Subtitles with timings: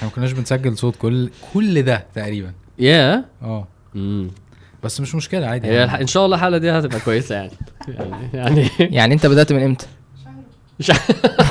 [0.00, 2.52] إحنا ما كناش بنسجل صوت كل كل ده تقريبا.
[2.78, 3.66] يا آه.
[3.96, 4.30] امم
[4.84, 5.68] بس مش مشكلة عادي.
[5.68, 7.50] هي الح- إن شاء الله الحلقة دي هتبقى كويسة يعني.
[7.88, 9.86] يعني يعني يعني انت بدأت من إمتى؟
[10.80, 10.92] مش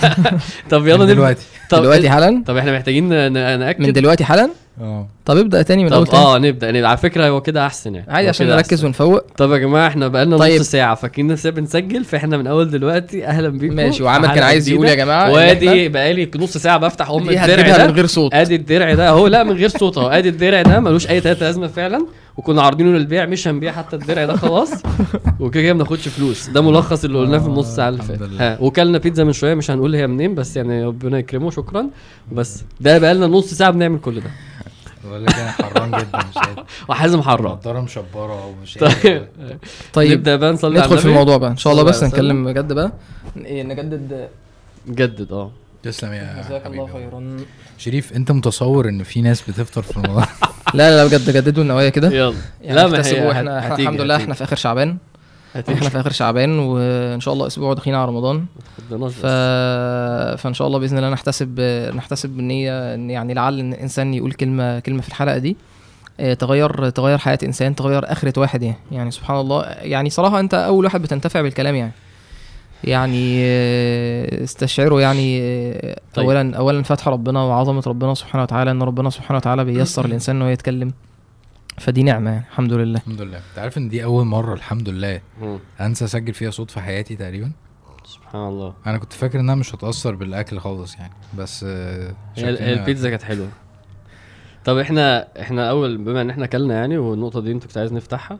[0.71, 1.13] طب يلا نبدأ.
[1.13, 1.45] دلوقتي.
[1.69, 3.09] طب دلوقتي حالا؟ طب إحنا محتاجين
[3.59, 3.81] نأكد.
[3.81, 4.49] من دلوقتي حالا؟
[4.81, 5.07] آه.
[5.25, 6.23] طب ابدأ تاني من أول تاني.
[6.23, 6.71] آه نبدأ.
[6.71, 6.87] نبدأ.
[6.87, 8.11] على فكرة هو كده أحسن يعني.
[8.11, 8.85] عادي عشان نركز.
[8.85, 9.21] ونفوق.
[9.37, 10.59] طب يا جماعة إحنا بقالنا طيب.
[10.61, 13.25] نص ساعة فاكرين لسه بنسجل؟ فإحنا من أول دلوقتي.
[13.25, 13.75] أهلا بيكم.
[13.75, 14.87] ماشي وعامر في كان عايز يقول.
[14.87, 17.87] يا جماعة وادي بقالي نص ساعة بفتح أم دي الدرع ده.
[17.87, 18.33] من غير صوت.
[18.33, 19.09] أدي الدرع ده.
[19.09, 20.07] اهو لا من غير صوت أهو.
[20.07, 20.79] أدي الدرع ده.
[20.79, 22.05] ملوش أي تلاتة لازمة فعلا.
[22.37, 24.71] وكنا عارضينه للبيع مش هنبيع حتى الدرع ده خلاص.
[25.39, 26.49] وكده كده ما بناخدش فلوس.
[26.49, 29.95] ده ملخص اللي قلناه في النص ساعه اللي فاتت وكلنا بيتزا من شوية مش هنقول
[29.95, 31.87] هي منين بس يعني ربنا يكرمه شكرا.
[32.31, 34.29] بس ده بقى لنا نص ساعة بنعمل كل ده.
[35.05, 37.53] بقول لك أنا حران جدا مش قادر وحازم حرام.
[37.53, 39.27] نضاره مشبره ومش طيب.
[39.93, 41.05] طيب نبدأ بقى نصلي على ندخل في.
[41.07, 41.51] الموضوع بقى.
[41.51, 42.03] إن شاء الله بس.
[42.03, 42.91] نتكلم بجد بقى.
[43.37, 44.27] إيه، نجدد.
[44.89, 45.51] جدد آه.
[45.83, 47.37] تسلم يا جزاك الله خيرا.
[47.77, 50.25] شريف انت متصور ان في ناس بتفطر في رمضان.
[50.73, 52.07] لا لا بجد جددوا النوايا كده.
[52.11, 52.35] يلا.
[52.61, 54.15] يعني لا ما هي إحنا إحنا هتيجي- الحمد لله.
[54.15, 54.97] إحنا في آخر شعبان.
[55.53, 55.77] هتيجي.
[55.77, 58.45] إحنا في آخر شعبان وإن شاء الله أسبوع داخلين على رمضان.
[59.09, 59.25] ف...
[60.41, 61.59] فإن شاء الله بإذن الله نحتسب
[61.95, 65.57] نحتسب بالنية إن يعني لعل ان الإنسان يقول كلمة كلمة في الحلقة دي.
[66.19, 68.77] آه، تغير تغير حياة إنسان تغير آخرة واحد يعني.
[68.91, 69.63] يعني سبحان الله.
[69.63, 71.91] يعني صراحة أنت أول واحد بتنتفع بالكلام يعني.
[72.83, 76.25] يعني آه، استشعروا يعني آه، طيب.
[76.25, 80.49] اولا اولا فتح ربنا وعظمة ربنا سبحانه وتعالى إن ربنا سبحانه وتعالى بيسر الإنسان انه
[80.49, 80.93] يتكلم.
[81.77, 82.99] فدي نعمة يعني الحمد لله.
[82.99, 83.37] الحمد لله.
[83.37, 85.21] أنت عارف إن دي أول مرة الحمد لله.
[85.41, 85.59] مم.
[85.81, 87.51] أنسى أسجل فيها صوت في حياتي تقريبا.
[88.05, 88.73] سبحان الله.
[88.87, 93.47] أنا كنت فاكر إنها مش هتأثر بالأكل خالص يعني بس آه، هي البيتزا كانت حلوة.
[94.65, 98.39] طب إحنا إحنا أول بما إن إحنا أكلنا يعني والنقطة دي أنت كنت عايز نفتحها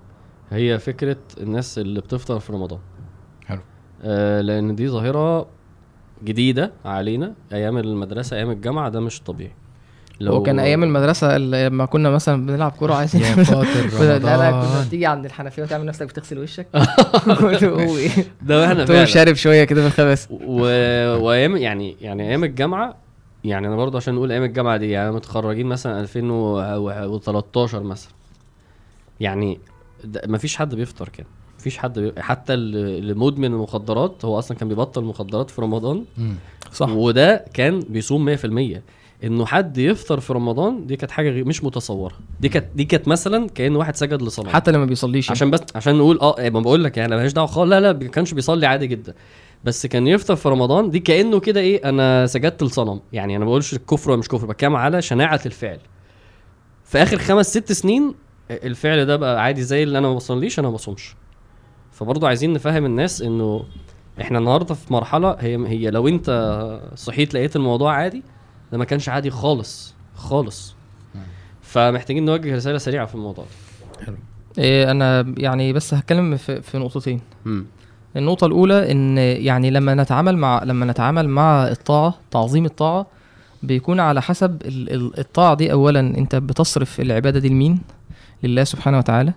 [0.51, 2.79] هي فكرة الناس اللي بتفطر في رمضان.
[4.41, 5.47] لأن دي ظاهرة
[6.23, 7.33] جديدة علينا.
[7.53, 9.51] أيام المدرسة أيام الجامعة ده مش طبيعي.
[10.23, 14.83] هو كان أيام المدرسة لما كنا مثلا بنلعب كورة عايزين يا فاطر لا لا كنا
[14.87, 16.67] بتيجي عند الحنفية وتعمل نفسك بتغسل وشك.
[18.41, 19.05] ده إحنا فعلا.
[19.05, 20.61] شارب شوية كده في الخباث و...
[21.25, 22.95] وايام يعني يعني أيام الجامعة
[23.43, 28.11] يعني أنا برضه عشان نقول أيام الجامعة دي يعني متخرجين مثلا 2013 مثلا.
[29.19, 29.59] يعني
[30.27, 31.27] مفيش حد بيفطر كده.
[31.59, 32.13] مفيش حد بي...
[32.21, 36.05] حتى اللي اللي مدمن المخدرات هو أصلا كان بيبطل مخدرات في رمضان.
[36.17, 36.35] مم.
[36.73, 36.89] صح.
[36.89, 38.39] وده كان بيصوم 100%
[39.23, 42.13] إنه حد يفطر في رمضان دي كانت حاجة مش متصورة.
[42.39, 45.95] دي كانت دي كانت مثلا كأن واحد سجد لصنم حتى لما بيصليش عشان بس عشان
[45.95, 47.69] نقول آه ما بقول لك يعني مالهاش دعوة خالص.
[47.71, 49.13] لا لا ما كانش بيصلي عادي جدا.
[49.63, 52.99] بس كان يفطر في رمضان دي كأنه كده إيه أنا سجدت لصنم.
[53.13, 55.79] يعني أنا ما بقولش الكفر ولا مش كفر بتكلم على شناعة الفعل.
[56.85, 58.13] في آخر خمس ست سنين
[58.51, 61.15] الفعل ده بقى عادي زي اللي أنا ما بصليش أنا ما بصومش.
[61.91, 63.63] فبرضه عايزين نفهم الناس إنه
[64.21, 66.29] إحنا النهارده في مرحلة هي هي لو أنت
[66.95, 68.23] صحيت لقيت الموضوع عادي
[68.71, 70.75] ده ما كانش عادي خالص خالص
[71.61, 73.45] فمحتاجين نوجه رسالة سريعة في الموضوع
[74.07, 74.13] ده
[74.57, 77.65] إيه أنا يعني بس هتكلم في, في نقطتين مم.
[78.17, 83.07] النقطة الأولى إن يعني لما نتعامل مع لما نتعامل مع الطاعة تعظيم الطاعة
[83.63, 87.81] بيكون على حسب ال- ال- الطاعة دي أولا أنت بتصرف العبادة دي لمين؟
[88.43, 89.33] لله سبحانه وتعالى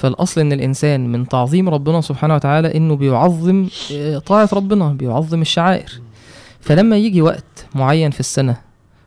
[0.00, 6.00] فالأصل إن الإنسان من تعظيم ربنا سبحانه وتعالى إنه بيعظم آه، طاعة ربنا بيعظم الشعائر.
[6.60, 8.56] فلما يجي وقت معين في السنة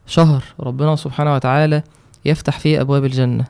[0.08, 1.84] شهر ربنا سبحانه وتعالى
[2.26, 3.46] يفتح فيه أبواب الجنة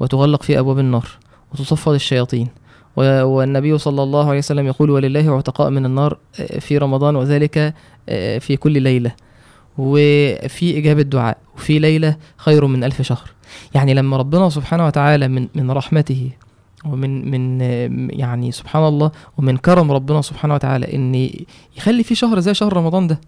[0.00, 1.08] وتغلق فيه أبواب النار
[1.52, 2.48] وتصفد الشياطين
[2.96, 7.74] والنبي صلى الله عليه وسلم يقول ولله عتقاء من النار آه، في رمضان وذلك
[8.08, 9.12] آه، في كل ليلة.
[9.78, 13.30] وفي إجابة دعاء وفي ليلة خير من ألف شهر.
[13.74, 16.30] يعني لما ربنا سبحانه وتعالى من من رحمته
[16.84, 17.60] ومن من
[18.10, 21.30] يعني سبحان الله ومن كرم ربنا سبحانه وتعالى إن
[21.76, 23.20] يخلي في شهر زي شهر رمضان ده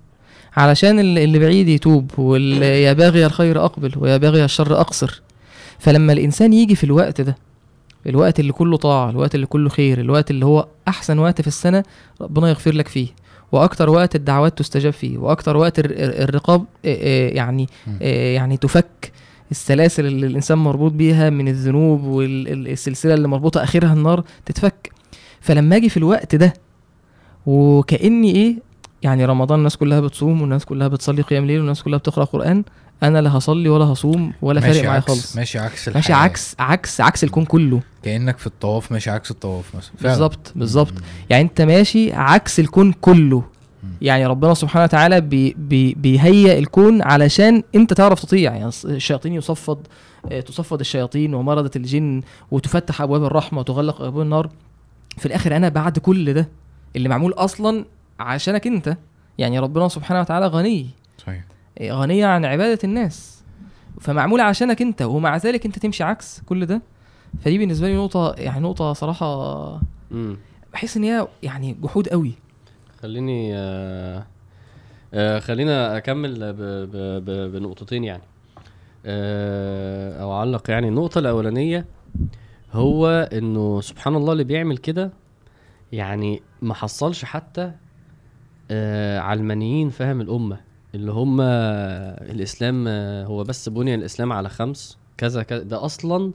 [0.56, 5.22] علشان اللي بعيد يتوب واللي يا باغي الخير أقبل ويا باغي الشر أقصر.
[5.78, 7.36] فلما الإنسان يجي في الوقت ده
[8.06, 11.82] الوقت اللي كله طاعة الوقت اللي كله خير الوقت اللي هو أحسن وقت في السنة
[12.20, 13.08] ربنا يغفر لك فيه.
[13.52, 16.64] وأكتر وقت الدعوات تستجاب فيه وأكتر وقت الر- الر- الرقاب
[17.34, 17.66] يعني
[18.34, 19.12] يعني تفك.
[19.52, 24.92] السلاسل اللي الإنسان مربوط بيها من الذنوب والسلسلة اللي مربوطة آخرها النار تتفك
[25.40, 26.52] فلما أجي في الوقت ده
[27.46, 28.56] وكأني إيه
[29.02, 32.64] يعني رمضان الناس كلها بتصوم والناس كلها بتصلي قيام ليل والناس كلها بتقرأ قرآن
[33.02, 36.16] أنا لا هصلي ولا هصوم ولا ماشي فارق معايا خالص ماشي عكس ماشي الحياة.
[36.24, 39.92] عكس عكس عكس الكون كله كأنك في الطواف ماشي عكس الطواف مثلا.
[40.02, 40.92] بالظبط بالظبط.
[41.30, 43.42] يعني أنت ماشي عكس الكون كله.
[44.02, 48.54] يعني ربنا سبحانه وتعالى بي بي بيهيئ الكون علشان انت تعرف تطيع.
[48.54, 49.78] يعني الشياطين يصفد
[50.32, 54.50] آه، تصفد الشياطين ومرضة الجن وتفتح أبواب الرحمة وتغلق أبواب النار.
[55.18, 56.48] في الآخر أنا بعد كل ده
[56.96, 57.84] اللي معمول أصلا
[58.20, 58.96] عشانك أنت
[59.38, 60.86] يعني ربنا سبحانه وتعالى غني.
[61.18, 61.44] صحيح.
[61.78, 63.42] آه، غني عن عبادة الناس.
[64.00, 66.82] فمعموله عشانك أنت ومع ذلك أنت تمشي عكس كل ده.
[67.44, 69.80] فدي بالنسبة لي نقطة يعني نقطة صراحة
[70.12, 70.36] امم
[70.72, 72.32] بحس إن هي يعني جحود قوي.
[73.02, 74.26] خليني آه
[75.14, 78.22] آه خلينا أكمل ب ب ب بنقطتين يعني.
[79.06, 80.88] آه أو أعلق يعني.
[80.88, 81.86] النقطة الأولانية
[82.72, 85.12] هو إنه سبحان الله اللي بيعمل كده
[85.92, 87.72] يعني ما حصلش حتى
[88.70, 90.60] آه علمانيين فهم الأمة
[90.94, 95.62] اللي هم الإسلام آه، هو بس بني الإسلام على خمس كذا كذا.
[95.62, 96.32] ده أصلا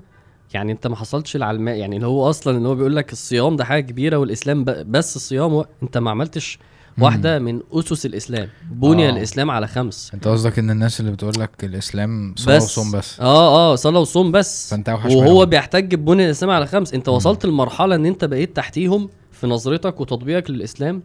[0.53, 3.65] يعني انت ما حصلتش العلماء يعني اللي هو أصلا ان هو بيقول لك الصيام ده
[3.65, 5.65] حاجة كبيرة والإسلام ب- بس الصيام و...
[5.83, 6.59] انت ما عملتش
[6.99, 9.09] واحدة من أسس الإسلام بني آه.
[9.09, 10.11] الإسلام على خمس.
[10.13, 13.19] انت قصدك ان الناس اللي بتقول لك الإسلام صلاة وصوم بس.
[13.19, 14.69] آه آه صلاة وصوم بس.
[14.71, 15.45] فأنت أوحش وهو منهم.
[15.45, 16.93] بيحتج ببني الإسلام على خمس.
[16.93, 21.03] انت وصلت لمرحلة ان انت بقيت تحتيهم في نظرتك وتطبيقك للإسلام.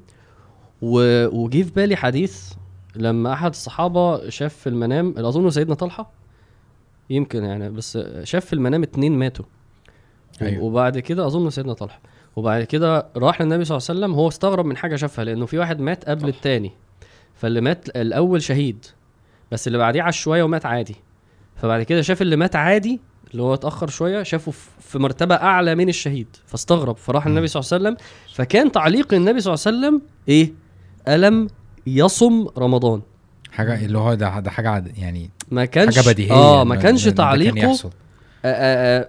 [0.82, 1.26] و...
[1.26, 2.52] وجي في بالي حديث
[2.96, 6.10] لما أحد الصحابة شاف في المنام اظن سيدنا طلحة؟
[7.12, 9.44] يمكن يعني بس شاف في المنام اتنين ماتوا.
[10.42, 10.64] أيوة.
[10.64, 12.00] وبعد كده أظن سيدنا طلحة.
[12.36, 15.58] وبعد كده راح للنبي صلى الله عليه وسلم هو استغرب من حاجة شافها لأنه في
[15.58, 16.70] واحد مات قبل التاني.
[17.34, 18.84] فاللي مات الأول شهيد
[19.52, 20.96] بس اللي بعديه عاش شوية ومات عادي.
[21.56, 23.00] فبعد كده شاف اللي مات عادي
[23.30, 26.26] اللي هو اتأخر شوية شافه في- في مرتبة أعلى من الشهيد.
[26.46, 28.06] فاستغرب فراح النبي صلى الله عليه وسلم.
[28.34, 30.52] فكان تعليق النبي صلى الله عليه وسلم إيه؟
[31.08, 31.48] ألم
[31.86, 33.02] يصم رمضان.
[33.52, 37.14] حاجة اللي هو ده ده حاجة يعني ما كانش حاجة بديهية آه ما كانش كان
[37.14, 37.90] تعليقه يحصل.
[38.44, 39.08] آه، آه، آه،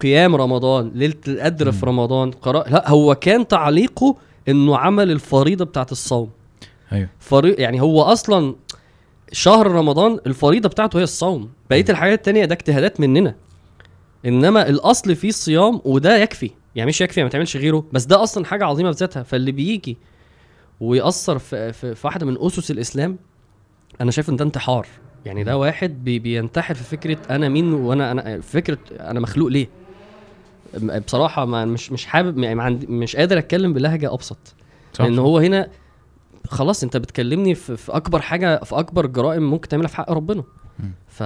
[0.00, 4.16] قيام رمضان ليلة القدر في رمضان قراء لا هو كان تعليقه
[4.48, 6.30] إنه عمل الفريضة بتاعت الصوم.
[6.92, 7.08] أيوه.
[7.18, 7.52] فري...
[7.52, 8.54] يعني هو أصلا
[9.32, 11.50] شهر رمضان الفريضة بتاعته هي الصوم.
[11.70, 13.34] بقية الحاجات التانية ده اجتهادات مننا.
[14.26, 16.50] إنما الأصل فيه الصيام وده يكفي.
[16.74, 17.84] يعني مش يكفي ما تعملش غيره.
[17.92, 19.22] بس ده أصلا حاجة عظيمة بذاتها.
[19.22, 19.96] فاللي بيجي
[20.80, 23.16] ويأثر في, في, في واحدة من أسس الإسلام
[24.00, 24.86] أنا شايف إن ده انتحار.
[25.26, 29.68] يعني ده واحد بي بينتحر في فكرة أنا مين وأنا أنا فكرة أنا مخلوق ليه.
[31.06, 34.54] بصراحة ما مش مش حابب يعني ما عندي مش قادر أتكلم بلهجة أبسط.
[34.92, 35.04] صح.
[35.04, 35.18] لأن.
[35.18, 35.68] هو هنا
[36.48, 40.44] خلاص أنت بتكلمني في, في أكبر حاجة في أكبر جرائم ممكن تعملها في حق ربنا.
[41.08, 41.22] ف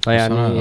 [0.00, 0.60] فيعني أنا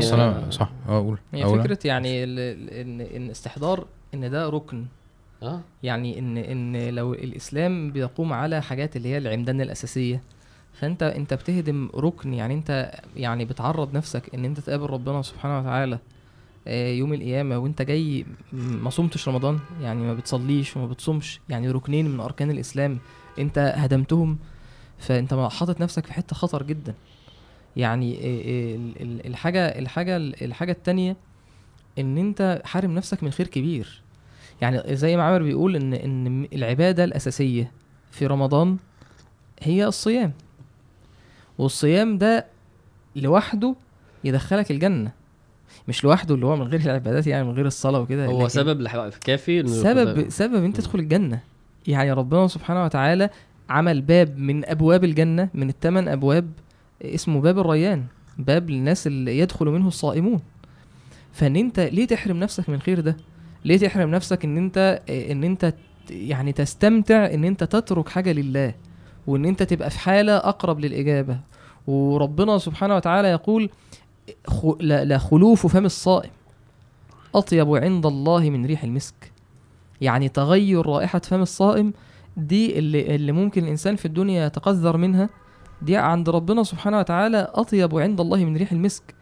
[0.50, 0.70] صح.
[0.90, 1.62] أقول هي أقول.
[1.64, 4.86] فكرة يعني إن إن استحضار إن ده ركن.
[5.44, 5.62] آه.
[5.84, 10.22] يعني إن إن لو الإسلام بيقوم على حاجات اللي هي العمدان الأساسية.
[10.74, 16.00] فانت انت بتهدم ركن يعني انت يعني بتعرض نفسك ان انت تقابل ربنا سبحانه وتعالى
[16.68, 22.08] آه، يوم القيامة وانت جاي ما صمتش رمضان يعني ما بتصليش وما بتصومش يعني ركنين
[22.10, 23.00] من أركان الإسلام
[23.40, 24.38] انت هدمتهم
[24.98, 26.94] فانت حاطط نفسك في حتة خطر جدا.
[27.76, 31.18] يعني آه، آه، ال- ال- الحاجة الحاجة الحاجة التانية
[32.00, 34.02] ان انت حارم نفسك من خير كبير.
[34.62, 37.72] يعني زي ما عمر بيقول ان ان العبادة الأساسية
[38.12, 38.78] في رمضان
[39.62, 40.34] هي الصيام.
[41.60, 42.46] والصيام ده
[43.16, 43.76] لوحده
[44.24, 45.12] يدخلك الجنة.
[45.88, 48.82] مش لوحده اللي هو من غير العبادات يعني من غير الصلاة وكده هو سبب
[49.24, 51.40] كافي سبب سبب أنت تدخل الجنة.
[51.88, 53.30] يعني ربنا سبحانه وتعالى
[53.70, 56.52] عمل باب من أبواب الجنة من الثمان أبواب
[57.02, 58.06] اسمه باب الريان
[58.38, 60.40] باب للناس اللي يدخل منه الصائمون.
[61.34, 63.18] فإن أنت ليه تحرم نفسك من الخير ده؟
[63.66, 65.74] ليه تحرم نفسك إن أنت إن أنت
[66.10, 68.74] يعني تستمتع إن أنت تترك حاجة لله؟
[69.28, 71.40] وإن أنت تبقى في حالة أقرب للإجابة.
[71.88, 73.70] وربنا سبحانه وتعالى يقول
[75.18, 76.32] خلوف فم الصائم.
[77.36, 79.32] أطيب عند الله من ريح المسك.
[80.02, 81.94] يعني تغير رائحة فم الصائم
[82.38, 85.30] دي اللي, اللي ممكن الإنسان في الدنيا يتقذر منها
[85.82, 89.16] دي عند ربنا سبحانه وتعالى أطيب عند الله من ريح المسك.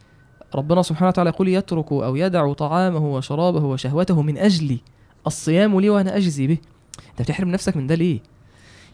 [0.56, 4.80] ربنا سبحانه وتعالى يقول يترك أو يدع طعامه وشرابه وشهوته من أجلي.
[5.28, 6.58] الصيام لي وأنا أجزي به.
[7.12, 8.20] أنت بتحرم نفسك من ده ليه؟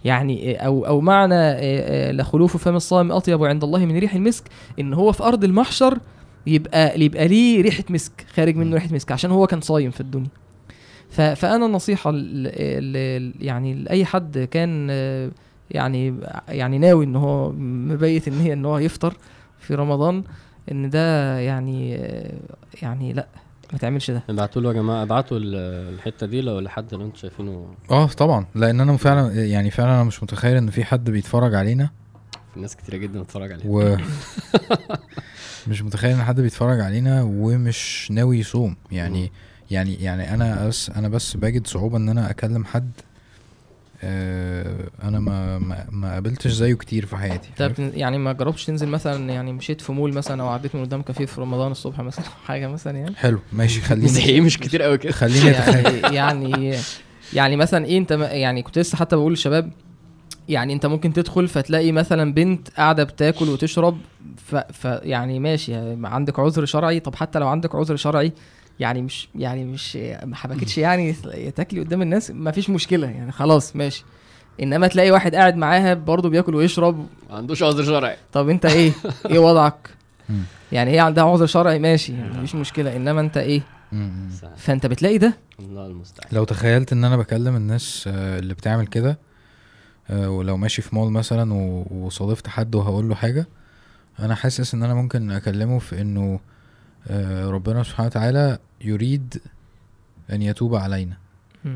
[0.06, 4.44] يعني أو أو معنى إيه، إيه، لخلوف فم الصائم أطيب عند الله من ريح المسك
[4.80, 5.98] إن هو في أرض المحشر
[6.48, 10.30] يبقى يبقى ليه ريحة مسك خارج منه ريحة مسك عشان هو كان صايم في الدنيا.
[11.10, 12.44] فأنا النصيحه ل-
[12.94, 15.32] ل- يعني لأي حد كان آه،
[15.72, 16.14] يعني
[16.50, 19.14] يعني ناوي إن هو مبيت ان هي إن هو يفطر
[19.60, 20.24] في رمضان
[20.72, 22.34] إن ده يعني آه،
[22.82, 23.28] يعني لأ.
[23.74, 24.24] ما تعملش ده.
[24.30, 25.56] ابعتوا له يا جماعة ابعتوا ال-
[25.94, 27.68] الحتة دي لو لحد لو أنتوا شايفينه.
[27.92, 28.46] آه طبعا.
[28.56, 31.90] لأن أنا فعلا يعني فعلا أنا مش متخيل إن في حد بيتفرج علينا.
[32.54, 33.98] في ناس كتيرة جدا بتتفرج عليه و
[35.68, 38.76] مش متخيل إن حد بيتفرج علينا ومش ناوي يصوم.
[38.92, 39.32] يعني
[39.72, 42.92] يعني يعني أنا بس أنا بس باجد صعوبة إن أنا أكلم حد
[45.04, 49.30] أنا ما ما, ما قابلتش زيه كتير في حياتي طب؟ يعني ما جربتش تنزل مثلا
[49.30, 52.68] يعني مشيت في مول مثلا أو عديت من قدام كافيه في رمضان الصبح مثلا حاجة
[52.68, 55.12] مثلا يعني؟ حلو ماشي خليني مش كتير قوي كده.
[55.12, 56.14] خليني أتخيل.
[56.14, 56.78] يعني يعني
[57.34, 59.72] يعني مثلا إيه أنت يعني كنت لسه حتى بقول للشباب
[60.50, 63.98] يعني أنت ممكن تدخل فتلاقي مثلا بنت قاعدة بتاكل وتشرب
[64.38, 68.34] ف, ف يعني ماشي يعني عندك عذر شرعي طب حتى لو عندك عذر شرعي
[68.80, 71.14] يعني مش يعني مش ما حبكتش يعني
[71.56, 74.06] تاكلي قدام الناس ما فيش مشكلة يعني خلاص ماشي.
[74.62, 77.08] إنما تلاقي واحد قاعد معاها برضه بياكل ويشرب.
[77.30, 78.18] ما عندوش عذر شرعي.
[78.34, 78.92] طب أنت إيه؟
[79.32, 79.90] إيه وضعك.
[80.72, 82.96] يعني هي عندها عذر شرعي؟ ماشي يعني مفيش مشكلة.
[82.96, 83.62] إنما أنت إيه.
[84.58, 86.30] فأنت بتلاقي ده؟ الله المستعان.
[86.32, 89.20] لو تخيلت إن أنا بكلم الناس آه، اللي بتعمل كده
[90.10, 91.54] آه، ولو ماشي في مول مثلا
[91.92, 93.48] وصادفت حد وهقول له حاجة
[94.20, 96.40] أنا حاسس إن أنا ممكن أكلمه في إنه
[97.46, 99.42] ربنا سبحانه وتعالى يريد
[100.32, 101.18] أن يتوب علينا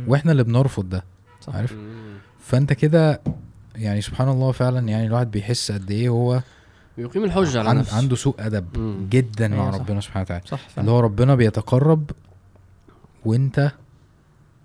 [0.07, 1.03] وإحنا اللي بنرفض ده
[1.41, 1.55] صح.
[1.55, 2.17] عارف مم.
[2.39, 3.21] فأنت كده
[3.75, 6.41] يعني سبحان الله فعلا يعني الواحد بيحس قد إيه هو
[6.97, 9.07] بيقيم الحجة على عن نفسه عنده سوء أدب مم.
[9.09, 9.79] جدا مع أيوة صح.
[9.79, 12.11] ربنا سبحانه وتعالى صح اللي فعلا هو ربنا بيتقرب
[13.25, 13.71] وأنت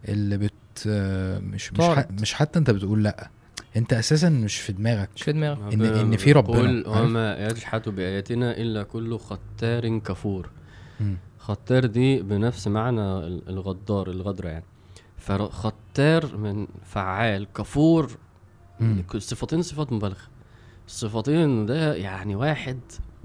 [0.09, 0.53] اللي بت
[0.89, 2.07] آه، مش مش, ح...
[2.11, 3.29] مش حتى أنت بتقول لأ
[3.77, 5.59] انت أساسا مش في دماغك مش في دماغك.
[5.73, 10.51] إن- إن في ربنا، قل؟ وما يجحد بآياتنا إلا كل ختار كفور.
[11.39, 14.65] ختار دي بنفس معنى ال- الغدار الغدرة يعني.
[15.19, 18.11] فختار من فعال كفور.
[19.19, 20.17] صفتين صفات مبالغة.
[20.87, 22.81] الصفتين ده يعني واحد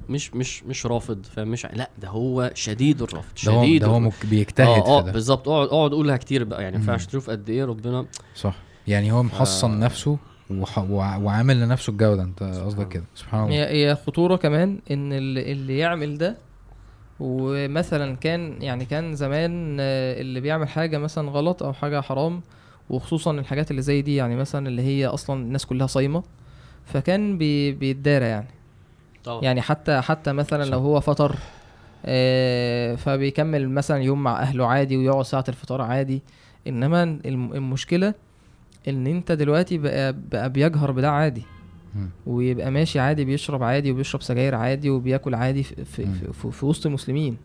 [0.09, 3.97] مش مش مش رافض فمش لا ده هو شديد الرفض ده هو شديد ده هو
[3.97, 4.17] الرفض.
[4.25, 4.29] مك...
[4.29, 5.11] بيجتهد آه آه ده.
[5.11, 5.47] بالظبط.
[5.49, 6.63] اقعد اقعد قولها كتير بقى.
[6.63, 6.79] يعني.
[6.81, 8.55] فعشان تشوف قد إيه ربنا صح.
[8.87, 9.85] يعني هو محصن آه.
[9.85, 10.17] نفسه
[10.89, 13.03] وعامل لنفسه الجودة انت قصدك كده.
[13.15, 13.53] سبحان الله.
[13.55, 16.37] هي هي خطورة كمان إن اللي, اللي يعمل ده
[17.19, 22.41] ومثلا كان يعني كان زمان آه، اللي بيعمل حاجة مثلا غلط أو حاجة حرام
[22.89, 26.23] وخصوصا الحاجات اللي زي دي يعني مثلا اللي هي أصلا الناس كلها صايمة
[26.85, 28.47] فكان بي بيتدارى يعني.
[29.23, 29.43] طبعا.
[29.43, 30.63] يعني حتى حتى مثلا.
[30.65, 31.35] لو هو فطر
[32.05, 36.21] آه، فبيكمل مثلا يوم مع أهله عادي ويقعد ساعة الفطار عادي.
[36.67, 38.13] إنما الم- المشكلة
[38.87, 41.43] إن أنت دلوقتي بقى بقى بيجهر بده عادي.
[42.25, 46.05] ويبقى ماشي عادي بيشرب عادي وبيشرب سجاير عادي وبياكل عادي في, في.
[46.05, 47.37] في, في, في وسط المسلمين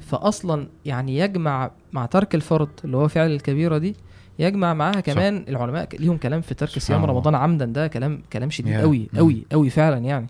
[0.00, 3.94] فاصلا يعني يجمع مع ترك الفرض اللي هو فعل الكبيرة دي
[4.38, 7.04] يجمع معاها كمان العلماء ك- ليهم كلام في ترك صيام.
[7.04, 8.74] رمضان عمدا ده كلام كلام شديد.
[8.80, 9.08] قوي.
[9.16, 10.26] قوي قوي فعلا يعني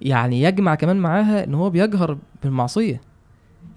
[0.00, 3.00] يعني يجمع كمان معاها إن هو بيجهر بالمعصية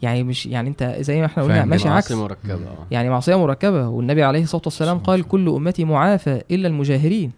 [0.02, 1.66] يعني مش يعني انت زي ما إحنا قلنا.
[1.66, 6.42] ماشي عكس مركبة آه يعني معصية مركبة والنبي عليه الصلاة والسلام قال كل أمتي معافى
[6.52, 7.32] إلا المجاهرين.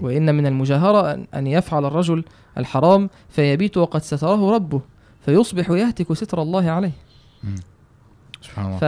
[0.00, 2.24] وإن من المجاهرة أن- أن يفعل الرجل
[2.58, 4.80] الحرام فيبيت وقد ستره ربه
[5.26, 6.90] فيصبح يهتك ستر الله عليه.
[8.42, 8.82] سبحان الله ف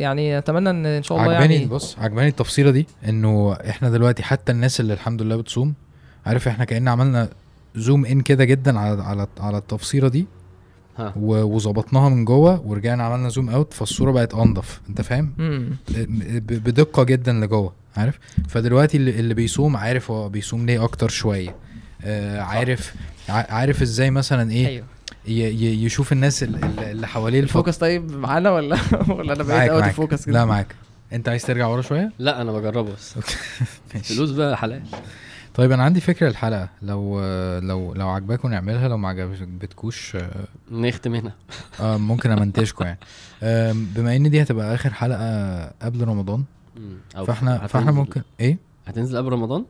[0.00, 4.22] يعني اتمنى ان إن شاء الله عجباني يعني بص عجباني التفصيلة دي إنه إحنا دلوقتي
[4.22, 5.74] حتى الناس اللي الحمد لله بتصوم
[6.26, 7.28] عارف إحنا كأن عملنا
[7.76, 10.26] zoom in كده جدا على على على التفصيلة دي
[11.16, 15.32] وظبطناها من جوه ورجعنا عملنا zoom out فالصورة بقت انضف انت فاهم؟
[16.48, 21.56] بدقة جدا لجوه عارف؟ فدلوقتي اللي, اللي بيصوم عارف هو بيصوم ليه أكتر شوية.
[22.04, 22.94] آه عارف
[23.28, 24.84] ع- عارف إزاي مثلا إيه؟ أيوه.
[25.28, 29.42] ي- ي- يشوف الناس ال- ال- اللي حواليه ال focus طيب معانا ولا ولا أنا
[29.42, 30.74] بقيت out focus كده؟ لا معاك.
[31.12, 33.14] أنت عايز ترجع ورا شوية؟ لا أنا بجربه بس.
[33.94, 34.14] ماشي.
[34.14, 34.82] فلوس بقى حلال.
[35.54, 37.20] طيب أنا عندي فكرة الحلقة لو
[37.58, 40.30] لو لو عجباكم نعملها لو ما عجبتكوش آه،
[40.70, 41.32] نختم هنا.
[41.80, 42.98] آه ممكن امنتجكم يعني.
[43.42, 46.44] آم، بما إن دي هتبقى آخر حلقة قبل رمضان.
[47.16, 49.64] أو فإحنا هتنزل- فإحنا ممكن إيه؟ هتنزل قبل رمضان؟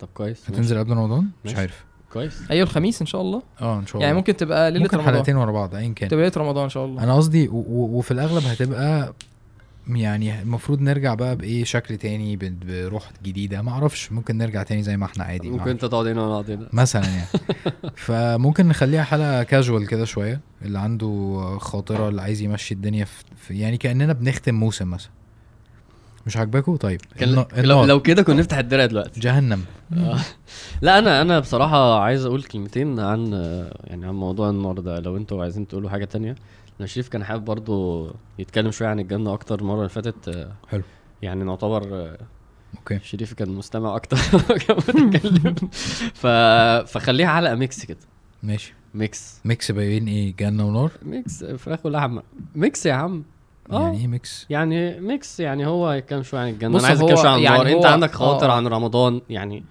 [0.00, 0.52] طب كويس ماشي.
[0.52, 1.60] هتنزل قبل رمضان؟ مش ماشي.
[1.60, 1.84] عارف.
[2.12, 2.42] كويس.
[2.50, 3.42] أيوه الخميس إن شاء الله.
[3.60, 4.04] آه إن شاء الله.
[4.06, 5.14] يعني ممكن تبقى ليلة ممكن رمضان.
[5.14, 6.08] حلقتين ورا بعض ايا كان.
[6.08, 7.04] تبقى ليلة رمضان إن شاء الله.
[7.04, 9.12] أنا قصدي وفي الأغلب هتبقى
[9.88, 13.62] يعني المفروض نرجع بقى بإيه شكل تاني بروح جديدة.
[13.62, 15.50] ما أعرفش ممكن نرجع تاني زي ما إحنا عادي.
[15.50, 16.68] ممكن أنت تقعد هنا وأنا أقعد هنا.
[16.72, 17.26] مثلا يعني.
[18.06, 23.76] فممكن نخليها حلقة كاجوال كده شوية اللي عنده خاطرة اللي عايز يمشي الدنيا في, يعني
[23.76, 25.10] كأننا بنختم موسم مثلا.
[26.26, 27.00] مش عاجباكوا طيب.
[27.18, 27.84] كان لو.
[27.84, 29.20] لو كده كنا نفتح الدرع دلوقتي.
[29.20, 29.62] جهنم.
[29.96, 30.18] آه.
[30.82, 33.32] لا أنا أنا بصراحة عايز أقول كلمتين عن
[33.84, 35.00] يعني عن موضوع النار ده.
[35.00, 36.34] لو أنتوا عايزين تقولوا حاجة تانية.
[36.80, 38.06] أنا شريف كان حابب برضو
[38.38, 40.28] يتكلم شوية عن الجنة أكتر المرة اللي فاتت.
[40.28, 40.82] آه، حلو.
[41.22, 42.18] يعني نعتبر آه،
[42.78, 42.98] أوكي.
[43.02, 44.16] شريف كان مستمع أكتر.
[44.66, 45.54] كان
[46.14, 46.26] ف...
[46.92, 47.98] فخليها حلقه mix كده.
[48.42, 48.74] ماشي.
[48.94, 49.40] mix.
[49.44, 52.22] mix بين إيه؟ جنة ونار؟ mix فراخ ولحمة.
[52.54, 53.22] mix يا عم.
[53.70, 55.40] يعني إيه mix؟ يعني mix.
[55.40, 56.78] يعني هو يتكلم شوية عن الجنة.
[56.78, 57.76] أنا عايز أتكلم شوية عن يعني النار.
[57.76, 58.54] أنت هو- عندك خواطر آه.
[58.54, 59.20] عن رمضان.
[59.30, 59.64] يعني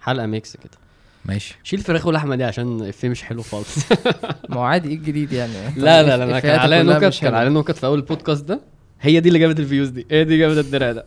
[0.00, 0.78] حلقة mix كده.
[1.24, 1.58] ماشي.
[1.64, 3.76] شيل فراخ ولحمة دي عشان الفيلم مش حلو خالص.
[4.48, 7.34] ما هو عادي إيه الجديد يعني؟ لا لا لا أنا كان عليا نكت كان.
[7.34, 8.60] عليا نكت في أول البودكاست ده.
[9.00, 10.06] هي دي اللي جابت ال views دي.
[10.10, 11.04] هي دي جابت الدرع ده.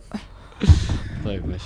[1.24, 1.64] طيب ماشي.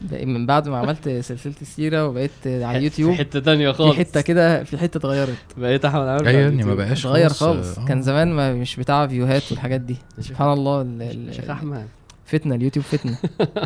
[0.00, 3.92] ده من بعد ما عملت سلسلة السيرة وبقيت على اليوتيوب في حتة تانية خالص.
[3.94, 5.34] في حتة كده في حتة اتغيرت.
[5.56, 7.78] بقيت أحمد عامر أيوه ما بقاش اتغير خلاص، خالص.
[7.78, 7.84] آه.
[7.84, 9.96] كان زمان ما مش بتاع views ات والحاجات دي.
[10.20, 11.86] سبحان الله ال- ال- شيخ أحمد.
[12.26, 13.16] فتنة اليوتيوب فتنة.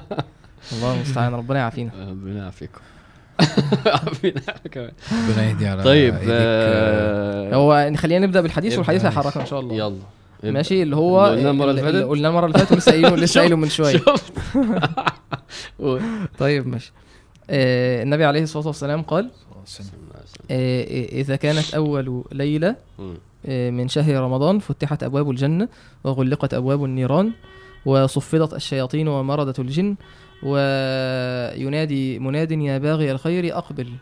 [0.73, 1.91] الله المستعان ربنا يعافينا.
[2.11, 2.81] ربنا يعافيكم.
[5.13, 9.05] ربنا يهدي على طيب آه، هو خلينا نبدأ بالحديث والحديث.
[9.05, 9.97] هيحركنا إن شاء الله يلا
[10.53, 13.57] ماشي اللي هو قلناه المرة اللي فاتت؟ قلناه المرة اللي فاتت ولسه قايله لسه قايله
[13.57, 14.01] من شوية.
[16.39, 16.93] طيب ماشي
[17.51, 19.31] آه النبي عليه الصلاة والسلام قال
[20.51, 22.77] آه إذا كانت أول ليلة.
[23.47, 25.69] آه، من شهر رمضان فتحت أبواب الجنة
[26.05, 27.33] وغلقت أبواب النيران
[27.87, 29.95] وصفدت الشياطين ومردة الجن
[30.43, 33.93] وينادي مناد يا باغي الخير أقبل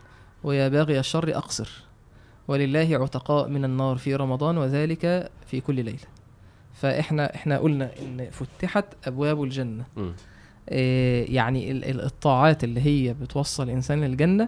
[0.43, 1.69] ويا باغي الشر أقصر
[2.47, 5.97] ولله عتقاء من النار في رمضان وذلك في كل ليلة
[6.73, 9.83] فإحنا إحنا قلنا إن فتحت أبواب الجنة.
[10.69, 14.47] آه، يعني ال- ال- الطاعات اللي هي بتوصل الإنسان للجنة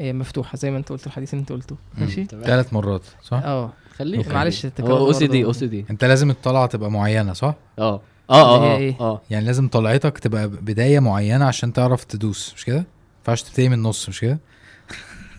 [0.00, 1.76] آه، مفتوحة زي ما أنت قلت الحديث اللي أنت قلته.
[1.98, 2.24] ماشي.
[2.24, 4.30] ثلاث مرات صح؟ آه خليه أوكي.
[4.30, 5.44] معلش هو أو سي دي.
[5.44, 9.20] أو سي دي أنت لازم الطلعه تبقى معينة صح؟ آه آه آه إيه؟ آه.
[9.30, 12.84] يعني لازم طلعتك تبقى بداية معينة عشان تعرف تدوس مش كده؟ ما
[13.18, 14.38] ينفعش تبتدي من النص مش كده؟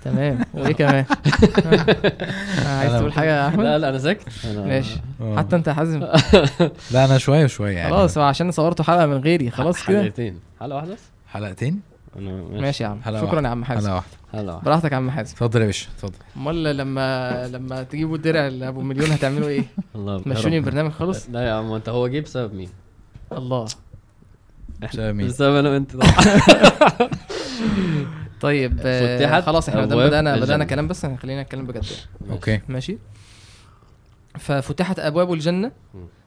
[0.03, 0.39] تمام.
[0.53, 1.05] وإيه كمان؟
[2.65, 4.23] عايز تقول حاجة يا أحمد؟ لا لا أنا ساكت.
[4.45, 4.97] ماشي.
[5.21, 5.37] آه.
[5.37, 5.99] حتى أنت حازم.
[6.91, 7.91] لا أنا شوية شوية يعني.
[7.93, 10.01] خلاص هو عشان صورته حلقة من غيري خلاص كده.
[10.01, 10.39] حلقتين.
[10.59, 11.79] حلقة واحدة بس؟ حلقتين؟
[12.51, 12.83] ماشي.
[12.83, 12.99] يا عم.
[13.05, 13.41] شكرا.
[13.41, 13.81] يا عم حازم.
[13.87, 14.18] حلقة واحدة.
[14.33, 18.67] واحدة براحتك يا عم حازم اتفضل يا باشا اتفضل أمال لما لما تجيبوا الدرع اللي
[18.67, 19.63] أبو مليون هتعملوا إيه
[19.95, 20.27] الله رب.
[20.47, 22.69] البرنامج خالص لا يا عم أنت هو جه بسبب مين؟
[23.31, 23.65] الله
[24.81, 26.11] بسبب مين؟ بسبب أنا وأنت طبعا
[28.41, 30.65] طيب آه، فتحت خلاص إحنا بدانا بدأنا.
[30.65, 31.85] كلام بس خلينا نتكلم بجد
[32.29, 32.97] أوكي ماشي
[34.39, 35.71] ففتحت أبواب الجنة.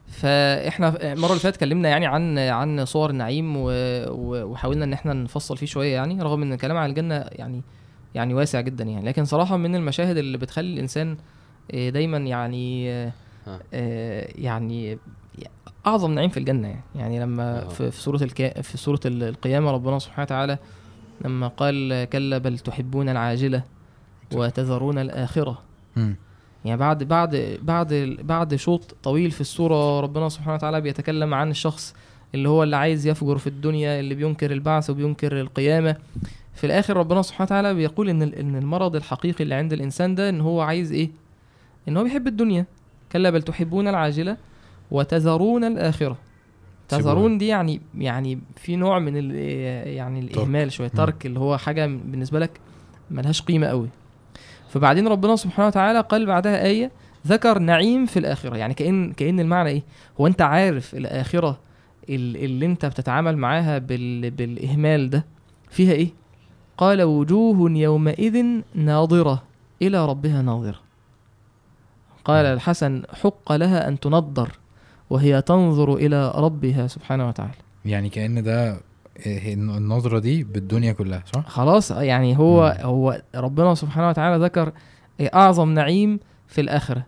[0.08, 3.52] فإحنا المرة اللي فاتت اتكلمنا يعني عن عن صور النعيم.
[3.56, 7.62] وحاولنا إن إحنا نفصل فيه شوية يعني رغم إن الكلام عن الجنة يعني
[8.14, 11.16] يعني واسع جدا يعني لكن صراحة من المشاهد اللي بتخلي الإنسان
[11.72, 13.12] آه، دايما يعني آه،.
[13.74, 14.98] آه، يعني
[15.86, 17.68] أعظم نعيم في الجنة يعني يعني لما.
[17.68, 18.18] في في سورة.
[18.62, 20.58] في سورة ال- القيامة ربنا سبحانه وتعالى
[21.24, 23.62] لما قال كلا بل تحبون العاجلة
[24.34, 25.62] وتذرون الآخرة.
[26.64, 31.94] يعني بعد بعد بعد بعد شوط طويل في السورة ربنا سبحانه وتعالى بيتكلم عن الشخص
[32.34, 35.96] اللي هو اللي عايز يفجر في الدنيا اللي بينكر البعث وبينكر القيامة
[36.54, 40.40] في الآخر ربنا سبحانه وتعالى بيقول إن إن المرض الحقيقي اللي عند الإنسان ده إن
[40.40, 41.10] هو عايز إيه؟
[41.88, 42.66] إن هو بيحب الدنيا.
[43.12, 44.36] كلا بل تحبون العاجلة
[44.90, 46.16] وتذرون الآخرة.
[46.88, 49.34] تذرون دي يعني يعني في نوع من ال
[49.88, 50.88] يعني الإهمال شوية.
[50.88, 52.50] ترك اللي هو حاجة بالنسبة لك
[53.10, 53.88] ملهاش قيمة قوي.
[54.68, 56.90] فبعدين ربنا سبحانه وتعالى قال بعدها آية
[57.26, 58.56] ذكر نعيم في الآخرة.
[58.56, 59.82] يعني كأن كأن المعنى إيه؟
[60.20, 61.60] هو أنت عارف الآخرة
[62.08, 65.24] ال- اللي أنت بتتعامل معاها بال بالإهمال ده
[65.70, 66.08] فيها إيه؟
[66.82, 69.42] قال وجوه يومئذ ناظرة
[69.82, 70.80] إلى ربها ناظرة.
[72.24, 74.50] قال الحسن حق لها أن تنضر
[75.10, 77.52] وهي تنظر إلى ربها سبحانه وتعالى.
[77.84, 78.80] يعني كأن ده
[79.26, 82.84] إيه، النظرة دي بالدنيا كلها صح؟ خلاص يعني هو مم.
[82.86, 84.72] هو ربنا سبحانه وتعالى ذكر
[85.20, 87.02] أعظم نعيم في الآخرة.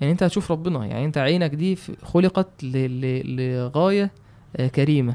[0.00, 4.10] يعني أنت هتشوف ربنا يعني أنت عينك دي خلقت ل- ل- لغاية
[4.56, 5.14] آه، كريمة.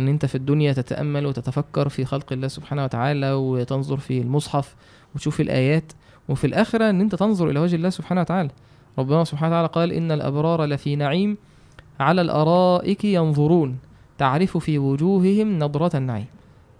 [0.00, 4.74] إن أنت في الدنيا تتأمل وتتفكر في خلق الله سبحانه وتعالى وتنظر في المصحف
[5.14, 5.92] وتشوف الآيات
[6.28, 8.50] وفي الآخرة إن أنت تنظر إلى وجه الله سبحانه وتعالى.
[8.98, 11.36] ربنا سبحانه وتعالى قال إن الأبرار لفي نعيم
[12.00, 13.78] على الأرائك ينظرون
[14.18, 16.26] تعرف في وجوههم نضرة النعيم.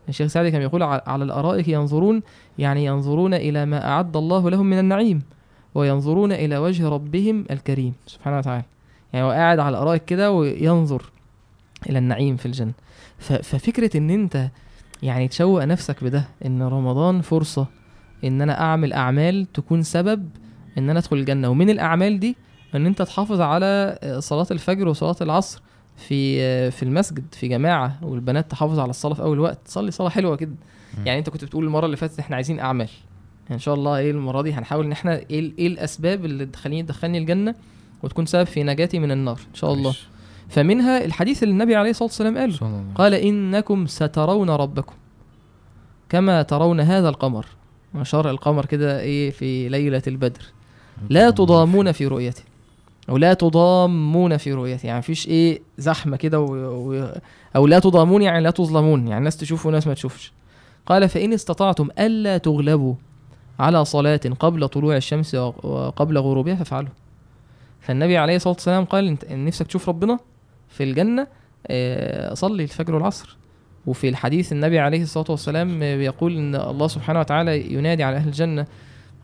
[0.09, 2.23] الشيخ سعدي كان يقول على الأرائك ينظرون
[2.59, 5.23] يعني ينظرون إلى ما أعد الله لهم من النعيم
[5.75, 8.65] وينظرون إلى وجه ربهم الكريم سبحانه وتعالى.
[9.13, 11.03] يعني هو قاعد على الأرائك كده وينظر
[11.91, 12.73] إلى النعيم في الجنة.
[13.21, 14.49] ففكرة إن أنت
[15.03, 17.67] يعني تشوق نفسك بده إن رمضان فرصة
[18.25, 20.29] إن أنا أعمل أعمال تكون سبب
[20.79, 21.49] إن أنا أدخل الجنة.
[21.49, 22.37] ومن الأعمال دي
[22.75, 25.63] إن أنت تحافظ على صلاة الفجر وصلاة العصر
[25.97, 29.59] في في المسجد في جماعة والبنات تحافظ على الصلاة في أول وقت.
[29.65, 30.55] تصلي صلاة حلوة كده.
[31.05, 32.89] يعني أنت كنت بتقول المرة اللي فاتت إحنا عايزين أعمال.
[33.51, 37.19] إن شاء الله إيه المرة دي هنحاول إن إحنا إيه إيه الأسباب اللي تخليني تدخلني
[37.19, 37.55] الجنة
[38.03, 39.39] وتكون سبب في نجاتي من النار.
[39.51, 39.89] إن شاء الله.
[39.91, 40.07] ماشي.
[40.51, 42.85] فمنها الحديث اللي النبي عليه الصلاة والسلام الله.
[42.95, 44.95] قال إنكم سترون ربكم
[46.09, 47.47] كما ترون هذا القمر.
[47.95, 50.43] أشار القمر كده إيه في ليلة البدر.
[51.11, 52.43] لا تضامون في رؤيته.
[53.09, 54.87] أو لا تضامون في رؤيته.
[54.87, 56.47] يعني مفيش إيه زحمة كده و...
[56.55, 57.13] و...
[57.57, 59.09] أو لا تضامون يعني لا تظلمون.
[59.09, 60.33] يعني ناس تشوف وناس ما تشوفش.
[60.87, 62.95] قال فإن استطعتم ألا تغلبوا
[63.59, 66.91] على صلاة قبل طلوع الشمس وقبل غروبها فافعلوا.
[67.81, 70.19] فالنبي عليه الصلاة والسلام قال انت نفسك تشوف ربنا؟
[70.81, 71.27] في الجنة
[71.67, 73.37] آه، صلي الفجر والعصر.
[73.87, 78.29] وفي الحديث النبي عليه الصلاة والسلام آه، بيقول إن الله سبحانه وتعالى ينادي على أهل
[78.29, 78.67] الجنة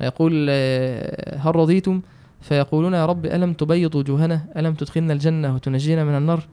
[0.01, 2.01] يقول آه، هل رضيتم؟
[2.40, 6.47] فيقولون يا رب ألم تبيض وجوهنا؟ ألم تدخلنا الجنة وتنجينا من النار؟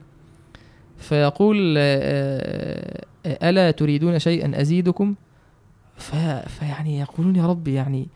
[0.98, 5.14] فيقول آه، آه، ألا تريدون شيئا أزيدكم؟
[5.96, 6.14] ف...
[6.58, 8.08] فيعني يقولون يا رب يعني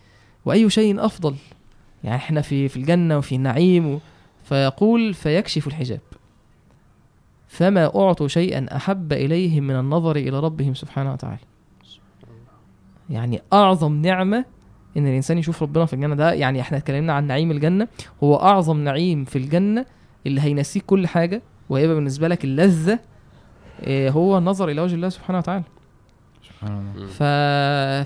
[0.44, 1.34] وأي شيء أفضل؟
[2.04, 3.98] يعني إحنا في في الجنة وفي النعيم و...
[4.44, 6.00] فيقول فيكشف الحجاب.
[7.48, 11.38] فما أعطوا شيئا أحب اليهم من النظر إلى ربهم سبحانه وتعالى.
[13.10, 14.44] يعني أعظم نعمة
[14.96, 17.88] إن الإنسان يشوف ربنا في الجنة ده يعني إحنا اتكلمنا عن نعيم الجنة.
[18.24, 19.86] هو أعظم نعيم في الجنة
[20.26, 22.98] اللي هينسيك كل حاجة وهيبقى بالنسبة لك اللذة
[23.82, 25.64] إيه، هو النظر إلى وجه الله سبحانه وتعالى.
[26.48, 27.06] سبحان الله.
[27.06, 27.22] ف...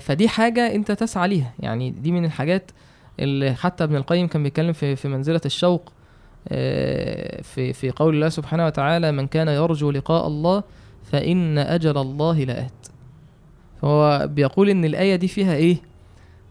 [0.05, 1.53] فدي حاجة أنت تسعى ليها.
[1.59, 2.71] يعني دي من الحاجات
[3.19, 5.89] اللي حتى ابن القيم كان بيتكلم في في منزلة الشوق.
[5.89, 6.02] آه،
[7.43, 10.63] في في قول الله سبحانه وتعالى من كان يرجو لقاء الله
[11.11, 12.87] فإن أجل الله لآت
[13.81, 15.77] فهو بيقول إن الآية دي فيها إيه؟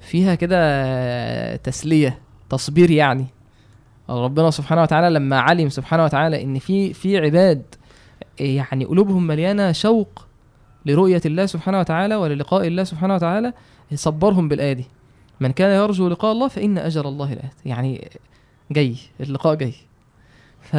[0.01, 2.19] فيها كده تسلية
[2.51, 3.27] تصبير يعني.
[4.09, 7.63] ربنا سبحانه وتعالى لما علم سبحانه وتعالى إن في في عباد
[8.41, 10.27] يعني قلوبهم مليانة شوق
[10.87, 13.53] لرؤية الله سبحانه وتعالى وللقاء الله سبحانه وتعالى
[13.95, 14.85] صبرهم بالآية دي.
[15.41, 18.11] من كان يرجو لقاء الله فإن أجل الله لآت يعني
[18.73, 19.75] جاي اللقاء جاي.
[20.61, 20.77] ف...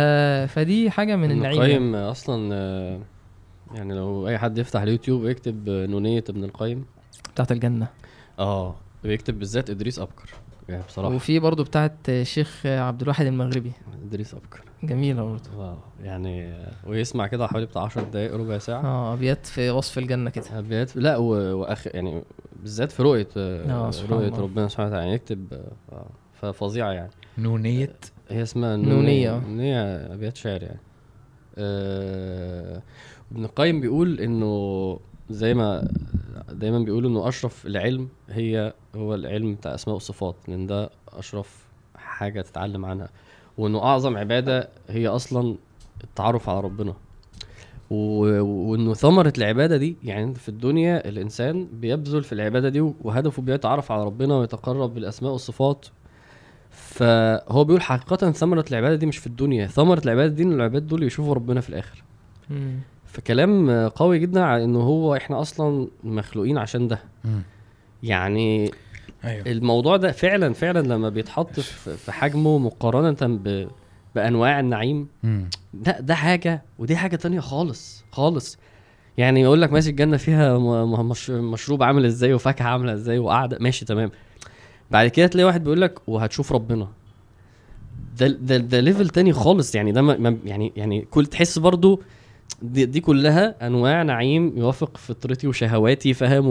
[0.54, 1.76] فدي حاجة من النعيم يعني.
[1.76, 3.00] القيم أصلا آه،
[3.76, 6.86] يعني لو أي حد يفتح اليوتيوب ويكتب نونية ابن القيم.
[7.34, 7.88] بتاعت الجنة.
[8.40, 8.76] آه
[9.06, 10.30] ويكتب بالذات إدريس أبكر.
[10.70, 11.16] يعني بصراحة.
[11.16, 13.72] وفي برضو بتاعت الشيخ عبد الواحد المغربي.
[14.08, 14.62] إدريس أبكر.
[14.84, 16.54] جميلة برضو واو يعني
[16.88, 18.84] ويسمع كده حوالي بتاع 10 دقايق ربع ساعة.
[18.84, 20.46] آه أبيات في وصف الجنة كده.
[20.60, 21.26] أبيات لا و...
[21.60, 21.88] وأخ...
[21.88, 22.24] يعني
[22.62, 24.30] بالذات في رؤية آه، رؤية.
[24.30, 26.10] ربنا سبحانه وتعالى يعني يكتب آه، آه،
[26.42, 27.12] ففظيعه يعني.
[27.38, 27.96] نونية.
[28.30, 29.40] هي اسمها نونية.
[29.40, 29.96] نونية.
[30.14, 30.80] أبيات شعر يعني.
[31.58, 32.82] آه
[33.32, 35.88] ابن القيم بيقول إنه زي ما
[36.52, 41.66] دايما بيقولوا إنه أشرف العلم هي هو العلم بتاع أسماء والصفات لأن ده أشرف
[41.96, 43.10] حاجة تتعلم عنها.
[43.58, 45.56] وإنه أعظم عبادة هي أصلا
[46.04, 46.94] التعرف على ربنا.
[47.90, 53.92] وإنه ثمرة العبادة دي يعني انت في الدنيا الإنسان بيبذل في العبادة دي وهدفه بيتعرف
[53.92, 55.86] على ربنا ويتقرب بالأسماء والصفات
[56.74, 61.04] فهو بيقول حقيقة ثمرة العبادة دي مش في الدنيا ثمرة العبادة دي إن العباد دول
[61.04, 62.04] يشوفوا ربنا في الآخر
[62.50, 62.80] مم.
[63.06, 67.42] فكلام قوي جدا على إنه هو إحنا أصلا مخلوقين عشان ده مم.
[68.04, 68.72] يعني
[69.24, 73.68] أيوه الموضوع ده فعلا فعلا لما بيتحط في في حجمه مقارنة ب
[74.16, 75.50] بأنواع النعيم مم.
[75.74, 78.58] ده ده حاجة ودي حاجة تانية خالص خالص
[79.18, 83.20] يعني يقول لك ماشي الجنة فيها م- م- مش مشروب عامل إزاي وفاكهة عاملة إزاي
[83.20, 84.12] وقعدة ماشي تمام
[84.92, 86.88] بعد كده تلاقي واحد بيقول لك وهتشوف ربنا
[88.20, 92.02] ده ده ده ليفل تاني خالص يعني ده ما يعني يعني كل تحس برضو
[92.62, 96.46] دي, دي كلها أنواع نعيم يوافق فطرتي وشهواتي فاهم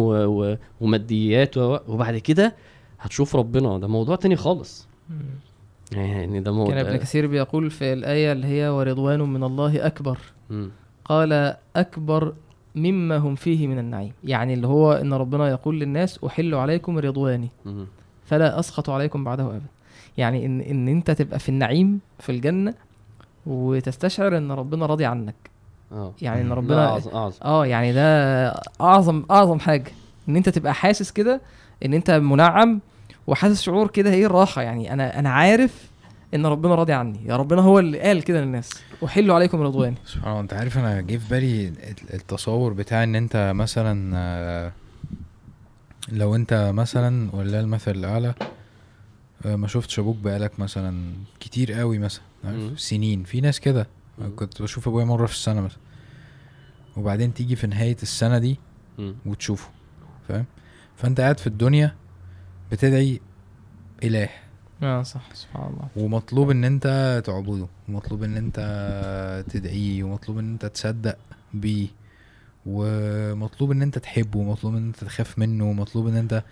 [0.80, 2.54] وماديات وبعد كده
[3.00, 4.88] هتشوف ربنا ده موضوع تاني خالص.
[5.92, 10.18] يعني ده كان موضوع ابن كثير بيقول في الآية اللي هي ورضوان من الله أكبر
[10.50, 10.70] مم.
[11.04, 12.34] قال أكبر
[12.74, 17.48] مما هم فيه من النعيم يعني اللي هو إن ربنا يقول للناس أحل عليكم رضواني
[17.64, 17.86] مم.
[18.32, 19.60] فلا أسخط عليكم بعده أبدا.
[20.18, 22.74] يعني إن إن أنت تبقى في النعيم في الجنة
[23.46, 25.34] وتستشعر إن ربنا راضي عنك.
[25.92, 26.12] آه.
[26.22, 26.48] يعني.
[26.48, 27.36] ده ربنا أعظم أعظم.
[27.44, 28.48] آه يعني ده
[28.80, 29.92] أعظم أعظم حاجة.
[30.28, 31.40] إن أنت تبقى حاسس كده
[31.84, 32.80] إن أنت منعم
[33.26, 34.62] وحاسس شعور كده إيه الراحة.
[34.62, 35.90] يعني أنا أنا عارف
[36.34, 37.20] إن ربنا راضي عني.
[37.24, 38.70] يا ربنا هو اللي قال كده للناس.
[39.04, 40.40] أحل عليكم رضواني سبحان الله.
[40.40, 41.74] أنت عارف أنا جه في بالي ال-
[42.14, 44.72] التصور بتاع إن أنت مثلا آه،
[46.08, 48.34] لو انت مثلا ولله المثل الأعلى
[49.46, 52.22] آه، ما شفتش أبوك بقالك مثلا كتير قوي مثلا
[52.76, 53.24] سنين.
[53.24, 53.86] في ناس كده.
[54.36, 55.78] كنت بشوف أبويا مرة في السنة مثلا.
[56.96, 58.58] وبعدين تيجي في نهاية السنة دي.
[59.26, 59.70] وتشوفه
[60.28, 60.44] فاهم؟
[60.96, 61.94] فأنت قاعد في الدنيا
[62.72, 63.20] بتدعي
[64.04, 64.28] إله.
[64.82, 65.34] آه صح.
[65.34, 65.88] سبحان الله.
[65.96, 68.58] ومطلوب إن أنت تعبده ومطلوب إن أنت
[69.50, 71.16] تدعيه ومطلوب إن أنت تصدق
[71.54, 71.88] بيه.
[72.66, 76.42] ومطلوب إن أنت تحبه ومطلوب إن أنت تخاف منه ومطلوب إن أنت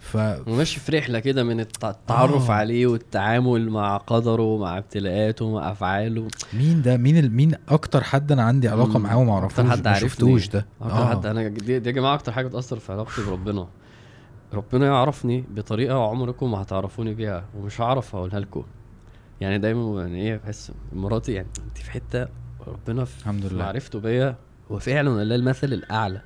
[0.00, 2.54] ف وماشي في رحلة كده من الت- التعرف آه.
[2.54, 7.32] عليه والتعامل مع قدره مع ابتلاءاته مع أفعاله مين ده مين ال...
[7.32, 8.98] مين أكتر حد أنا عندي علاقة.
[8.98, 10.08] معاه وما أعرفوش حد ما عارفني.
[10.08, 11.10] شفتوش ده أكتر آه.
[11.10, 13.66] حد أنا دي, دي يا جماعة أكتر حاجة بتأثر في علاقتي بربنا
[14.54, 18.62] ربنا يعرفني بطريقة عمركم ما هتعرفوني بيها ومش هعرف أقولها لكم
[19.40, 22.26] يعني دايما يعني إيه بحس مراتي يعني انت في حتة
[22.66, 23.64] ربنا في الحمد لله.
[23.64, 24.36] معرفته بيا
[24.72, 26.20] هو فعلا لله المثل الأعلى؟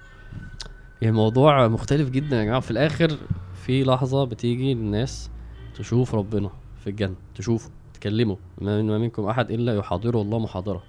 [1.03, 2.61] يعني الموضوع مختلف جدا يا جماعة.
[2.61, 3.17] في الآخر
[3.55, 5.31] في لحظة بتيجي الناس
[5.75, 6.51] تشوف ربنا
[6.81, 8.37] في الجنة تشوفه تكلمه.
[8.61, 10.83] ما من ما منكم أحد إلا يحاضره الله محاضره.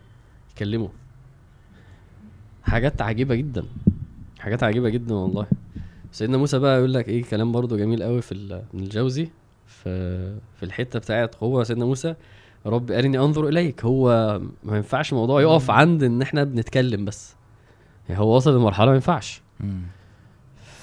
[0.55, 0.89] يكلمه.
[2.63, 3.65] حاجات عجيبة جدا.
[4.39, 5.47] حاجات عجيبة جدا والله.
[6.11, 9.29] سيدنا موسى بقى يقول لك إيه كلام برضو جميل قوي في من الجوزي.
[9.67, 12.15] في في الحتة بتاعت هو سيدنا موسى
[12.65, 13.85] رب أرني أنظر إليك.
[13.85, 17.35] هو ما ينفعش الموضوع يقف عند إن إحنا بنتكلم بس.
[18.09, 19.41] يعني هو وصل لمرحلة ما ينفعش.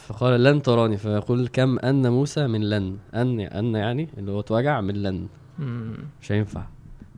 [0.07, 2.97] فقال لن تراني فيقول كم أن موسى من لن.
[3.15, 5.27] أن أن يعني اللي هو اتوجع من لن.
[5.59, 5.95] مم.
[6.23, 6.63] مش هينفع.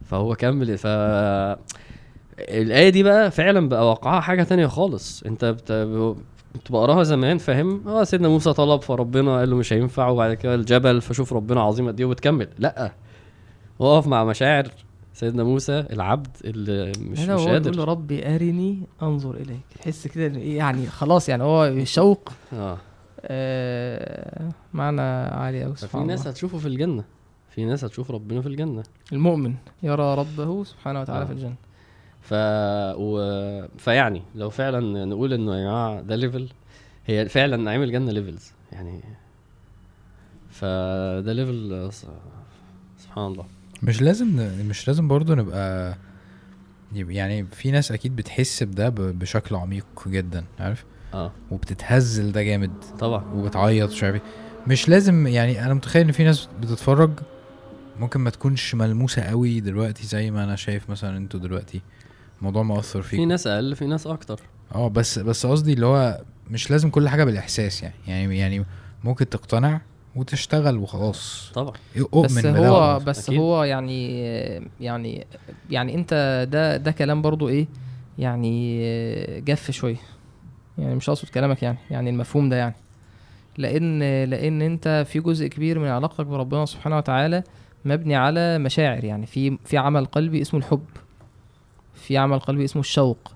[0.04, 0.78] فهو كمل.
[0.78, 0.86] ف
[2.38, 5.22] الآية دي بقى فعلا بقى واقعها حاجة تانية خالص.
[5.22, 5.72] أنت بت...
[6.54, 10.08] كنت بقراها زمان فاهم؟ آه سيدنا موسى طلب فربنا قال له مش هينفع.
[10.08, 12.48] وبعد كده الجبل فشوف ربنا عظيم قد إيه وبتكمل.
[12.58, 12.92] لأ.
[13.78, 14.68] وقف مع مشاعر.
[15.20, 19.60] سيدنا موسى العبد اللي مش مش هو بيقول له قادر ربي أرني أنظر إليك.
[19.80, 22.28] تحس كده إيه يعني خلاص يعني هو شوق.
[22.52, 22.78] آه.
[23.22, 26.30] آه معنى عالي قوي سبحان ناس الله.
[26.30, 27.04] هتشوفه في الجنة.
[27.50, 28.82] في ناس هتشوف ربنا في الجنة.
[29.12, 31.26] المؤمن يرى ربه سبحانه وتعالى آه.
[31.26, 31.54] في الجنة.
[32.20, 32.34] ف
[32.98, 33.18] و...
[33.78, 36.48] فيعني لو فعلا نقول إنه يا جماعة ده level
[37.06, 39.00] هي فعلا نعيم الجنة levels يعني
[40.50, 42.06] فده ليفل ص-
[42.98, 43.44] سبحان الله.
[43.82, 44.28] مش لازم
[44.68, 45.96] مش لازم برضو نبقى
[46.94, 51.32] يعني في ناس أكيد بتحس بده بشكل عميق جدا عارف؟ آه.
[51.50, 53.24] وبتتهز لده جامد طبعا.
[53.34, 54.22] وبتعيط مش عارف إيه.
[54.66, 57.10] مش لازم يعني أنا متخيل إن في ناس بتتفرج
[58.00, 61.80] ممكن ما تكونش ملموسة قوي دلوقتي زي ما أنا شايف مثلا أنتوا دلوقتي.
[62.38, 64.40] الموضوع مؤثر في فيك ناس أقل في ناس أكتر.
[64.74, 67.94] آه بس بس قصدي اللي هو مش لازم كل حاجة بالإحساس يعني.
[68.06, 68.64] يعني يعني
[69.04, 69.80] ممكن تقتنع
[70.16, 71.50] وتشتغل وخلاص.
[71.54, 71.72] طبعا.
[71.98, 72.98] أؤمن بس هو.
[73.06, 73.40] بس أكيد.
[73.40, 74.20] هو يعني
[74.80, 75.26] يعني
[75.70, 77.66] يعني أنت ده ده كلام برضو إيه
[78.18, 79.96] يعني جف شوية.
[80.78, 82.74] يعني مش أقصد كلامك يعني يعني المفهوم ده يعني.
[83.58, 87.42] لأن لأن أنت في جزء كبير من علاقتك بربنا سبحانه وتعالى
[87.84, 89.26] مبني على مشاعر يعني.
[89.26, 90.84] في في عمل قلبي اسمه الحب.
[91.94, 93.32] في عمل قلبي اسمه الشوق.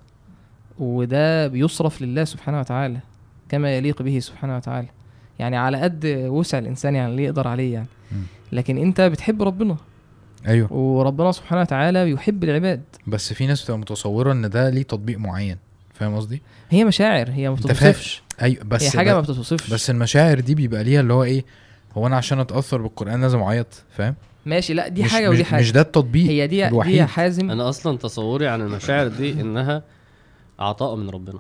[0.79, 3.01] وده بيصرف لله سبحانه وتعالى
[3.49, 4.89] كما يليق به سبحانه وتعالى.
[5.39, 7.87] يعني على قد وسع الإنسان يعني اللي يقدر عليه يعني.
[8.53, 9.77] لكن أنت بتحب ربنا.
[10.49, 10.73] أيوه.
[10.73, 12.83] وربنا سبحانه وتعالى يحب العباد.
[13.07, 15.57] بس في ناس بتبقى متصورة إن ده ليه تطبيق معين.
[15.95, 19.71] فاهم قصدي؟ هي مشاعر هي ما أنت بتوصفش أيوه بس هي حاجة ما ب- بتوصفش
[19.73, 21.45] بس المشاعر دي بيبقى ليها اللي هو إيه؟
[21.97, 23.67] هو أنا عشان أتأثر بالقرآن لازم أعيط
[23.97, 24.15] فاهم؟
[24.47, 25.61] ماشي لا دي مش حاجة ودي حاجة.
[25.61, 26.95] مش ده التطبيق هي دي دي الوحيد.
[26.95, 27.51] يا حازم.
[27.51, 29.83] أنا أصلا تصوري عن المشاعر دي إنها
[30.59, 31.39] عطاء من ربنا.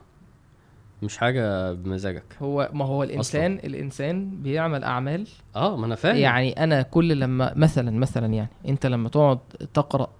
[1.05, 2.25] مش حاجة بمزاجك.
[2.43, 6.17] هو ما هو الإنسان الإنسان بيعمل أعمال آه ما أنا فاهم.
[6.17, 9.39] يعني أنا كل لما مثلا مثلا يعني أنت لما تقعد
[9.75, 10.11] تقرأ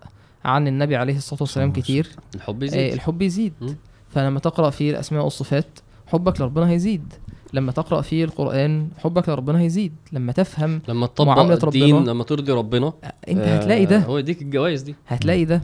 [0.45, 3.53] عن النبي عليه الصلاة والسلام كتير الحب آه، يزيد الحب يزيد.
[3.61, 3.77] مم.
[4.09, 7.13] فلما تقرأ فيه الأسماء والصفات حبك لربنا هيزيد.
[7.53, 9.93] لما تقرأ فيه القرآن حبك لربنا هيزيد.
[10.13, 12.11] لما تفهم لما تطبق معاملة الدين ربنا.
[12.11, 12.93] لما ترضي ربنا
[13.29, 13.99] أنت آه، هتلاقي ده.
[13.99, 14.95] هو يديك الجوائز دي.
[15.07, 15.63] هتلاقي ده.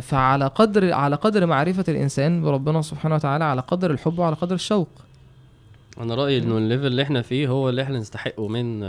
[0.00, 4.88] فعلى قدر على قدر معرفة الإنسان بربنا سبحانه وتعالى على قدر الحب وعلى قدر الشوق.
[6.00, 8.80] أنا رأيي إنه الليفل اللي إحنا فيه هو اللي إحنا نستحقه من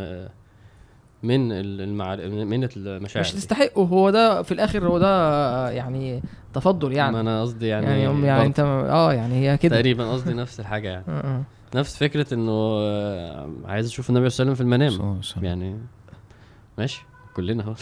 [1.24, 2.18] من ال- المعر...
[2.28, 3.32] من المشاعر مش.
[3.32, 6.22] تستحقه هو ده في الآخر هو ده يعني
[6.54, 9.76] تفضل ما يعني أنا قصدي يعني يعني, يعني, يعني أنت آه يعني هي كده.
[9.76, 11.04] تقريبا قصدي نفس الحاجة يعني.
[11.10, 11.42] آه،.
[11.76, 15.22] نفس فكرة إنه آه، عايز أشوف النبي صلى الله عليه وسلم في المنام.
[15.42, 15.80] يعني
[16.78, 17.06] ماشي
[17.36, 17.74] كلنا أهو.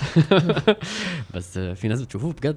[1.35, 2.55] بس في ناس بتشوفوه بجد.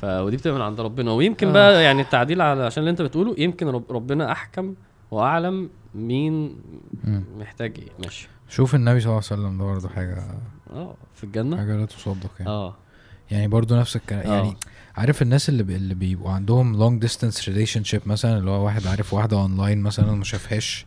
[0.00, 1.52] ف ودي بتبقى من عند ربنا ويمكن آه.
[1.52, 4.74] بقى يعني التعديل على عشان اللي انت بتقوله يمكن رب ربنا أحكم
[5.10, 6.56] وأعلم مين.
[7.38, 10.24] محتاج إيه ماشي شوف النبي صلى الله عليه وسلم ده برضه حاجة
[10.70, 12.74] آه في الجنة حاجة لا تصدق يعني آه
[13.30, 14.34] يعني برضه نفس الكلام آه.
[14.34, 14.56] يعني
[14.96, 19.14] عارف الناس اللي بي اللي بيبقوا عندهم long distance relationship مثلا اللي هو واحد عارف
[19.14, 20.86] واحدة اونلاين مثلا وما شافهاش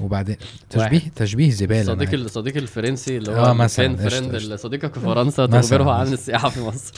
[0.00, 0.36] وبعدين
[0.70, 4.54] تشبيه تشبيه زباله أنا الصديق الفرنسي اللي آه، هو مثلاً، friend.
[4.54, 6.12] صديقك في فرنسا تخبره عن.
[6.12, 6.92] السياحه في مصر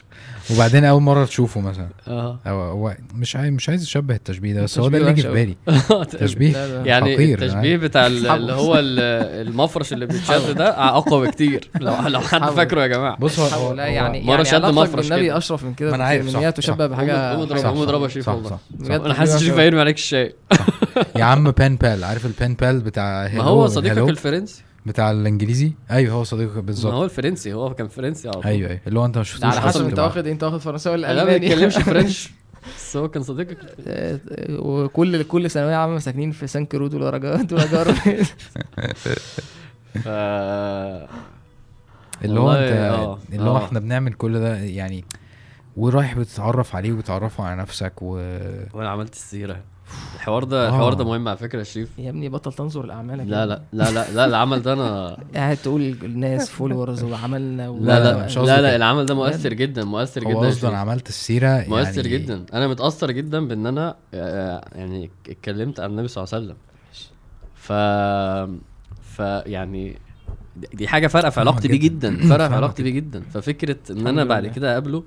[0.54, 4.62] وبعدين اول مره تشوفه مثلا آه هو هو مش عايز مش عايز اشبه التشبيه ده
[4.62, 5.56] بس هو ده اللي يجي في بالي
[6.04, 6.56] تشبيه.
[6.84, 11.94] يعني حقير، التشبيه بتاع ال- اللي هو ال- المفرش اللي بيتشد ده اقوى بكتير لو
[12.08, 12.50] لو حد.
[12.50, 15.38] فاكره يا جماعة بص هو, لا يعني مرة يعني شد مفرش بالنبي كده.
[15.38, 16.00] اشرف من كده ان
[16.36, 16.52] هي.
[16.52, 18.58] تشبه بحاجه قوم اضرب قوم اضرب يا شريف صح، والله
[19.06, 20.34] أنا حاسس شريف هيرمي عليك الشاي
[21.16, 24.62] يا عم بان بال عارف البان بال بتاع ما هو صديقك الفرنسي.
[24.86, 28.44] بتاع الإنجليزي؟ أيوه هو صديقك ما بالظبط هو الفرنسي هو كان فرنسي على طول.
[28.46, 28.80] أيوه أيوه.
[28.86, 31.36] اللي هو أنت ما شفتوش على حسب أنت واخد أنت واخد فرنساوي ولا أنا ما
[31.36, 32.30] ألماني؟ بيتكلمش فرنش
[32.76, 34.20] بس هو كان صديقك آه،
[34.50, 38.26] وكل كل ثانوية عامة ساكنين في سان كرود ودرجات ودرجات
[39.94, 40.08] ف
[42.24, 43.64] اللي هو أنت آه، اللي هو آه.
[43.64, 45.04] إحنا بنعمل كل ده يعني
[45.76, 48.12] ورايح بتتعرف عليه وبتعرفه على نفسك و
[48.74, 49.60] وأنا عملت السيرة.
[50.14, 50.68] الحوار ده آه.
[50.68, 53.90] الحوار ده مهم على فكرة يا شريف يا ابني بطل تنظر لأعمالك لا لا لا
[53.90, 57.78] لا لا العمل ده أنا قاعد تقول الناس فولورز وعملنا و...
[57.78, 58.76] لا لا، لا مش لا لا.
[58.76, 60.34] العمل ده مؤثر جدا مؤثر جدا
[60.66, 60.68] هو.
[60.68, 65.90] أنا عملت السيرة مؤثر يعني جدا أنا متأثر جدا بإن أنا آه، يعني اتكلمت عن
[65.90, 66.56] النبي صلى الله عليه وسلم
[67.54, 67.72] ف
[69.02, 69.98] ف يعني
[70.74, 72.16] دي- حاجة فارقه في علاقتي بيه جداً.
[72.28, 74.46] فارقه في علاقتي بيه جدا ففكرة إن أنا بعد.
[74.46, 75.02] كده أقابله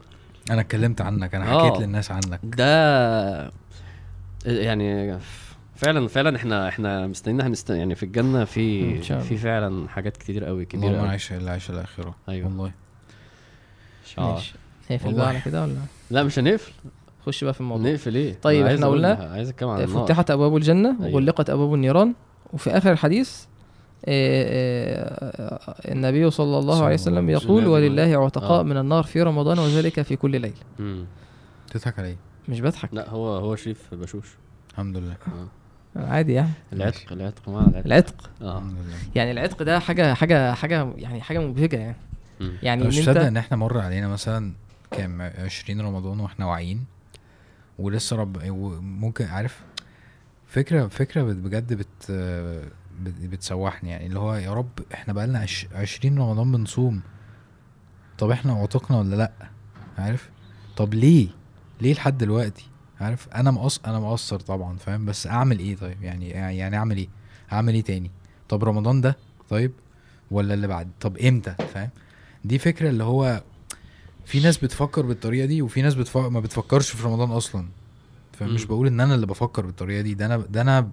[0.52, 1.70] أنا اتكلمت عنك أنا آه.
[1.70, 3.52] حكيت للناس عنك ده
[4.54, 5.20] يعني
[5.76, 8.98] فعلا فعلا إحنا إحنا مستنيين هنست يعني في الجنة في.
[9.02, 12.48] في فعلا حاجات كتير قوي كبيرة اللهم قوي عايش الا عايش الآخرة أيوة.
[12.48, 12.72] والله
[14.18, 14.34] آه.
[14.34, 14.54] ماشي
[14.92, 15.20] نقفل والله.
[15.20, 15.76] بقى على كده ولا
[16.12, 16.72] لا مش هنقفل
[17.26, 20.96] خش بقى في الموضوع نقفل إيه طيب، أقول- قلنا عايز أتكلم عن فتحت أبواب الجنة
[21.02, 21.14] أيوة.
[21.16, 22.14] وغلقت أبواب النيران
[22.54, 23.44] وفي آخر الحديث
[24.06, 27.68] آه، آه، آه، النبي صلى الله عليه وسلم يقول.
[27.68, 28.64] ولله عتقاء.
[28.64, 30.52] من النار في رمضان وذلك في كل ليله.
[31.72, 32.18] تضحك على إيه
[32.50, 32.94] مش بضحك.
[32.94, 34.28] لا هو هو شريف بشوش.
[34.72, 35.18] الحمد لله.
[35.96, 36.50] عادي يعني.
[36.74, 37.86] العتق العتق ما العتق.
[37.86, 38.30] العتق.
[38.42, 38.64] آه.
[39.16, 41.96] يعني العتق ده حاجة حاجة حاجة يعني حاجة مبهجة يعني.
[42.40, 42.54] مم.
[42.64, 44.54] يعني مش مصدق أنت إن إحنا مر علينا مثلا
[44.92, 46.86] كام 20 رمضان وإحنا واعيين
[47.80, 48.38] ولسه رب
[48.82, 49.62] ممكن عارف؟
[50.48, 52.12] فكرة فكرة بت- بجد بت
[53.02, 54.06] بت- بتسوحني يعني.
[54.06, 57.02] اللي هو يا رب إحنا بقالنا عش 20 رمضان بنصوم.
[58.18, 59.32] طب إحنا عتقنا ولا لأ؟
[59.98, 60.30] عارف؟
[60.78, 61.28] طب ليه؟
[61.82, 62.66] ليه لحد دلوقتي؟
[63.02, 67.08] عارف؟ أنا مقص أنا مقصر طبعا فاهم؟ بس أعمل إيه طيب؟ يعني يعني أعمل إيه؟
[67.54, 68.12] اعمل إيه تاني؟
[68.50, 69.18] طب رمضان ده
[69.50, 69.72] طيب
[70.32, 71.90] ولا اللي بعد؟ طب إمتى؟ فاهم؟
[72.46, 73.44] دي فكرة اللي هو
[74.26, 77.68] في ناس بتفكر بالطريقة دي وفي ناس بتفكر ما بتفكرش في رمضان أصلا.
[78.34, 78.66] فمش.
[78.66, 80.90] بقول إن أنا اللي بفكر بالطريقة دي ده أنا ده أنا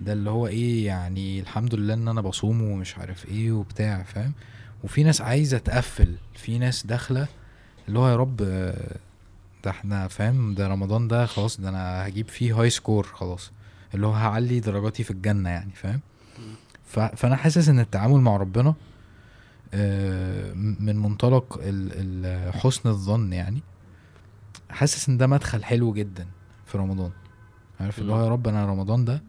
[0.00, 4.32] ده اللي هو إيه يعني الحمد لله إن أنا بصوم ومش عارف إيه وبتاع فاهم؟
[4.84, 7.26] وفي ناس عايزة تقفل في ناس داخلة
[7.88, 8.96] اللي هو يا رب آه،
[9.64, 13.50] ده إحنا فاهم ده رمضان ده خلاص ده أنا هجيب فيه هاي سكور خلاص
[13.94, 16.00] اللي هو هعلي درجاتي في الجنة يعني فاهم؟
[17.16, 18.74] فأنا حاسس إن التعامل مع ربنا
[19.74, 21.60] آه، من منطلق
[22.54, 23.62] حسن الظن يعني
[24.70, 26.26] حاسس إن ده مدخل حلو جدا
[26.66, 27.10] في رمضان.
[27.80, 29.22] عارف؟ اللي هو يا رب أنا رمضان ده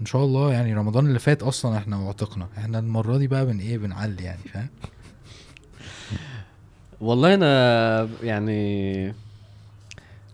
[0.00, 3.58] إن شاء الله يعني رمضان اللي فات أصلا إحنا معتقنا إحنا المرة دي بقى بن
[3.58, 4.68] إيه؟ بنعلي يعني فاهم؟
[7.00, 9.14] والله أنا يعني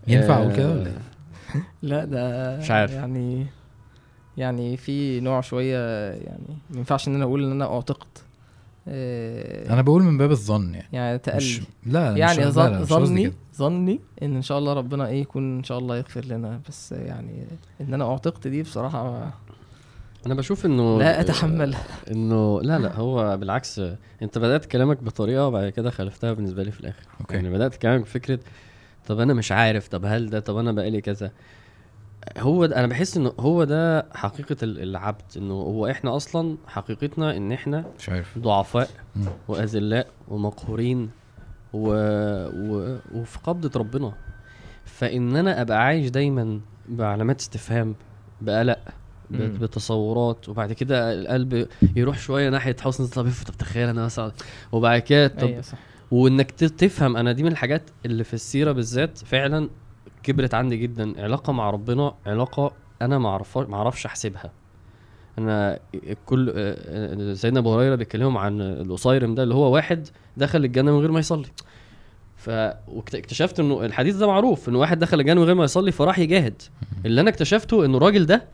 [0.07, 0.97] ينفع أقول آه، كده ولا إيه؟
[1.81, 2.91] لا ده مش عارف.
[2.91, 3.45] يعني
[4.37, 8.07] يعني في نوع شوية يعني ما ينفعش إن أنا أقول إن أنا أعتقد.
[8.87, 10.87] آه، أنا بقول من باب الظن يعني.
[10.93, 13.33] يعني مش تقلي لا مش يعني لا، مش قصدي ظني كده.
[13.55, 16.59] ظني إن إن شاء الله ربنا إيه يكون إن شاء الله يغفر لنا.
[16.69, 17.45] بس يعني
[17.81, 19.31] إن أنا أعتقد دي بصراحة ما-
[20.25, 21.75] أنا بشوف إنه لا أتحمل.
[22.11, 23.81] إنه لا لا هو بالعكس
[24.21, 27.03] أنت بدأت كلامك بطريقة وبعد كده خالفتها بالنسبة لي في الآخر.
[27.21, 27.35] أوكي.
[27.35, 28.39] يعني بدأت كلامك بفكرة
[29.07, 31.31] طب أنا مش عارف طب هل ده طب أنا بقالي كذا
[32.37, 37.37] هو ده أنا بحس إنه هو ده حقيقة ال- العبد إنه هو إحنا أصلا حقيقتنا
[37.37, 38.89] إن إحنا مش عارف ضعفاء.
[39.47, 41.09] وأذلاء ومقهورين
[41.73, 41.87] و...
[42.53, 42.97] و...
[43.13, 44.13] وفي قبضة ربنا
[44.85, 47.95] فإن أنا أبقى عايش دايما بعلامات استفهام
[48.41, 48.79] بقلق.
[49.31, 54.31] بتصورات وبعد كده القلب يروح شوية ناحية حسن طب طب تخيل أنا مثلا
[54.71, 55.77] وبعد كده طب أيوه صح
[56.15, 59.69] وإنك تفهم أنا دي من الحاجات اللي في السيرة بالذات فعلا
[60.23, 61.23] كبرت عندي جدا.
[61.23, 64.51] علاقة مع ربنا علاقة أنا ما أعرفش ما أعرفش أحسبها.
[65.37, 65.79] أنا
[66.25, 66.75] كل
[67.37, 71.19] سيدنا أبو هريرة بيتكلموا عن القصيرم ده اللي هو واحد دخل الجنة من غير ما
[71.19, 71.47] يصلي.
[72.37, 76.61] فاكتشفت إنه الحديث ده معروف إنه واحد دخل الجنة من غير ما يصلي فراح يجاهد.
[77.05, 78.45] اللي أنا اكتشفته إنه الراجل ده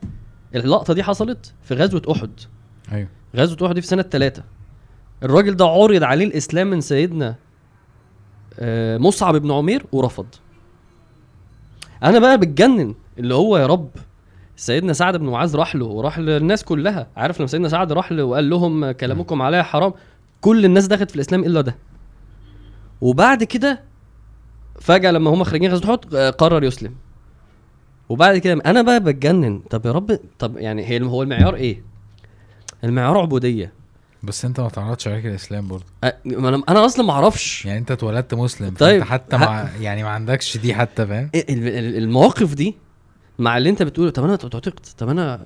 [0.56, 2.32] اللقطة دي حصلت في غزوة أحد.
[2.91, 3.08] أيوه.
[3.36, 4.43] غزوة أحد دي في سنة ثلاثة
[5.24, 7.36] الراجل ده عرض عليه الإسلام من سيدنا
[8.98, 10.26] مصعب بن عمير ورفض.
[12.04, 13.90] أنا بقى بتجنن اللي هو يا رب
[14.56, 17.08] سيدنا سعد بن معاذ راح له وراح للناس كلها.
[17.18, 19.94] عارف لما سيدنا سعد راح له وقال لهم كلامكم عليا حرام
[20.42, 21.76] كل الناس دخلت في الإسلام إلا ده.
[23.02, 23.82] وبعد كده
[24.80, 26.96] فجأة لما هم خارجين غزوة أحد آه، قرر يسلم.
[28.10, 31.84] وبعد كده أنا بقى بتجنن طب يا رب طب يعني هي هو المعيار إيه؟
[32.84, 33.74] المعيار عبودية.
[34.23, 35.84] بس انت ما تعرضش عليك الإسلام برضه.
[36.25, 37.65] أنا أنا أصلا ما أعرفش.
[37.65, 41.49] يعني انت اتولدت مسلم طيب، حتى ه- مع يعني ما عندكش دي حتى فاهم؟ ال-
[41.67, 42.75] ال- المواقف دي
[43.39, 45.45] مع اللي انت بتقوله طب أنا تعتقد؟ طب أنا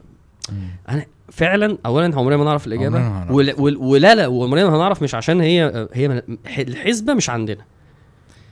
[0.89, 3.31] أنا فعلا اولا عمرنا ما نعرف الإجابة؟ عمرنا ما هنعرف.
[3.31, 6.23] ول- ول- ولا لا وعمرنا ما هنعرف مش عشان هي هي
[6.59, 7.65] الحسبه مش عندنا.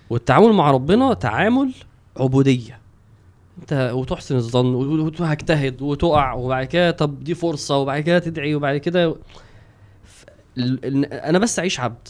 [0.09, 1.73] والتعامل مع ربنا تعامل
[2.17, 2.79] عبودية.
[3.61, 4.75] انت وتحسن الظن
[5.19, 9.15] وهجتهد وتقع وبعد كده طب دي فرصة وبعد كده تدعي وبعد كده
[10.57, 12.07] أنا بس أعيش عبد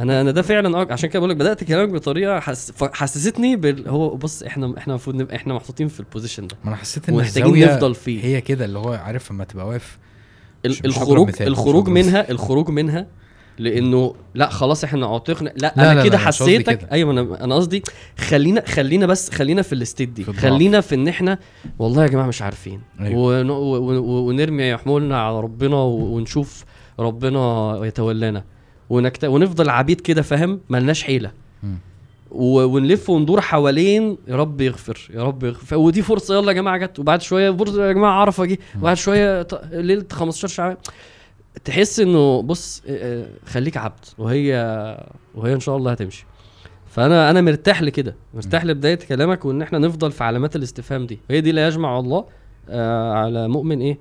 [0.00, 2.72] أنا أنا ده فعلا عشان كده بقول لك بدأت كلامك بطريقة حس...
[2.92, 3.88] حسستني بال...
[3.88, 7.20] هو بص إحنا إحنا المفروض نبقى إحنا محطوطين في البوزيشن ده ما أنا حسيت إن
[7.20, 9.98] الزاوية نفضل فيه هي كده اللي هو عارف لما تبقى واقف
[10.66, 13.06] الخروج الخروج منها الخروج منها
[13.58, 16.88] لأنه لا خلاص إحنا عاطقنا لا, لا، أنا لا، كده حسيتك كده.
[16.92, 17.82] أيوه أنا أنا قصدي
[18.18, 20.32] خلينا خلينا بس خلينا في الاستيت دي في.
[20.32, 21.38] خلينا في إن إحنا
[21.78, 23.42] والله يا جماعة مش عارفين أيوة.
[24.00, 25.76] ونرمي حمولنا على ربنا.
[25.76, 26.64] ونشوف
[26.98, 28.44] ربنا يتولانا.
[28.90, 29.24] ونكت...
[29.24, 31.30] ونفضل عبيد كده فاهم؟ ملناش حيلة.
[32.30, 35.76] و- ونلف وندور حوالين يا رب يغفر يا رب يغفر.
[35.76, 36.98] ودي فرصة يلا يا جماعة جت.
[36.98, 38.58] وبعد شوية فرصة يا جماعة عرفة جه.
[38.78, 40.76] وبعد شوية ط- ليلة 15 شعبان.
[41.64, 42.82] تحس إنه بص
[43.46, 44.04] خليك عبد.
[44.18, 44.52] وهي
[45.34, 46.26] وهي إن شاء الله هتمشي.
[46.86, 48.16] فأنا أنا مرتاح لكده.
[48.34, 51.18] مرتاح لبداية كلامك وإن إحنا نفضل في علامات الاستفهام دي.
[51.30, 52.24] هي دي اللي يجمع الله
[52.70, 53.98] آه على مؤمن إيه؟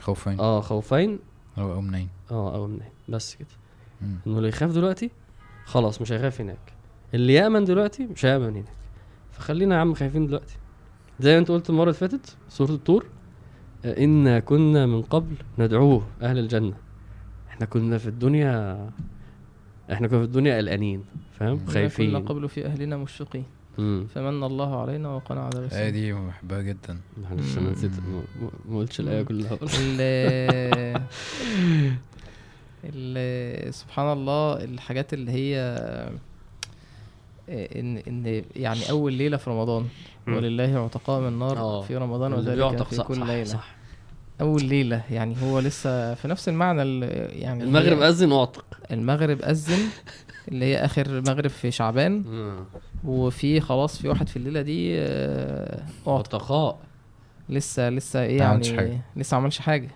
[0.00, 0.40] خوفين.
[0.40, 1.18] آه خوفين.
[1.58, 3.48] أو امنين آه أو منين بس كده.
[4.02, 4.18] مم.
[4.26, 5.10] إنه اللي يخاف دلوقتي
[5.64, 6.72] خلاص مش هيخاف هناك.
[7.14, 8.76] اللي يأمن دلوقتي مش هيأمن هناك.
[9.32, 10.56] فخلينا يا عم خايفين دلوقتي.
[11.20, 13.06] زي ما انت قلت المرة اللي فاتت سورة الطور
[13.84, 16.74] آه، إنا كنا من قبل ندعوه أهل الجنة.
[17.48, 18.90] إحنا كنا في الدنيا
[19.92, 22.16] إحنا كنا في الدنيا قلقانين فاهم؟ كنا خايفين.
[22.24, 23.44] قبل في أهلنا مشفقين.
[23.78, 24.06] مم.
[24.14, 27.90] فمن الله علينا وقنا عذاب الآية السعير دي بحبها جدا معلش أنا نسيت
[28.70, 29.24] ما- قلتش الآية مم.
[29.28, 30.00] كلها ال
[32.84, 35.58] ال سبحان الله الحاجات اللي هي
[37.48, 39.86] إن إن يعني أول ليلة في رمضان.
[40.28, 41.82] ولله عتقاء من النار آه.
[41.82, 43.76] في رمضان وذلك في صح- كل صح- ليلة صح.
[44.40, 49.78] أول ليلة يعني هو لسه في نفس المعنى ال- يعني المغرب أذن واعتق المغرب أذن
[50.48, 52.24] اللي هي آخر مغرب في شعبان.
[53.04, 56.78] وفي خلاص في واحد في الليلة دي آه، اعتق عتقاء
[57.48, 59.00] لسه لسه إيه ما عملش يعني حاجة.
[59.16, 59.88] لسه ما عملش حاجة.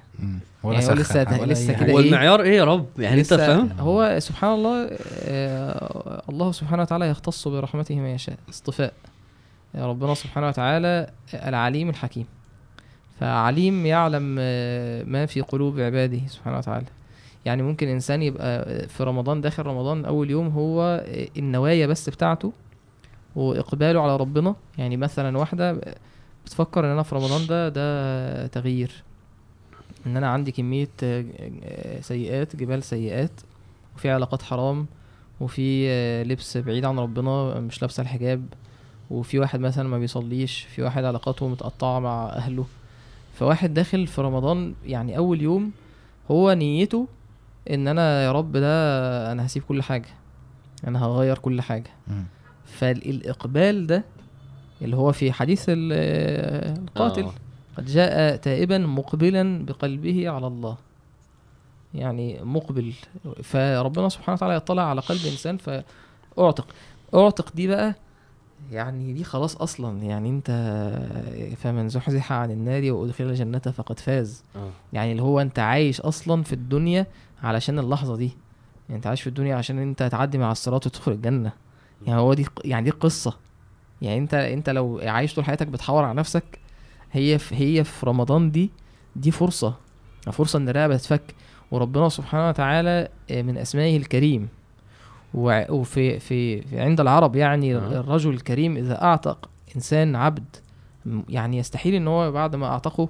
[0.62, 0.98] ولا يعني سخن.
[0.98, 4.52] لسه- حاجة ولا لسه كده إيه؟ المعيار إيه يا رب؟ يعني أنت فاهم؟ هو سبحان
[4.54, 4.90] الله
[5.24, 8.92] آه، الله سبحانه وتعالى يختص برحمته من يشاء اصطفاء
[9.74, 12.26] يا ربنا سبحانه وتعالى العليم الحكيم.
[13.20, 16.86] فعليم يعلم آه، ما في قلوب عباده سبحانه وتعالى.
[17.44, 21.04] يعني ممكن إنسان يبقى في رمضان داخل رمضان أول يوم هو
[21.36, 22.52] النوايا بس بتاعته
[23.36, 24.54] وإقباله على ربنا.
[24.78, 25.80] يعني مثلا واحدة
[26.44, 28.90] بتفكر إن أنا في رمضان ده ده تغيير.
[30.06, 30.88] إن أنا عندي كمية
[32.00, 33.30] سيئات جبال سيئات
[33.96, 34.86] وفي علاقات حرام
[35.40, 35.88] وفي
[36.24, 38.46] لبس بعيد عن ربنا مش لابسة الحجاب
[39.10, 42.66] وفي واحد مثلا ما بيصليش في واحد علاقاته متقطعة مع أهله.
[43.34, 45.70] فواحد داخل في رمضان يعني أول يوم
[46.30, 47.06] هو نيته
[47.70, 50.08] إن أنا يا رب ده أنا هسيب كل حاجة.
[50.86, 51.90] أنا هغير كل حاجة.
[52.64, 54.04] فالإقبال ده
[54.82, 57.32] اللي هو في حديث ال- القاتل آه.
[57.76, 60.76] قد جاء تائبا مقبلا بقلبه على الله.
[61.94, 62.92] يعني مقبل.
[63.42, 66.66] فربنا سبحانه وتعالى يطلع على قلب إنسان فأعتق.
[67.14, 67.94] أعتق دي بقى
[68.72, 70.02] يعني دي خلاص أصلا.
[70.02, 70.50] يعني أنت
[71.56, 74.44] فمن زحزح عن النار وأدخل الجنة فقد فاز.
[74.56, 74.70] آه.
[74.92, 77.06] يعني اللي هو أنت عايش أصلا في الدنيا
[77.42, 78.32] علشان اللحظة دي.
[78.88, 81.52] يعني أنت عايش في الدنيا عشان أنت تعدي مع الصراط وتدخل الجنة.
[82.06, 83.36] يعني هو دي يعني دي قصة.
[84.02, 86.58] يعني أنت أنت لو عايش طول حياتك بتحور على نفسك
[87.12, 88.70] هي في هي في رمضان دي
[89.16, 89.74] دي فرصة.
[90.32, 91.34] فرصة إن الرقبة تتفك.
[91.70, 94.48] وربنا سبحانه وتعالى آه، من أسمائه الكريم.
[95.34, 98.00] وفي في, في عند العرب يعني آه.
[98.00, 100.56] الرجل الكريم إذا أعتق إنسان عبد
[101.28, 103.08] يعني يستحيل إن هو بعد ما أعتقه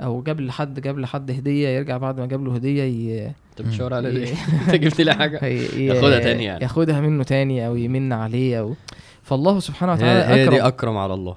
[0.00, 3.26] أو جاب لحد جاب لحد هدية يرجع بعد ما جاب له هدية ي...
[3.26, 4.34] انت بتشاور على ليه
[4.66, 6.62] أنت جبت لي حاجة ياخدها تاني يعني.
[6.62, 8.74] ياخدها منه تاني أو يمن عليه أو
[9.22, 11.36] فالله سبحانه هي, وتعالى هي اكرم دي أكرم على الله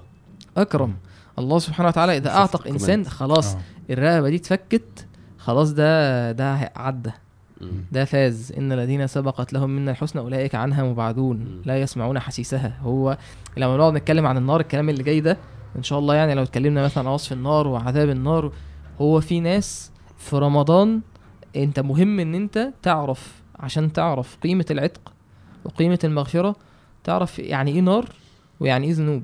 [0.56, 0.94] أكرم
[1.38, 2.66] الله سبحانه وتعالى إذا أعتق.
[2.66, 3.60] إنسان خلاص آه.
[3.90, 5.06] الرقبة دي اتفكت
[5.38, 7.10] خلاص ده ده عدى.
[7.92, 11.62] ده فاز إن الذين سبقت لهم منا الحسنى أولئك عنها مبعدون.
[11.64, 13.18] لا يسمعون حسيسها هو
[13.56, 15.36] لما نقعد نتكلم عن النار الكلام اللي جاي ده
[15.76, 18.52] إن شاء الله يعني لو اتكلمنا مثلا عن وصف النار وعذاب النار
[19.00, 21.00] هو في ناس في رمضان
[21.56, 25.12] أنت مهم إن أنت تعرف عشان تعرف قيمة العتق
[25.64, 26.56] وقيمة المغفرة
[27.04, 28.08] تعرف يعني إيه نار
[28.60, 29.22] ويعني إيه ذنوب.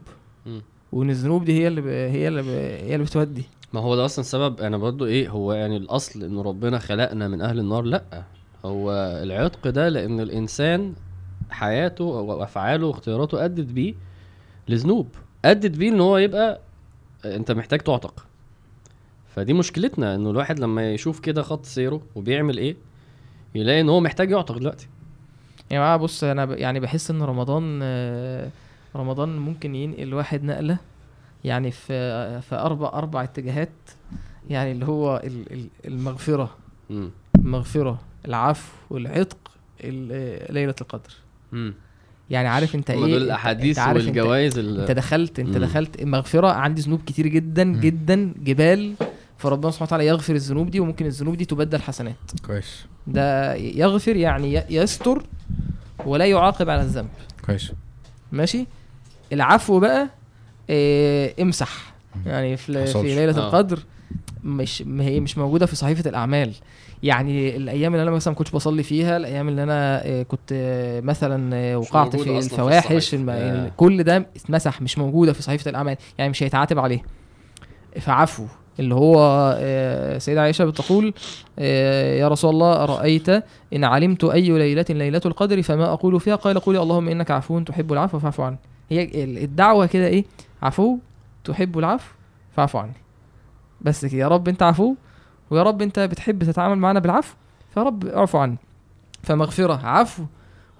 [0.92, 1.86] وإن الذنوب دي هي اللي ب...
[1.86, 2.46] هي اللي ب...
[2.86, 3.44] هي اللي بتودي.
[3.72, 7.40] ما هو ده أصلا سبب أنا برضو إيه هو يعني الأصل إن ربنا خلقنا من
[7.40, 8.22] أهل النار لأ.
[8.64, 10.94] هو العتق ده لأن الإنسان
[11.50, 13.94] حياته أو افعاله واختياراته أدت بيه
[14.68, 15.08] لذنوب.
[15.44, 16.60] أدت بيه إن هو يبقى
[17.24, 18.26] أنت محتاج تعتق.
[19.34, 22.76] فدي مشكلتنا إنه الواحد لما يشوف كده خط سيره وبيعمل إيه
[23.54, 24.88] يلاقي إن هو محتاج يعتق دلوقتي.
[25.70, 26.44] يا جماعة بص أنا.
[26.44, 27.82] يعني بحس إن رمضان
[28.96, 30.76] رمضان ممكن ينقل الواحد نقلة
[31.44, 33.68] يعني في في أربع أربع اتجاهات
[34.50, 36.56] يعني اللي هو ال- ال- المغفرة
[37.36, 39.38] المغفرة العفو العتق
[39.84, 41.12] ال- آه، ليلة القدر.
[42.32, 45.56] يعني عارف انت إيه؟ دول انت- الأحاديث انت عارف انت, والجوائز انت ال- دخلت انت
[45.56, 45.64] مم.
[45.64, 47.80] دخلت المغفره عندي ذنوب كتير جدا مم.
[47.80, 48.32] جدا.
[48.44, 48.94] جبال.
[49.38, 52.14] فربنا سبحانه وتعالى يغفر الذنوب دي وممكن الذنوب دي تبدل حسنات.
[52.46, 52.84] كويس.
[53.06, 55.22] ده يغفر يعني ي- يستر
[56.06, 57.08] ولا يعاقب على الذنب.
[57.46, 57.72] كويس.
[58.32, 58.66] ماشي؟
[59.32, 60.08] العفو بقى
[60.70, 61.92] إيه امسح.
[62.26, 62.86] يعني في.
[62.86, 63.46] في ليلة آه.
[63.48, 63.78] القدر
[64.44, 66.52] مش ما هي مش موجودة في صحيفة الأعمال.
[67.02, 71.00] يعني الأيام اللي أنا مثلا ما كنتش بصلي فيها الأيام اللي أنا آه، كنت آه،
[71.00, 73.16] مثلا آه، وقعت في أصلاً في الفواحش الصحيفة.
[73.16, 73.70] الم- آه.
[73.76, 75.96] كل ده اتمسح مش موجودة في صحيفة الأعمال.
[76.18, 77.02] يعني مش هيتعاتب عليه.
[78.00, 78.44] فعفو.
[78.80, 81.14] اللي هو سيدة عائشة بتقول
[81.58, 83.28] يا رسول الله أرأيت
[83.72, 87.92] إن علمت أي ليلة ليلة القدر فما أقول فيها؟ قال قولي اللهم إنك عفو تحب
[87.92, 88.56] العفو فاعف عني.
[88.90, 90.24] هي ال- الدعوة كده إيه؟
[90.62, 90.98] عفو
[91.44, 92.12] تحب العفو
[92.56, 92.92] فاعف عني.
[93.80, 94.94] بس كده يا رب أنت عفو
[95.52, 97.34] ويا رب أنت بتحب تتعامل معنا بالعفو
[97.74, 98.56] فيا رب اعفو عني
[99.22, 100.22] فمغفرة عفو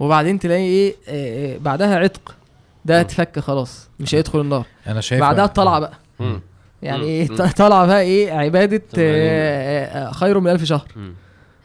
[0.00, 2.34] وبعدين تلاقي إيه آه، آه، بعدها عتق
[2.84, 3.00] ده.
[3.00, 6.40] اتفك خلاص مش هيدخل النار أنا شايف بعدها الطلعة بقى مم.
[6.82, 7.04] يعني.
[7.04, 7.26] إيه.
[7.56, 8.82] طالعه بقى إيه عبادة.
[8.98, 11.14] آه، آه، خير من ألف شهر مم.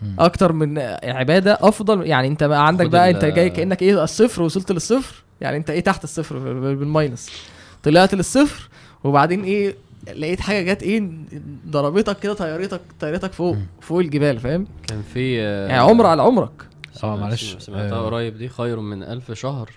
[0.02, 0.16] مم.
[0.20, 4.72] أكتر من عبادة أفضل يعني انت بقى عندك بقى انت جاي كأنك إيه الصفر وصلت
[4.72, 7.32] للصفر يعني انت إيه تحت الصفر بال- بال- بالماينس
[7.84, 8.70] طلعت للصفر
[9.04, 9.76] وبعدين إيه
[10.08, 11.10] لقيت حاجة جت إيه
[11.68, 13.66] ضربتك كده طيرتك طيرتك فوق مم.
[13.82, 17.56] فوق الجبال فاهم كان في آه، يعني عمر على عمرك سمعت- معلش.
[17.60, 18.06] سمعتها آه.
[18.06, 19.70] قريب دي خير من ألف شهر.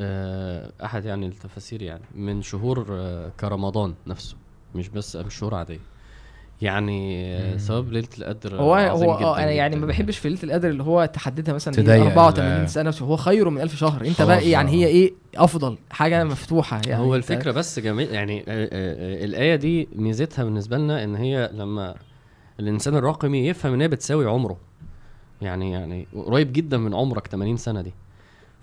[0.00, 4.36] آه، أحد يعني التفاسير يعني من شهور آه، كرمضان نفسه
[4.74, 5.80] مش بس مش شهور عادية
[6.62, 7.58] يعني.
[7.58, 11.04] ثواب ليلة القدر هو هو آه أنا يعني ما بحبش في ليلة القدر اللي هو
[11.04, 14.04] تحددها مثلا إيه ال- 84 سنة هو خير من ألف شهر.
[14.06, 14.70] أنت بقى إيه يعني.
[14.70, 17.02] هي إيه أفضل حاجة مفتوحة يعني.
[17.04, 21.50] هو الفكرة بس جميل يعني آه، آه، آه، الآية دي ميزتها بالنسبة لنا إن هي
[21.54, 21.94] لما
[22.60, 24.56] الإنسان الرقمي يفهم إن هي بتساوي عمره.
[25.42, 27.92] يعني يعني قريب جدا من عمرك 80 سنة دي.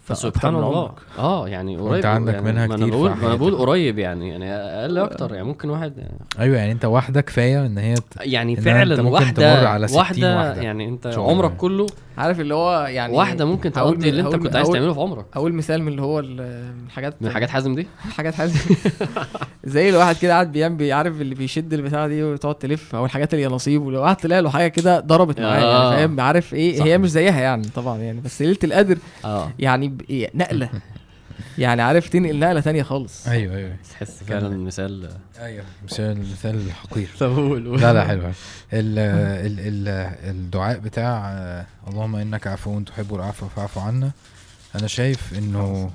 [0.06, 0.92] فسبحان الله.
[1.20, 3.56] آه يعني قريب وأنت عندك يعني منها ما أنا كتير في بقول ما أنا بقول.
[3.56, 7.78] قريب يعني يعني أقل أكتر يعني ممكن واحد يعني أيوه يعني أنت واحدة كفايه إن
[7.78, 7.96] هي.
[8.22, 10.62] يعني فعلا أنت ممكن واحدة تمر على 60 واحدة, واحدة.
[10.62, 11.08] يعني أنت.
[11.08, 11.86] عمرك كله
[12.18, 15.26] عارف اللي هو يعني واحدة ممكن تقضي من- اللي أنت كنت عايز تعمله في عمرك
[15.34, 17.88] أقول مثال من اللي هو الحاجات من حاجات حازم دي
[18.18, 18.60] حاجات حازم
[19.64, 23.48] زي الواحد كده قاعد بيعمل بيعرف اللي بيشد البتاعه دي وتقعد تلف أو الحاجات اللي
[23.48, 25.94] نصيب ولو قعدت تلاقي له حاجة كده ضربت معاه آه.
[25.94, 26.84] يعني فاهم عارف إيه.
[26.84, 30.70] هي مش زيها يعني طبعا يعني بس ليله القدر آه يعني ب- إيه، نقلة.
[31.58, 33.28] يعني عارف تنقل نقلة تانية خالص.
[33.28, 33.76] أيوه أيوه.
[33.92, 35.10] تحس فعلا مثال.
[35.40, 38.22] أيوه مثال مثال حقير طب قول لا لا حلو.
[38.22, 38.34] ال
[38.74, 39.88] ال ال
[40.30, 44.12] الدعاء بتاع آه، اللهم إنك عفو تحب العفو فاعف عنا.
[44.76, 45.92] أنا شايف إنه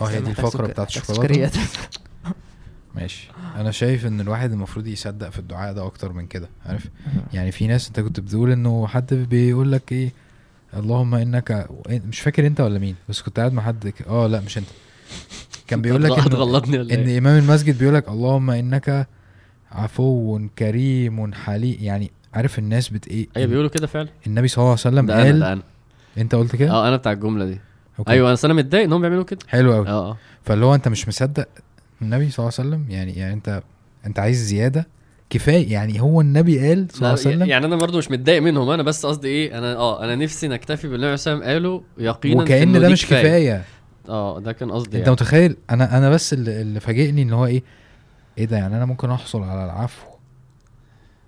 [0.00, 1.60] آه هي دي الفقرة بتاعت الشوكولاتة.
[2.94, 3.28] ماشي.
[3.56, 6.88] أنا شايف إن الواحد المفروض يصدق في الدعاء ده أكتر من كده عارف؟
[7.32, 10.12] يعني في ناس أنت كنت بتقول إنه حد بيقول لك إيه
[10.76, 14.58] اللهم إنك مش فاكر أنت ولا مين بس كنت قاعد مع حد آه لا مش
[14.58, 14.66] أنت.
[15.66, 19.08] كان بيقول لك ولا إن إيه؟ إمام المسجد بيقول لك اللهم إنك
[19.72, 21.76] عفو كريم حليم.
[21.80, 24.08] يعني عارف الناس بت إيه؟ أيوه بيقولوا كده فعلا.
[24.26, 25.62] النبي صلى الله عليه وسلم ده قال ده أنا.
[26.18, 27.60] أنت قلت كده؟ آه أنا بتاع الجملة دي.
[27.98, 28.10] أوكي.
[28.10, 29.38] أيوه أنا أنا متضايق ان هم بيعملوا كده.
[29.48, 30.16] حلو قوي آه آه.
[30.42, 31.48] فاللي هو أنت مش مصدق
[32.02, 33.62] النبي صلى الله عليه وسلم؟ يعني يعني أنت
[34.06, 34.86] أنت عايز زيادة؟
[35.34, 38.70] كفاية يعني هو النبي قال صلى الله عليه وسلم يعني أنا برضو مش متضايق منهم
[38.70, 42.88] أنا بس قصدي إيه أنا آه أنا نفسي نكتفي بالنبي عليه قاله يقينا وكأن ده
[42.88, 43.64] مش كفاية.
[44.08, 45.10] آه ده كان قصدي أنت يعني.
[45.10, 47.62] متخيل؟ أنا أنا بس اللي, فاجئني إن هو إيه
[48.38, 50.06] إيه ده؟ يعني أنا ممكن أحصل على العفو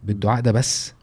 [0.04, 0.94] بالدعاء ده بس؟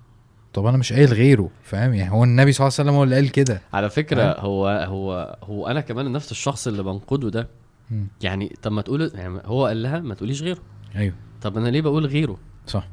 [0.53, 3.15] طب أنا مش قايل غيره فاهم؟ يعني هو النبي صلى الله عليه وسلم هو اللي
[3.15, 3.61] قال كده.
[3.73, 7.47] على فكرة فاهم؟ هو هو هو أنا كمان نفس الشخص اللي بنقده ده.
[7.91, 8.07] مم.
[8.21, 10.59] يعني طب ما تقول يعني هو قال لها ما تقوليش غيره.
[10.95, 11.13] أيوه.
[11.41, 12.37] طب أنا ليه بقول غيره؟
[12.67, 12.87] صح.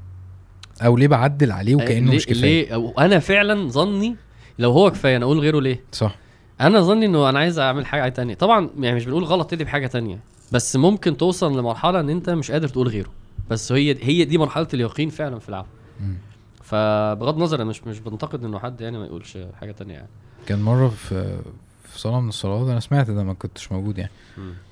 [0.82, 4.16] أو ليه بعدل عليه وكأنه مش كفاية؟ ليه؟ أو أنا فعلا ظني
[4.58, 6.16] لو هو كفاية أنا أقول غيره ليه؟ صح.
[6.60, 8.34] أنا ظني إنه أنا عايز أعمل حاجة تانية.
[8.34, 10.18] طبعا يعني مش بنقول غلط تدي بحاجة تانية.
[10.52, 13.10] بس ممكن توصل لمرحلة إن أنت مش قادر تقول غيره.
[13.50, 15.68] بس هي هي دي مرحلة اليقين فعلا في العفو
[16.00, 16.14] مم.
[16.62, 20.08] فبغض النظر أنا مش مش بنتقد إنه حد يعني ما يقولش حاجة تانية يعني.
[20.46, 21.38] كان مرة في
[21.84, 24.10] في صلاه من الصلوات أنا سمعت ده ما كنتش موجود يعني.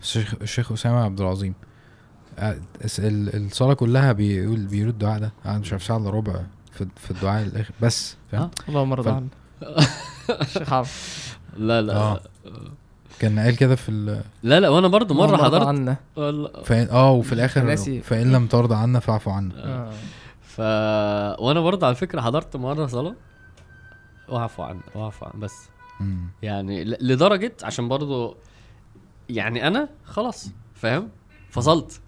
[0.03, 1.55] الشيخ الشيخ أسامة عبد العظيم.
[2.39, 5.32] الصلاة كلها بيقول بيقول الدعاء ده.
[5.45, 6.41] قعد مش عارف ساعه إلا ربع
[6.72, 7.74] في في الدعاء الآخر.
[7.82, 8.51] بس فاهم؟ آه.
[8.68, 9.28] اللهم ارضى عنه
[10.41, 10.89] الشيخ عمرو
[11.57, 11.97] لا لا.
[11.97, 12.20] آه.
[13.18, 15.66] كان قال كده في ال لا لا وأنا برضو مرة اللهم ارضى حضرت.
[15.66, 15.97] عنا.
[16.64, 18.01] فإن آه وفي الآخر ناسي.
[18.03, 19.55] فإن لم ترضى عنا فاعف عنا.
[19.64, 19.91] آه.
[20.43, 20.61] ف
[21.43, 23.14] وأنا برضه على فكرة حضرت مرة صلاة.
[24.28, 25.68] واعفو عن واعفو عن بس.
[26.01, 26.28] مم.
[26.43, 28.36] يعني ل- لدرجة عشان برضه
[29.28, 31.09] يعني أنا خلاص فاهم؟
[31.51, 32.01] فصلت.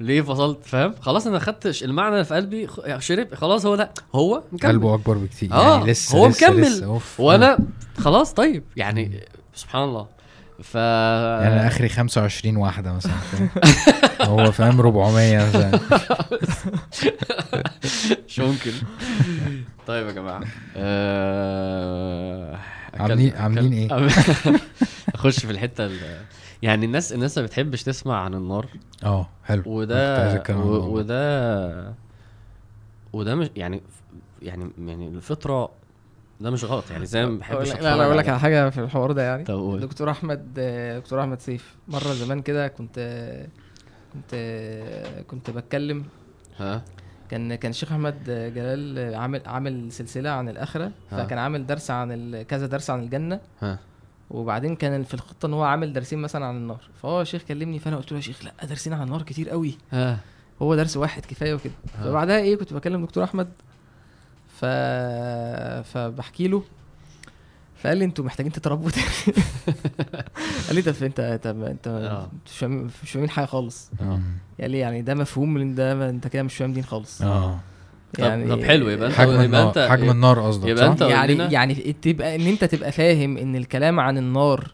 [0.00, 4.42] ليه فصلت؟ فاهم؟ خلاص أنا خدت المعنى اللي في قلبي شرب خلاص هو ده هو
[4.52, 4.70] مكمل.
[4.72, 5.52] قلبه أكبر بكتير.
[5.52, 6.62] آه، يعني لسه هو لسه مكمل.
[6.62, 7.00] لسه.
[7.18, 7.58] وأنا
[7.98, 9.20] خلاص طيب يعني
[9.54, 10.06] سبحان الله.
[10.62, 13.12] ف يعني آخري 25 واحدة مثلا؟
[14.28, 15.80] هو فاهم 400 مثلا.
[18.28, 18.72] مش ممكن.
[19.86, 20.40] طيب يا جماعة.
[20.76, 22.58] آه...
[22.94, 24.06] عاملين- عاملين إيه؟
[25.14, 25.98] أخش في الحتة ال...
[26.62, 28.66] يعني الناس الناس ما بتحبش تسمع عن النار.
[29.04, 29.62] آه حلو.
[29.66, 30.96] وده و...
[30.96, 31.94] وده
[33.12, 33.82] وده مش يعني
[34.42, 35.70] يعني يعني الفطرة
[36.40, 36.90] ده مش غلط.
[36.90, 39.44] يعني زي ما بحبش لا لا أقول لك على- حاجة في الحوار ده يعني.
[39.44, 39.80] طب قول.
[39.80, 40.54] دكتور أحمد
[40.96, 42.98] دكتور أحمد سيف مرة زمان كده كنت
[44.12, 44.34] كنت
[45.30, 46.04] كنت بتكلم.
[46.58, 46.82] ها؟
[47.30, 50.90] كان كان الشيخ أحمد جلال عامل عامل سلسلة عن الآخرة.
[51.10, 51.24] ها.
[51.24, 53.40] فكان عامل درس عن ال- كذا درس عن الجنة.
[53.60, 53.78] ها.
[54.32, 56.80] وبعدين كان في الخطة إن هو عامل درسين مثلا عن النار.
[57.02, 59.74] فهو الشيخ كلمني فأنا قلت له يا شيخ لا درسين عن النار كتير قوي.
[59.92, 60.18] ها
[60.62, 61.72] هو درس واحد كفاية وكده.
[61.98, 62.04] ها.
[62.04, 63.48] فبعدها إيه كنت بكلم دكتور أحمد.
[64.60, 64.64] ف
[65.88, 66.62] فبحكي له.
[67.76, 69.36] فقال لي أنتوا محتاجين تتربوا تاني.
[70.66, 72.28] قال لي طب انت طب انت آه.
[72.46, 73.90] مش فاهمين مش فاهمين حاجة خالص.
[74.00, 74.20] آه.
[74.60, 77.22] قال لي يعني ده مفهوم ده انت كده مش فاهم دين خالص.
[77.22, 77.60] آه.
[78.18, 81.52] طب طب حلو يبقى انت حجم يبقى النار انت حجم النار قصدك يبقى؟ انت- يعني.
[81.52, 84.70] يعني تبقى إن أنت تبقى فاهم إن الكلام عن النار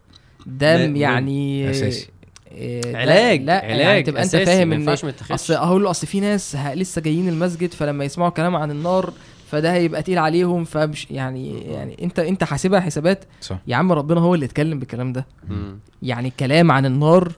[0.47, 0.75] ده.
[1.01, 2.09] يعني أساسي.
[2.53, 4.89] إيه، ده- علاج لا علاج يعني تبقى أنت فاهم ما إن
[5.31, 9.13] أصل أقول له أصل في ناس لسه جايين المسجد فلما يسمعوا كلام عن النار
[9.51, 14.21] فده هيبقى تقيل عليهم فمش يعني يعني انت أنت حاسبها حسابات صح يا عم ربنا
[14.21, 15.79] هو اللي اتكلم بالكلام ده مم.
[16.03, 17.33] يعني كلام عن النار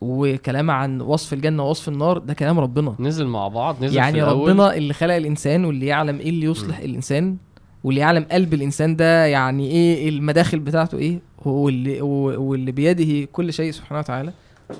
[0.00, 4.18] وكلام عن وصف الجنة ووصف النار ده كلام ربنا نزل مع بعض نزل يعني في
[4.24, 4.50] الأول.
[4.50, 6.84] ربنا اللي خلق الإنسان واللي يعلم إيه اللي يصلح مم.
[6.84, 7.36] الإنسان
[7.84, 13.28] واللي يعلم قلب الإنسان ده يعني إيه المداخل بتاعته إيه هو اللي هو- واللي بيده
[13.32, 14.32] كل شيء سبحانه وتعالى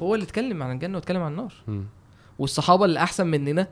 [0.03, 1.83] هو اللي اتكلم عن الجنة واتكلم عن النار مم.
[2.39, 3.67] والصحابة اللي أحسن مننا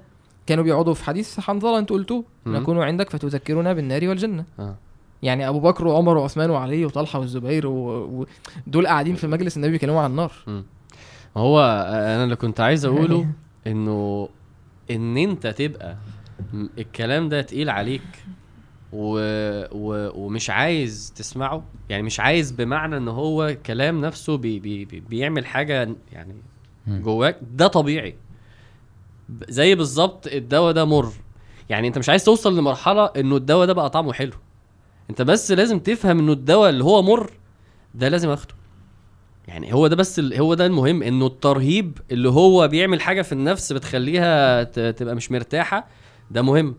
[0.46, 2.24] كانوا بيقعدوا في حديث حنظلة انت قلتوه.
[2.46, 4.74] نكون عندك فتذكرنا بالنار والجنة آه.
[5.22, 8.24] يعني أبو بكر وعمر وعثمان وعلي وطلحة والزبير و-
[8.66, 10.64] ودول قاعدين في مجلس النبي بيكلموا عن النار مم.
[11.36, 13.26] ما هو أنا اللي كنت عايز أقوله
[13.66, 14.28] إنه
[14.90, 15.96] إن أنت تبقى
[16.78, 18.24] الكلام ده تقيل عليك
[18.92, 19.18] و...
[19.72, 20.10] و...
[20.24, 24.60] ومش عايز تسمعه يعني مش عايز بمعنى إن هو كلام نفسه بي...
[24.60, 24.84] بي...
[24.84, 25.00] بي...
[25.00, 26.34] بيعمل حاجة يعني.
[26.88, 28.16] جواك ده طبيعي.
[29.48, 31.12] زي بالظبط الدواء ده مر.
[31.70, 34.32] يعني أنت مش عايز توصل لمرحلة إنه الدواء ده بقى طعمه حلو.
[35.10, 37.30] أنت بس لازم تفهم إنه الدواء اللي هو مر
[37.94, 38.54] ده لازم أخده.
[39.48, 40.34] يعني هو ده بس ال...
[40.40, 44.80] هو ده المهم إنه الترهيب اللي هو بيعمل حاجة في النفس بتخليها ت...
[44.80, 45.86] تبقى مش مرتاحة
[46.30, 46.74] ده مهم.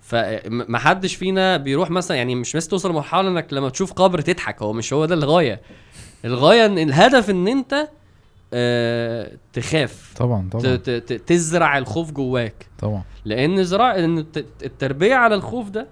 [0.00, 4.72] فمحدش فينا بيروح مثلا يعني مش بس توصل لمرحلة إنك لما تشوف قبر تضحك هو
[4.72, 5.60] مش هو ده الغاية.
[6.24, 7.88] الغاية ان الهدف إن أنت
[8.52, 10.12] آه تخاف.
[10.16, 10.48] طبعا.
[10.50, 10.76] طبعا.
[10.76, 10.90] ت...
[10.90, 11.12] ت...
[11.12, 12.66] تزرع الخوف جواك.
[12.78, 13.02] طبعا.
[13.24, 13.94] لأن زراعه
[14.62, 15.88] التربية على الخوف ده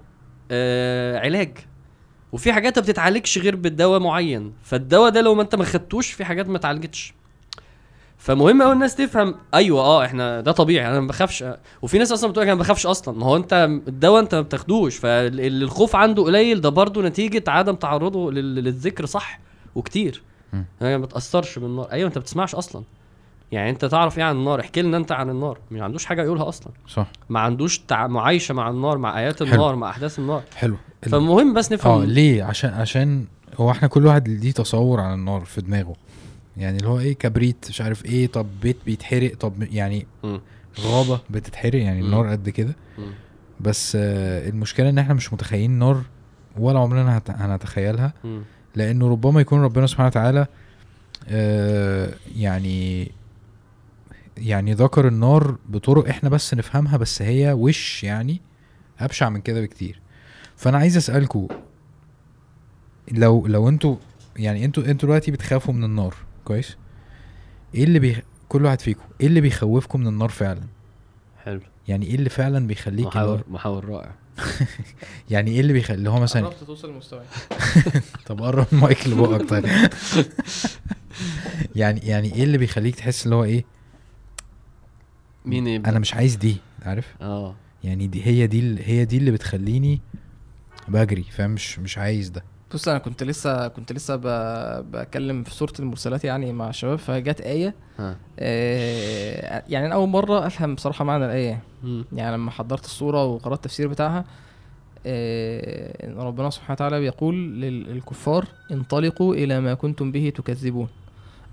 [0.50, 1.59] آه علاج.
[2.32, 4.52] وفي حاجات ما بتتعالجش غير بالدواء معين.
[4.62, 7.14] فالدواء ده لو ما انت ما خدتوش في حاجات ما اتعالجتش.
[8.18, 9.34] فمهم قوي الناس تفهم.
[9.54, 10.88] أيوه آه إحنا ده طبيعي.
[10.88, 11.44] أنا ما بخافش.
[11.82, 13.18] وفي ناس أصلا بتقول لك أنا ما بخافش أصلا.
[13.18, 14.96] ما هو أنت الدواء أنت ما بتاخدوش.
[14.96, 16.60] فاللي الخوف عنده قليل.
[16.60, 19.40] ده برضه نتيجة عدم تعرضه لل- للذكر صح
[19.74, 20.22] وكتير.
[20.82, 21.92] أنا ما بتاثرش بالنار.
[21.92, 22.82] أيوه أنت ما بتسمعش أصلا.
[23.52, 25.58] يعني أنت تعرف إيه عن النار؟ احكي لنا أنت عن النار.
[25.70, 26.72] ما عندوش حاجة يقولها أصلا.
[26.88, 27.06] صح.
[27.28, 28.06] ما عندوش تع...
[28.06, 29.52] معايشة مع النار مع آيات حلو.
[29.52, 30.42] النار مع أحداث النار.
[30.56, 30.76] حلو.
[31.03, 33.24] فالمهم بس آه نفهم ليه عشان عشان
[33.57, 35.96] هو إحنا كل واحد ليه تصور عن النار في دماغه
[36.57, 40.07] يعني اللي هو إيه كبريت مش عارف إيه طب بيت بيتحرق طب يعني.
[40.80, 42.01] غابة بتتحرق يعني.
[42.01, 42.76] النار قد كده.
[43.61, 46.03] بس آه المشكلة إن إحنا مش متخيلين النار
[46.59, 48.12] ولا عمرنا هنتخيلها.
[48.76, 50.46] لأنه ربما يكون ربنا سبحانه وتعالى
[51.28, 53.12] آه يعني
[54.38, 58.40] يعني ذكر النار بطرق إحنا بس نفهمها بس هي وش يعني
[59.01, 60.01] أبشع من كده بكتير
[60.59, 61.48] فأنا عايز أسألكوا
[63.12, 63.96] لو لو أنتوا
[64.36, 66.76] يعني أنتوا أنتوا دلوقتي بتخافوا من النار كويس؟
[67.74, 68.16] إيه اللي بي
[68.48, 70.61] كل واحد فيكم إيه اللي بيخوفكم من النار فعلا؟
[71.44, 71.61] حلو.
[71.88, 74.14] يعني إيه اللي فعلا بيخليك محاور النار؟ محاور رائع.
[75.30, 77.22] يعني إيه اللي بيخلي اللي هو مثلا قربت توصل لمستوى
[78.26, 79.66] طب قرب المايك لبقك طيب.
[81.76, 83.64] يعني يعني إيه اللي بيخليك تحس اللي هو إيه؟
[85.44, 87.54] مين يبدأ؟ أنا مش عايز دي عارف؟ آه.
[87.84, 90.00] يعني دي هي دي ال- هي دي اللي بتخليني
[90.89, 92.45] بجري فاهم؟ مش مش عايز ده.
[92.74, 94.22] بص أنا كنت لسه كنت لسه ب...
[94.91, 97.74] بتكلم في سوره المرسلات يعني مع الشباب فجت آية.
[97.99, 98.16] ها.
[98.39, 101.62] آه يعني أنا أول مرة أفهم بصراحة معنى الآية.
[101.82, 102.05] مم.
[102.12, 104.24] يعني لما حضرت الصورة وقرأت التفسير بتاعها
[105.07, 110.89] آه إن ربنا سبحانه وتعالى بيقول لل- للكفار انطلقوا إلى ما كنتم به تكذبون.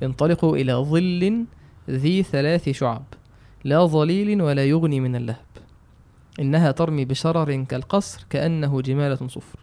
[0.04, 1.46] انطلقوا إلى ظل
[1.90, 3.04] ذي ثلاث شعب
[3.64, 5.46] لا ظليل ولا يغني من اللهب.
[6.40, 9.60] إنها ترمي بشرر كالقصر كأنه جمالة صفر.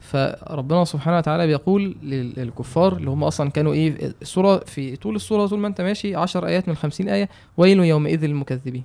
[0.00, 5.46] فربنا سبحانه وتعالى بيقول لل- للكفار اللي هم أصلا كانوا إيه السوره في طول السورة
[5.46, 8.82] طول ما أنت ماشي 10 آيات من 50 آية ويل يومئذ للمكذبين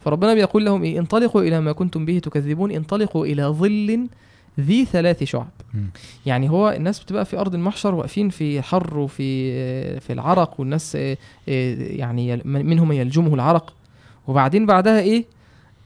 [0.00, 4.08] فربنا بيقول لهم إيه انطلقوا إلى ما كنتم به تكذبون انطلقوا إلى ظل
[4.60, 5.90] ذي ثلاث شعب مم.
[6.26, 11.16] يعني هو الناس بتبقى في أرض المحشر واقفين في حر وفي في العرق والناس آه،
[11.48, 13.74] آه، يعني منهم يلجمه العرق
[14.26, 15.24] وبعدين بعدها إيه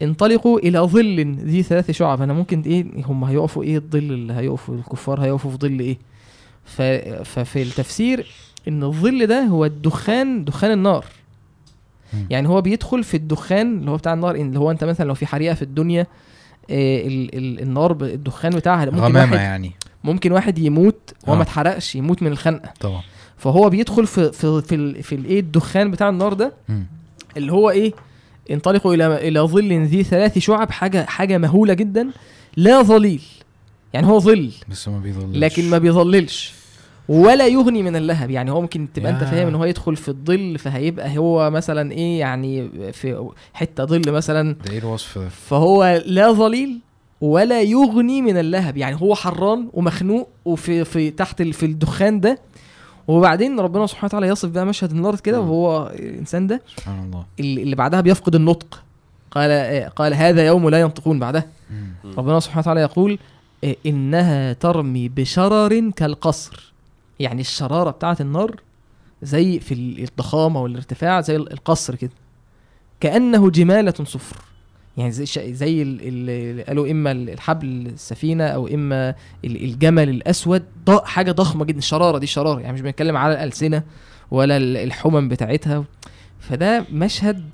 [0.03, 2.23] انطلقوا إلى ظل ذي ثلاث شعب.
[2.23, 5.99] أنا ممكن إيه هم هيقفوا إيه؟ الظل اللي هيقفوا الكفار هيقفوا في ظل إيه؟
[6.65, 6.83] ف...
[7.29, 8.27] ففي التفسير
[8.69, 11.05] إن الظل ده هو الدخان دخان النار.
[12.31, 15.27] يعني هو بيدخل في الدخان اللي هو بتاع النار اللي هو أنت مثلا لو في
[15.27, 16.07] حريقة في الدنيا
[16.71, 19.73] آه، ال ال النار الدخان بتاعها ممكن غمامة واحد يعني.
[20.05, 21.37] ممكن واحد يموت وهو آه.
[21.37, 22.73] ما اتحرقش يموت من الخنقة.
[22.81, 23.03] طبعا.
[23.37, 26.87] فهو بيدخل في في في, في الايه الدخان بتاع النار ده مم.
[27.37, 27.93] اللي هو إيه؟
[28.51, 32.11] انطلقوا إلى إلى ظل ذي ثلاث شعب حاجة حاجة مهولة جدا
[32.57, 33.23] لا ظليل.
[33.93, 34.51] يعني هو ظل.
[34.71, 35.37] بس ما بيظلش.
[35.37, 36.53] لكن ما بيظللش.
[37.09, 38.31] ولا يغني من اللهب.
[38.31, 39.25] يعني هو ممكن تبقى أنت.
[39.25, 44.57] فاهم إن هو يدخل في الظل فهيبقى هو مثلا إيه يعني في حتة ظل مثلا.
[44.67, 45.19] ده إيه الوصف.
[45.19, 46.79] ده فهو لا ظليل
[47.21, 48.77] ولا يغني من اللهب.
[48.77, 52.39] يعني هو حران ومخنوق وفي في تحت في الدخان ده.
[53.11, 55.41] وبعدين ربنا سبحانه وتعالى يصف بقى مشهد النار كده.
[55.41, 57.27] وهو الإنسان ده سبحان الله.
[57.41, 58.83] اللي بعدها بيفقد النطق.
[59.31, 59.51] قال
[59.97, 61.47] قال هذا يوم لا ينطقون بعدها.
[62.19, 63.19] ربنا سبحانه وتعالى يقول
[63.87, 66.73] إنها ترمي بشرر كالقصر.
[67.21, 68.61] يعني الشرارة بتاعة النار
[69.23, 72.11] زي في الضخامة والارتفاع زي القصر كده.
[73.01, 74.37] كأنه جمالة صفر.
[74.97, 79.15] يعني زي زي ال- ال- اللي قالوا إما الحبل السفينة أو إما
[79.45, 80.63] ال- الجمل الأسود
[81.05, 83.83] حاجة ضخمة جدا الشرارة دي شرارة يعني مش بنتكلم على الألسنة
[84.31, 85.85] ولا ال- الحمم بتاعتها
[86.41, 87.45] فده مشهد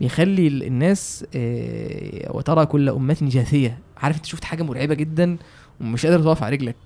[0.00, 3.78] بيخلي ال- الناس آه، وترى كل أمة جاثية.
[3.96, 5.36] عارف أنت شفت حاجة مرعبة جدا
[5.80, 6.76] ومش قادر تقف على رجلك.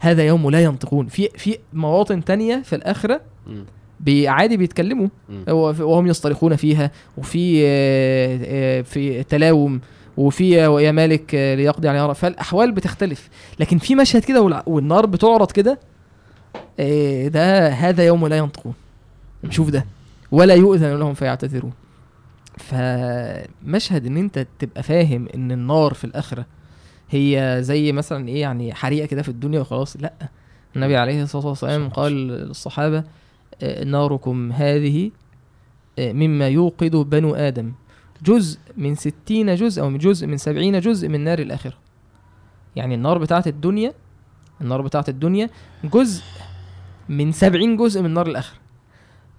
[0.00, 1.06] هذا يوم لا ينطقون.
[1.06, 3.64] في في مواطن تانية في الآخرة مم.
[4.02, 5.08] بي- عادي بيتكلموا.
[5.48, 9.80] وهم يصطرخون فيها وفي آه، آه، في تلاوم
[10.16, 13.28] وفي ويا مالك آه، ليقضي على رب فالأحوال بتختلف.
[13.60, 15.78] لكن في مشهد كده والنار بتعرض كده
[17.28, 18.74] ده هذا يوم لا ينطقون.
[19.50, 19.86] شوف ده.
[20.32, 21.72] ولا يؤذن لهم فيعتذرون.
[22.58, 26.46] فمشهد إن أنت تبقى فاهم إن النار في الآخرة
[27.10, 29.96] هي زي مثلا إيه يعني حريقة كده في الدنيا وخلاص.
[29.96, 30.12] لأ.
[30.76, 33.04] النبي عليه الصلاة والسلام قال للصحابة
[33.84, 35.10] ناركم هذه
[35.98, 37.72] آه، مما يوقد بنو آدم
[38.22, 41.74] جزء من ستين جزء أو من جزء من سبعين جزء من نار الآخرة
[42.76, 43.92] يعني النار بتاعت الدنيا
[44.60, 45.50] النار بتاعت الدنيا
[45.84, 46.22] جزء
[47.08, 48.58] من سبعين جزء من نار الآخرة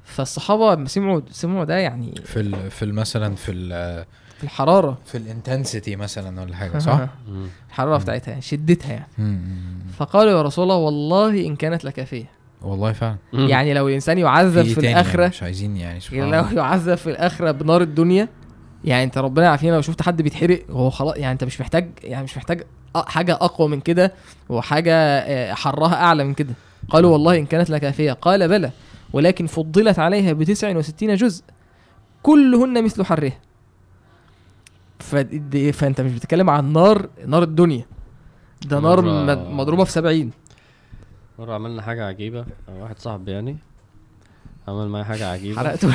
[0.03, 3.53] فالصحابة سمعوا سمعوا ده يعني في في مثلا في
[4.37, 6.99] في الحرارة في الانتنسيتي مثلا ولا حاجة صح؟
[7.69, 7.97] الحرارة.
[7.97, 9.37] بتاعتها يعني شدتها يعني.
[9.97, 12.29] فقالوا يا رسول الله والله إن كانت لكافية
[12.63, 13.15] والله فعلا.
[13.33, 17.09] يعني لو الإنسان يعذب في الآخرة يعني مش عايزين يعني سبحان يعني لو يعذب في
[17.09, 18.27] الآخرة بنار الدنيا
[18.83, 19.75] يعني أنت ربنا يعافينا.
[19.75, 22.63] لو شفت حد بيتحرق هو خلاص يعني أنت مش محتاج يعني مش محتاج
[22.95, 24.13] حاجة أقوى من كده
[24.49, 26.53] وحاجة آه، حرها أعلى من كده.
[26.89, 28.11] قالوا والله إن كانت لكافية.
[28.11, 28.71] قال بلى
[29.13, 31.43] ولكن فضلت عليها بتسع وستين جزء
[32.23, 33.33] كلهن مثل حرها.
[35.73, 37.85] فأنت مش بتتكلم عن نار نار الدنيا.
[38.65, 39.01] ده نار
[39.35, 40.31] مضروبة في 70
[41.39, 43.57] مرة عملنا حاجة عجيبة واحد صاحبي يعني
[44.67, 45.93] عمل معايا حاجة عجيبة حرقت ولا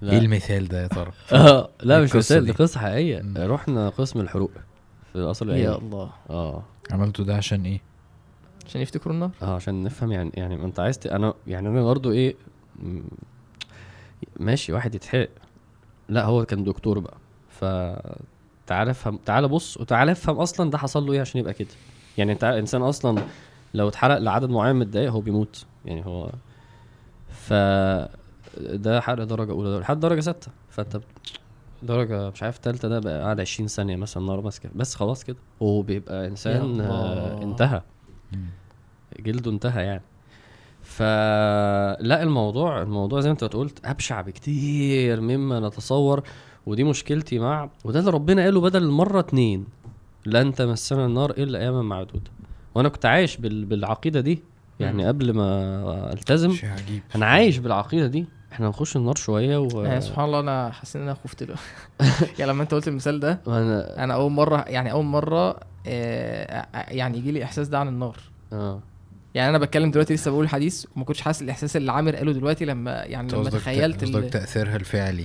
[0.00, 0.12] لا.
[0.12, 2.52] إيه المثال ده يا ترى؟ آه لا مش القصة مثال دي.
[2.52, 3.34] قصة حقيقية مم.
[3.38, 4.50] رحنا قسم الحروق
[5.12, 7.80] في القصر يا الله آه عملته ده عشان إيه؟
[8.66, 10.98] عشان يفتكروا النار آه عشان نفهم يعني يعني أنت عايز.
[11.06, 12.34] أنا يعني أنا برضو إيه
[14.40, 15.28] ماشي واحد يتحرق
[16.08, 17.16] لا هو كان دكتور بقى
[17.50, 17.64] ف
[18.66, 21.68] تعالى افهم تعالى بص وتعالى افهم أصلا ده حصل له إيه عشان يبقى كده
[22.18, 23.22] يعني انت الانسان أصلا
[23.74, 25.66] لو اتحرق لعدد معين من الدقايق هو بيموت.
[25.84, 26.30] يعني هو
[27.28, 27.52] ف
[28.60, 29.78] ده حرق درجة أولى.
[29.78, 30.52] لحد درجة ستة.
[30.70, 31.00] فأنت
[31.82, 34.70] درجة مش عارف تالتة ده بقى قاعد 20 ثانية مثلا نار ماسكة.
[34.74, 35.36] بس خلاص كده.
[35.60, 37.42] وبيبقى إنسان يا آه.
[37.42, 37.82] انتهى.
[39.20, 40.02] جلده انتهى يعني.
[40.82, 46.22] فلا الموضوع الموضوع زي ما انت قلت أبشع بكتير مما نتصور.
[46.66, 49.64] ودي مشكلتي مع وده اللي ربنا قاله بدل المره اتنين.
[50.26, 52.30] لن تمسنا النار إلا أياما معدودة.
[52.74, 53.64] وأنا كنت عايش بال...
[53.64, 54.42] بالعقيدة دي.
[54.80, 55.08] يعني مم.
[55.08, 57.02] قبل ما ألتزم شيء عجيب.
[57.16, 58.26] أنا عايش بالعقيدة دي.
[58.52, 61.54] إحنا هنخش النار شوية و يعني سبحان الله أنا حاسس إن أنا خفت له
[62.38, 67.18] يعني لما أنت قلت المثال ده وأنا أنا أول مرة يعني أول مرة آه يعني
[67.18, 68.16] يجي لي إحساس ده عن النار.
[68.52, 68.80] آه.
[69.34, 72.64] يعني أنا بتكلم دلوقتي لسه بقول الحديث وما كنتش حاسس الإحساس اللي عامر قاله دلوقتي
[72.64, 74.32] لما يعني لما تخيلت قصدك.
[74.32, 75.24] تأثيرها الفعلي.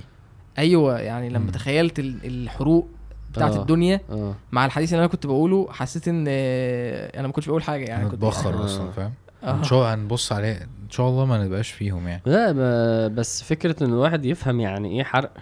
[0.58, 1.50] أيوه يعني لما مم.
[1.50, 2.88] تخيلت ال- الحروق
[3.32, 3.60] بتاعت آه.
[3.60, 7.62] الدنيا آه مع الحديث اللي أنا كنت بقوله حسيت إن آه، أنا ما كنتش بقول
[7.62, 8.64] حاجة يعني كنت نتبخر آه.
[8.64, 9.12] أصلا فاهم؟
[9.44, 9.50] آه.
[9.50, 13.92] ان شاء هنبص عليه إن شاء الله ما نبقاش فيهم يعني لا بس فكرة إن
[13.92, 15.32] الواحد يفهم يعني إيه حرق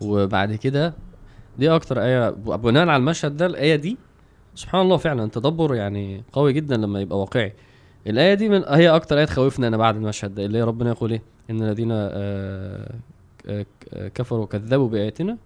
[0.00, 0.94] وبعد كده
[1.58, 3.98] دي أكتر آية بناء على المشهد ده الآية دي
[4.54, 7.52] سبحان الله فعلا تدبر يعني قوي جدا لما يبقى واقعي
[8.06, 11.10] الآية دي من هي أكتر آية تخوفنا أنا بعد المشهد ده اللي هي ربنا يقول
[11.10, 12.94] إيه إن الذين آه،
[13.46, 13.66] آه،
[14.14, 15.36] كفروا وكذبوا بآياتنا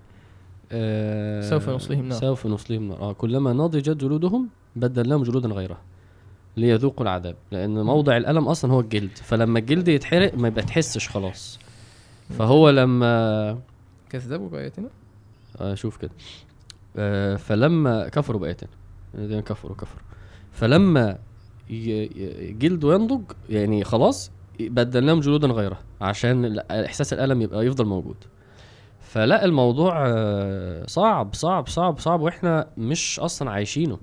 [0.73, 2.21] آه سوف نصليهم نار.
[2.21, 5.81] سوف نصليهم نار آه كلما نضجت جلودهم بدلناهم جلودا غيرها
[6.57, 7.37] ليذوقوا العذاب.
[7.53, 9.17] لأن موضع الألم أصلا هو الجلد.
[9.17, 11.59] فلما الجلد يتحرق ما يبقى تحسش خلاص.
[12.39, 13.59] فهو لما
[14.11, 14.89] كذبوا بآياتنا؟
[15.61, 16.11] آه شوف كده.
[16.97, 18.71] آه فلما كفروا بآياتنا.
[19.41, 20.03] كفروا كفروا.
[20.53, 21.19] فلما
[22.61, 28.17] جلده ينضج يعني خلاص بدلناهم جلودا غيرها عشان إحساس الألم يبقى يفضل موجود.
[29.09, 33.99] فلا الموضوع آه، صعب صعب صعب صعب وإحنا مش أصلا عايشينه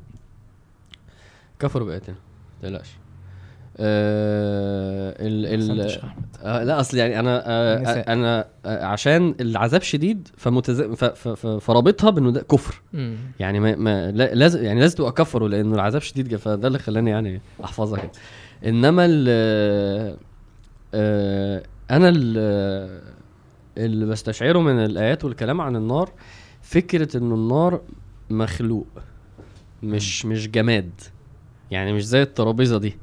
[1.60, 2.90] كفروا بآياتنا ما تقلقش
[3.78, 6.00] آه ال ال.
[6.44, 7.78] آه لا أصل يعني أنا آه.
[8.14, 10.82] أنا آه عشان العذاب شديد فمتز...
[10.82, 11.04] ف...
[11.06, 11.28] ف...
[11.28, 11.48] ف...
[11.48, 13.16] فرابطها بإنه ده كفر مم.
[13.40, 17.10] يعني ما, ما لا- لازم يعني لازم تبقى كفروا لأنه العذاب شديد فده اللي خلاني
[17.10, 18.12] يعني أحفظها كده
[18.66, 19.26] إنما ال
[20.94, 22.38] آه أنا ال
[23.78, 26.10] اللي بستشعره من الآيات والكلام عن النار
[26.62, 27.82] فكرة انه النار
[28.30, 28.88] مخلوق
[29.84, 30.92] مش مش جماد.
[31.72, 32.98] يعني مش زي الترابيزة دي.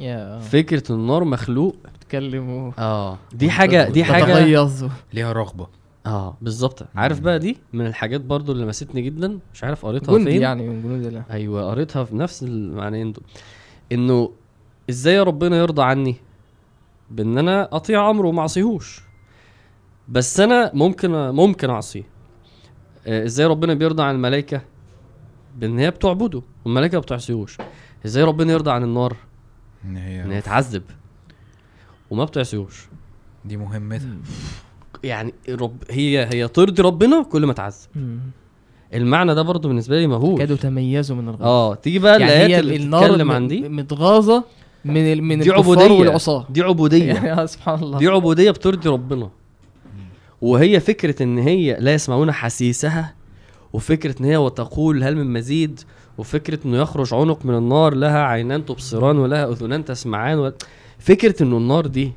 [0.00, 0.38] يا.
[0.38, 3.18] فكرة النار مخلوق بتتكلم آه.
[3.32, 4.44] دي حاجة دي حاجة
[5.12, 5.66] ليها رغبة.
[6.06, 6.86] آه بالظبط.
[6.94, 9.38] عارف بقى دي؟ من الحاجات برضو اللي لمستني جدا.
[9.54, 13.24] مش عارف قريتها جندي فين؟ يعني من جنود الله أيوه قريتها في نفس المعنيين دول.
[13.92, 14.30] إنه
[14.90, 16.16] إزاي ربنا يرضى عني
[17.10, 19.09] بإن أنا أطيع أمره وما أعصيهوش؟
[20.10, 22.02] بس أنا ممكن ممكن أعصيه.
[23.06, 24.60] آه، إزاي ربنا بيرضى عن الملائكة؟
[25.58, 27.58] بإن هي بتعبده والملائكة ما بتعصيهوش.
[28.06, 29.16] إزاي ربنا يرضى عن النار؟
[29.84, 30.82] إن إن هي هي تعذب.
[32.10, 32.86] وما بتعصيهوش.
[33.44, 34.16] دي مهمتها.
[35.04, 38.20] يعني رب هي هي ترضي ربنا كل ما تعذب.
[38.94, 42.50] المعنى ده برضو بالنسبة لي مهول كادوا تميزوا من الغضب آه تيجي بقى يعني الآيات
[42.50, 43.68] هي اللي النار بتتكلم م- عن دي.
[43.68, 44.44] متغاظة
[44.84, 45.22] من ال...
[45.22, 46.00] من دي الكفار عبودية.
[46.00, 46.46] والعصاة.
[46.50, 47.12] دي عبودية.
[47.14, 47.98] يعني سبحان الله.
[47.98, 49.30] دي عبودية بترضي ربنا.
[50.40, 53.14] وهي فكرة إن هي لا يسمعون حسيسها
[53.72, 55.80] وفكرة إن هي وتقول هل من مزيد
[56.18, 60.52] وفكرة إنه يخرج عنق من النار لها عينان تبصران ولها أذنان تسمعان و...
[60.98, 62.12] فكرة إنه النار دي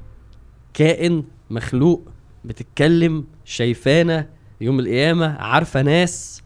[0.74, 2.08] كائن مخلوق
[2.46, 4.28] بتتكلم شايفانا
[4.62, 6.44] يوم القيامة عارفة ناس.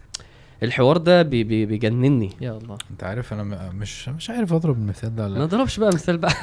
[0.64, 2.30] الحوار ده بي بي بيجنني.
[2.42, 2.78] يا الله.
[2.92, 6.18] أنت عارف أنا مش مش عارف أضرب المثال ده ولا ما لا ضربش بقى مثال
[6.18, 6.34] بقى.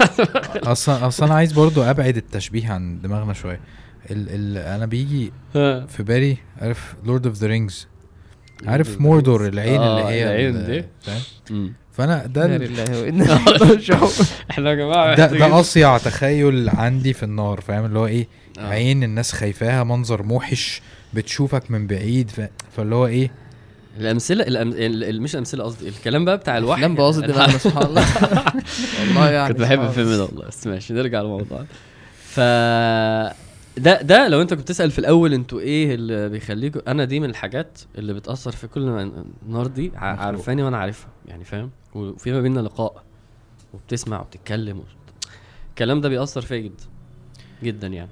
[0.56, 3.60] أصلا أصلا أنا عايز برضو أبعد التشبيه عن دماغنا شوية.
[4.10, 7.86] ال ال أنا بيجي في بالي عارف لورد اوف ذا رينجز
[8.66, 10.66] عارف موردور العين آه، اللي هي العين ال-
[11.50, 11.72] دي.
[11.92, 13.22] فأنا ده راجعون.
[14.50, 18.28] إحنا يا جماعة ده ده أصيع تخيل عندي في النار فاهم؟ اللي هو إيه؟
[18.58, 18.68] آه.
[18.68, 20.82] عين الناس خايفاها منظر موحش
[21.14, 22.40] بتشوفك من بعيد ف...
[22.76, 23.30] فاللي هو إيه؟
[24.00, 24.68] الأمثلة الأم...
[24.68, 25.04] ال...
[25.04, 26.74] ال- مش الامثله قصدي الكلام بقى بتاع الوحي.
[26.80, 28.04] افلام بوظت دماغنا سبحان الله.
[29.00, 30.08] والله يعني كنت بحب الفيلم.
[30.16, 31.64] ده والله بس ماشي نرجع للموضوع.
[32.24, 32.40] ف
[33.76, 37.30] ده ده لو انت كنت تسأل في الأول أنتوا إيه اللي بيخليكوا أنا دي من
[37.30, 39.12] الحاجات اللي بتأثر في كل
[39.46, 39.92] النار دي.
[39.96, 43.02] عارفاني وأنا عارفها يعني فاهم وفي ما بيننا لقاء
[43.74, 44.82] وبتسمع وبتتكلم.
[45.70, 46.84] الكلام ده بيأثر فيا جدا
[47.62, 48.10] جدا يعني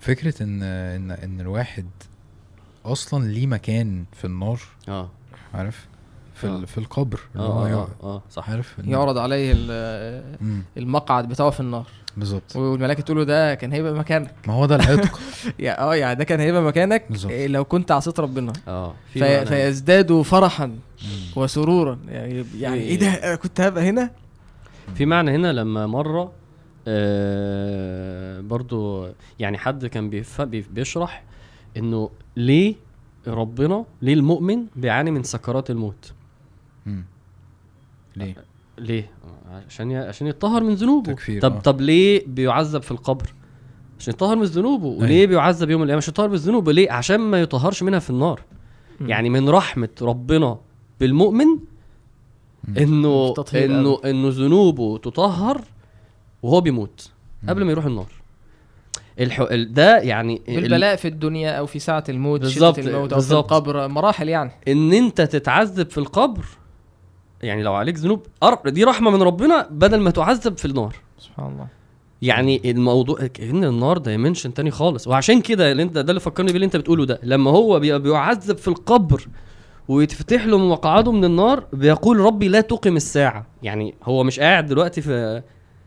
[0.00, 1.86] فكرة إن إن إن الواحد
[2.84, 5.10] أصلا ليه مكان في النار آه
[5.54, 5.86] عارف
[6.34, 6.64] في آه.
[6.64, 7.88] في القبر اللي آه هو آه, يقعد.
[8.02, 9.54] آه صح عارف يعرض عليه
[10.76, 11.86] المقعد بتاعه في النار
[12.18, 12.56] بالظبط.
[12.56, 14.34] والملائكه تقول له ده كان هيبقى مكانك.
[14.46, 15.20] ما هو ده العتق
[15.58, 17.32] يا آه يعني ده كان هيبقى مكانك بالظبط.
[17.32, 18.52] إيه لو كنت عصيت ربنا.
[18.68, 20.76] آه في في معنى- فيزداد فرحا.
[21.36, 21.98] وسرورا.
[22.08, 24.10] يعني يعني إيه ده؟ كنت هبقى هنا؟
[24.94, 26.32] في معنى هنا لما مرة
[26.88, 29.08] آه برضو
[29.38, 30.10] يعني حد كان
[30.50, 31.22] بيشرح
[31.76, 32.74] إنه ليه
[33.26, 36.12] ربنا ليه المؤمن بيعاني من سكرات الموت؟
[36.86, 37.04] مم.
[38.16, 38.34] ليه؟
[38.78, 39.10] ليه؟
[39.66, 41.12] عشان عشان يتطهر من ذنوبه.
[41.12, 41.60] تكفير، طب آه.
[41.60, 43.34] طب ليه بيعذب في القبر؟
[44.00, 44.86] عشان يطهر من ذنوبه.
[44.86, 45.26] وليه أيوة.
[45.26, 46.72] بيعذب يوم القيامة؟ عشان يطهر من ذنوبه.
[46.72, 48.40] ليه؟ عشان ما يطهرش منها في النار.
[49.00, 49.08] مم.
[49.08, 50.58] يعني من رحمة ربنا
[51.00, 51.46] بالمؤمن.
[52.78, 55.60] إنه إنه إنه ذنوبه تطهر
[56.42, 57.10] وهو بيموت
[57.48, 58.06] قبل ما يروح النار.
[59.20, 59.40] الح...
[59.40, 63.14] ال- ده يعني ال- بالبلاء في الدنيا أو في ساعة الموت بالظبط، الموت أو في
[63.14, 63.52] بالظبط.
[63.52, 64.50] القبر مراحل يعني.
[64.68, 66.44] إن أنت تتعذب في القبر
[67.42, 68.26] يعني لو عليك ذنوب
[68.66, 70.94] دي رحمة من ربنا بدل ما تعذب في النار.
[71.18, 71.66] سبحان الله.
[72.22, 75.08] يعني الموضوع كأن النار dimension تاني خالص.
[75.08, 77.20] وعشان كده اللي أنت ده اللي فكرني بيه اللي أنت بتقوله ده.
[77.22, 79.28] لما هو بي- بيعذب في القبر
[79.88, 83.46] ويتفتح له مقعده من النار بيقول ربي لا تقم الساعة.
[83.62, 85.42] يعني هو مش قاعد دلوقتي في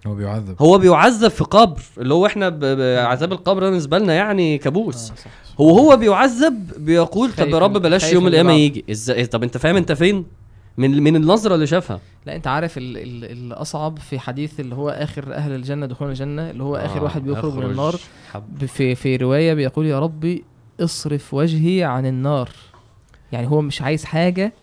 [0.08, 0.56] هو بيعذب.
[0.62, 1.82] هو بيعذب في قبر.
[1.97, 5.12] اللي هو إحنا ب- بعذاب القبر ده بالنسبة لنا يعني كابوس.
[5.12, 5.32] آه، صح.
[5.62, 8.54] هو هو بيعذب بيقول طب يا رب بلاش يوم القيامة.
[8.54, 8.86] يجي.
[8.91, 10.26] إزاي طب أنت فاهم أنت فين؟
[10.78, 11.99] من من النظرة اللي شافها.
[12.26, 16.49] لا انت عارف ال ال الأصعب في حديث اللي هو آخر أهل الجنة دخول الجنة
[16.49, 17.95] اللي هو آخر آه، واحد بيخرج من النار.
[18.67, 20.43] في في رواية بيقول يا ربي
[20.80, 22.49] اصرف وجهي عن النار.
[23.32, 24.53] يعني هو مش عايز حاجة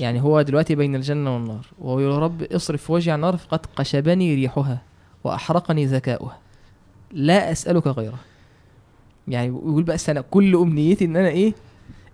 [0.00, 1.66] يعني هو دلوقتي بين الجنة والنار.
[1.78, 4.82] وهو يا رب اصرف وجهي عن النار فقد قشبني ريحها
[5.24, 6.38] وأحرقني ذكاؤها.
[7.12, 8.18] لا أسألك غيره.
[9.28, 11.54] يعني يقول بس أنا كل أمنيتي إن أنا إيه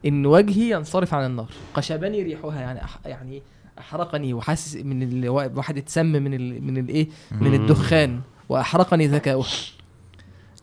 [0.06, 1.48] إن وجهي ينصرف عن النار.
[1.74, 3.42] قشبني ريحها يعني أح يعني
[3.78, 7.54] أحرقني وحاسس من ال- واحد اتسم من ال من الايه من.
[7.54, 9.46] الدخان وأحرقني ذكاؤها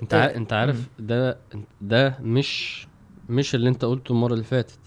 [0.02, 1.38] أنت عارف أنت عارف ده
[1.82, 2.88] ده مش
[3.30, 4.80] مش اللي أنت قلته المرة اللي فاتت.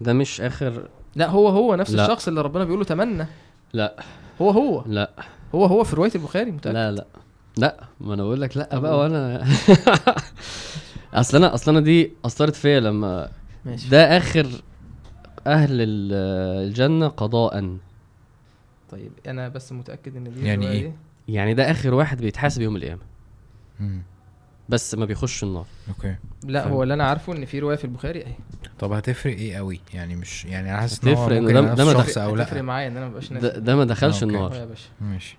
[0.00, 2.04] ده مش آخر لا هو هو نفس لا.
[2.04, 3.26] الشخص اللي ربنا بيقول له تمنى.
[3.72, 4.02] لا.
[4.42, 4.84] هو هو.
[4.86, 5.10] لا.
[5.54, 7.06] هو هو في رواية البخاري متأكد؟ لا لا.
[7.56, 9.44] لا ما أنا بقول لك لا بقى وأنا
[11.14, 13.28] أصل أنا أصل أنا دي أثرت فيا لما
[13.66, 13.88] ماشي.
[13.88, 14.46] ده آخر
[15.46, 16.12] أهل ال-
[16.68, 17.76] الجنة قضاء.
[18.90, 20.92] طيب أنا بس متأكد إن دي يعني؟ دي.
[21.28, 23.02] يعني ده آخر واحد بيتحاسب يوم القيامة.
[24.68, 25.66] بس ما بيخش النار.
[25.88, 26.16] أوكي.
[26.44, 26.68] لا.
[26.68, 28.34] هو اللي أنا عارفه إن في رواية في البخاري أهي.
[28.78, 31.92] طب هتفرق إيه قوي؟ يعني مش يعني أنا حاسس إن هو هتفرق ده- ده ما
[31.92, 32.62] الشخص دخل- أو هتفرق لأ.
[32.62, 33.60] معايا إن أنا مبقاش ده, ناسي.
[33.60, 34.22] ده ما دخلش.
[34.22, 34.54] النار.
[34.54, 34.88] يا باشا.
[35.00, 35.36] ماشي.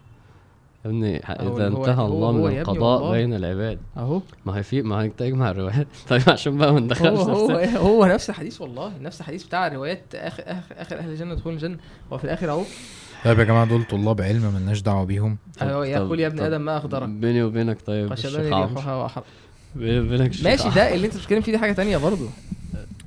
[0.86, 3.12] يا ابني إذا هو- انتهى هو- الله هو من القضاء.
[3.12, 3.80] بين العباد.
[3.98, 4.22] أهو.
[4.46, 5.88] ما هي في ما هي تجمع الروايات.
[6.10, 7.78] طيب عشان بقى ما هو ندخلش هو نفسنا.
[7.80, 11.78] هو نفس الحديث والله نفس الحديث بتاع روايات آخر آخر, آخر أهل الجنة دخول الجنة.
[12.14, 12.62] هو في الآخر أهو.
[13.26, 15.38] طيب يا جماعة دول طلاب علم ملناش دعوة بيهم.
[15.60, 17.10] طب- يقول يا ابن آدم ما أخضرك.
[17.10, 18.14] بيني وبينك طيب
[19.76, 20.70] بيني وبينك ماشي.
[20.70, 22.28] ده اللي انت بتتكلم فيه دي حاجة تانية برضه.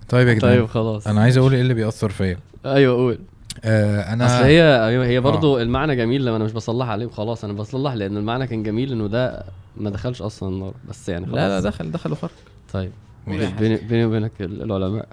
[0.08, 1.06] طيب يا جدعان طيب خلاص.
[1.06, 2.38] أنا عايز أقول إيه اللي بيأثر فيا.
[2.66, 3.18] أيوه قول.
[3.64, 7.44] آه أنا أصل هي أيوه هي برضه المعنى جميل لما أنا مش بصلح عليه وخلاص
[7.44, 9.44] أنا بصلح لأن المعنى كان جميل إنه ده
[9.76, 10.74] ما دخلش أصلا النار.
[10.88, 12.30] بس يعني خلاص لا لا دخل دخل وخرج
[12.72, 12.90] طيب.
[13.26, 15.06] بيني بيني وبينك ال- العلماء.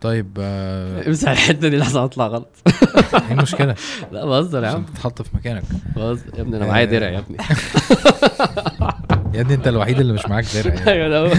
[0.00, 2.48] طيب آه امسح الحتة دي لحظه أطلع غلط.
[3.14, 3.74] إيه المشكلة؟
[4.12, 4.74] لا بهزر يا عم.
[4.74, 5.62] عشان تتحط في مكانك.
[5.96, 6.22] بهزر.
[6.36, 6.90] يا ابني أنا معايا آه.
[6.90, 7.36] درع يا ابني.
[9.34, 10.90] يا ابني أنت الوحيد اللي مش معاك درع يعني.
[10.90, 11.32] أيوه.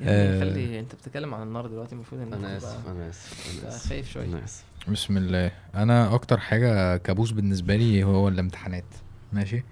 [0.00, 0.40] يعني آه.
[0.40, 4.10] خلي انت بتتكلم عن النار دلوقتي المفروض إن أنا آسف أنا آسف أنا آسف خايف
[4.10, 4.24] شوية.
[4.26, 4.64] أنا آسف.
[4.88, 5.50] بسم الله.
[5.74, 8.84] أنا أكتر حاجة كابوس بالنسبة لي هو الامتحانات.
[9.32, 9.62] ماشي؟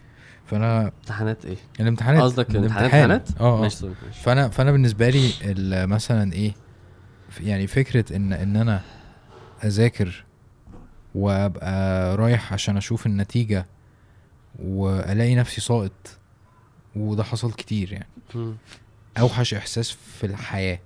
[0.47, 2.23] فأنا امتحانات إيه؟ الامتحانات.
[2.23, 2.83] قصدك الامتحان.
[2.85, 4.21] امتحانات آه ماشي سوري، ماشي.
[4.23, 6.53] فأنا فأنا بالنسبة لي ال- مثلا إيه
[7.41, 8.81] يعني فكرة إن إن أنا
[9.65, 10.25] أذاكر
[11.15, 13.67] وأبقى رايح عشان أشوف النتيجة
[14.59, 16.19] وألاقي نفسي ساقط
[16.97, 18.07] وده حصل كتير يعني.
[19.19, 20.79] أوحش إحساس في الحياة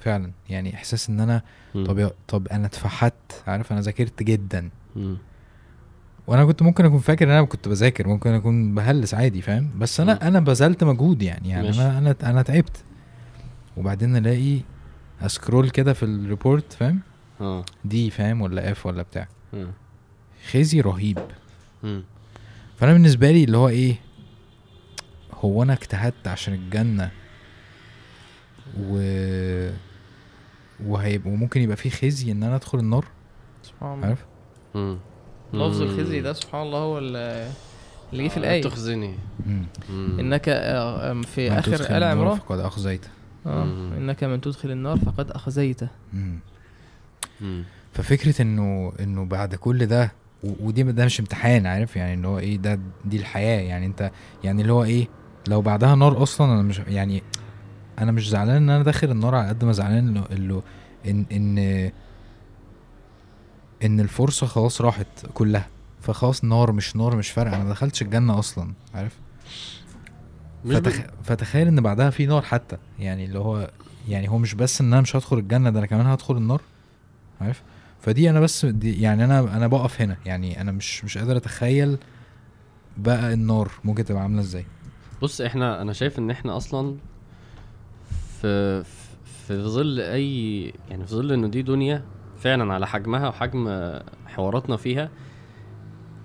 [0.00, 1.42] فعلا يعني إحساس إن أنا.
[1.74, 3.14] طب طب أنا اتفحت
[3.46, 4.70] عارف أنا ذاكرت جدا.
[6.26, 10.00] وأنا كنت ممكن أكون فاكر إن أنا كنت بذاكر ممكن أكون بهلس عادي فاهم بس.
[10.00, 11.82] أنا أنا بذلت مجهود يعني يعني ماشي.
[11.82, 12.84] أنا أنا أنا تعبت
[13.76, 14.60] وبعدين ألاقي
[15.22, 17.00] أسكرول كده في الريبورت فاهم
[17.40, 19.28] آه دي فاهم ولا اف ولا بتاع.
[20.50, 21.18] خزي رهيب.
[22.76, 23.96] فأنا بالنسبة لي اللي هو إيه
[25.34, 27.10] هو أنا اجتهدت عشان الجنة
[28.80, 28.98] و
[30.86, 33.04] وهيبقى وممكن يبقى في خزي إن أنا أدخل النار.
[33.62, 34.06] سبحان الله.
[34.06, 34.24] عارف.
[35.52, 35.82] لفظ.
[35.82, 37.48] الخزي ده سبحان الله هو اللي
[38.12, 38.62] جه في آه، الآية.
[38.62, 39.14] تخزني.
[39.90, 42.38] إنك آه، في من آخر تدخل ال النار عمران.
[42.38, 43.06] فقد أخزيت.
[43.46, 43.92] آه، مم.
[43.92, 45.88] إنك من تدخل النار فقد اخزيته.
[47.92, 50.12] ففكرة إنه إنه بعد كل ده
[50.60, 53.60] ودي ده مش امتحان عارف؟ يعني اللي هو إيه ده دي الحياة.
[53.60, 54.10] يعني أنت
[54.44, 55.08] يعني اللي هو إيه
[55.48, 57.22] لو بعدها نار أصلا أنا مش يعني
[57.98, 60.62] أنا مش زعلان ان أنا داخل النار على قد ما زعلان انه انه
[61.06, 61.90] ان ان
[63.84, 65.66] ان الفرصة خلاص راحت كلها.
[66.00, 67.56] فخلاص نار مش نار مش فارقة.
[67.56, 69.18] أنا ما دخلتش الجنة أصلا عارف؟
[70.64, 71.00] فتخ...
[71.24, 72.76] فتخيل ان بعدها في نار حتى.
[72.98, 73.70] يعني اللي هو
[74.08, 76.60] يعني هو مش بس ان أنا مش هدخل الجنة ده أنا كمان هدخل النار
[77.40, 77.62] عارف؟
[78.00, 80.16] فدي أنا بس دي يعني أنا أنا بقف هنا.
[80.26, 81.98] يعني أنا مش مش قادر اتخيل
[82.96, 84.64] بقى النار ممكن تبقى عاملة إزاي.
[85.22, 86.96] بص إحنا أنا شايف ان إحنا أصلا
[88.82, 88.84] في
[89.46, 92.04] في ظل أي يعني في ظل إنه دي دنيا
[92.38, 93.92] فعلا على حجمها وحجم
[94.26, 95.10] حواراتنا فيها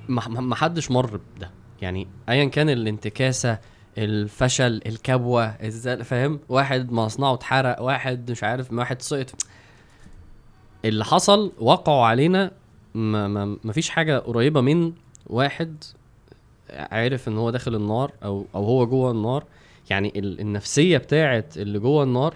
[0.07, 1.51] ما حدش مر بده.
[1.81, 3.59] يعني ايا كان الانتكاسة
[3.97, 9.35] الفشل الكبوة إزاي فاهم؟ واحد مصنعه اتحرق واحد مش عارف واحد سقط.
[10.85, 12.51] اللي حصل وقعوا علينا
[12.93, 14.93] ما, ما, ما فيش حاجة قريبة من
[15.27, 15.83] واحد
[16.69, 19.43] عارف إن هو داخل النار أو أو هو جوه النار.
[19.91, 22.33] يعني ال- النفسية بتاعت اللي جوه النار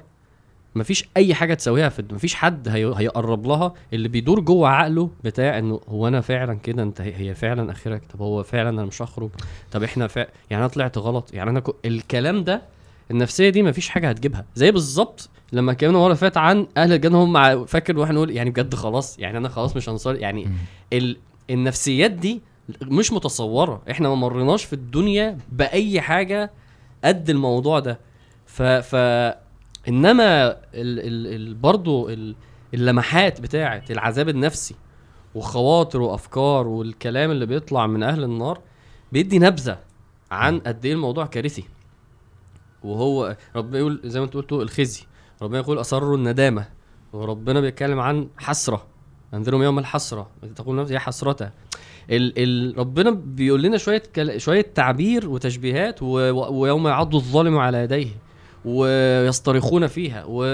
[0.75, 3.73] مفيش أي حاجة تساويها في مفيش حد هي هيقرب لها.
[3.93, 8.01] اللي بيدور جوه عقله بتاع إنه هو أنا فعلا كده أنت هي هي فعلا آخرك؟
[8.13, 9.29] طب هو فعلا أنا مش هخرج؟
[9.71, 10.25] طب إحنا فع...
[10.49, 11.67] يعني أنا طلعت غلط؟ يعني أنا ك...
[11.85, 12.61] الكلام ده
[13.11, 14.45] النفسية دي مفيش حاجة هتجيبها.
[14.55, 17.65] زي بالظبط لما اتكلمنا مرة فات عن أهل الجنة هم.
[17.65, 20.47] فاكر وإحنا نقول يعني بجد خلاص يعني أنا خلاص مش هنصار يعني
[20.93, 21.17] ال...
[21.49, 22.41] النفسيات دي
[22.81, 23.81] مش متصورة.
[23.91, 26.51] إحنا ما مريناش في الدنيا بأي حاجة
[27.05, 27.99] قد الموضوع ده.
[28.45, 28.95] ف ف
[29.87, 32.35] إنما ال ال ال برضه ال
[32.73, 34.75] اللمحات بتاعه العذاب النفسي
[35.35, 38.59] وخواطر وأفكار والكلام اللي بيطلع من أهل النار
[39.11, 39.79] بيدي نبذة
[40.31, 41.63] عن قد إيه الموضوع كارثي.
[42.83, 45.03] وهو ربنا يقول زي ما أنت قلت الخزي.
[45.41, 46.67] ربنا يقول أصروا الندامة.
[47.13, 48.85] وربنا بيتكلم عن حسرة.
[49.33, 50.29] أنذرهم يوم الحسرة.
[50.55, 51.49] تقول نفسي يا حسرته
[52.11, 54.41] ال ال ربنا بيقول لنا شوية كل...
[54.41, 56.05] شوية تعبير وتشبيهات و...
[56.07, 56.53] و...
[56.61, 58.07] ويوم يعض الظالم على يديه
[58.65, 60.45] ويصطرخون فيها و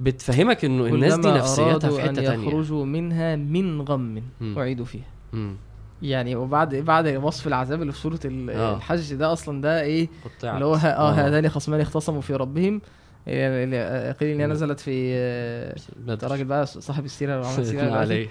[0.00, 4.58] بتفهمك إنه الناس دي نفسيتها في حتة تانية يخرجوا منها من غم مم.
[4.58, 5.56] أعيدوا فيها مم.
[6.02, 8.76] يعني وبعد بعد وصف العذاب اللي في سورة ال- آه.
[8.76, 10.54] الحج ده أصلا ده إيه قطعت.
[10.54, 12.80] اللي هو ه- آه هذان خصمان اختصموا في ربهم
[13.26, 14.52] يعني اللي- قيل ان هي مم.
[14.52, 16.14] نزلت في آه، بدر.
[16.14, 17.98] ده راجل بقى صاحب السيرة وعمل السيره دلوقتي.
[17.98, 18.28] عليه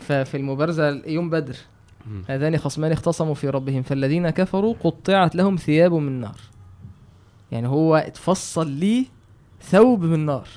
[0.00, 1.56] ففي المبارزة يوم بدر.
[2.28, 6.36] هذان خصمان اختصموا في ربهم فالذين كفروا قطعت لهم ثياب من نار
[7.52, 9.04] يعني هو اتفصل ليه
[9.62, 10.48] ثوب من نار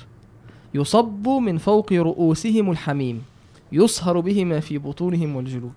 [0.74, 3.22] يصب من فوق رؤوسهم الحميم
[3.72, 5.72] يصهر به ما في بطونهم والجلود.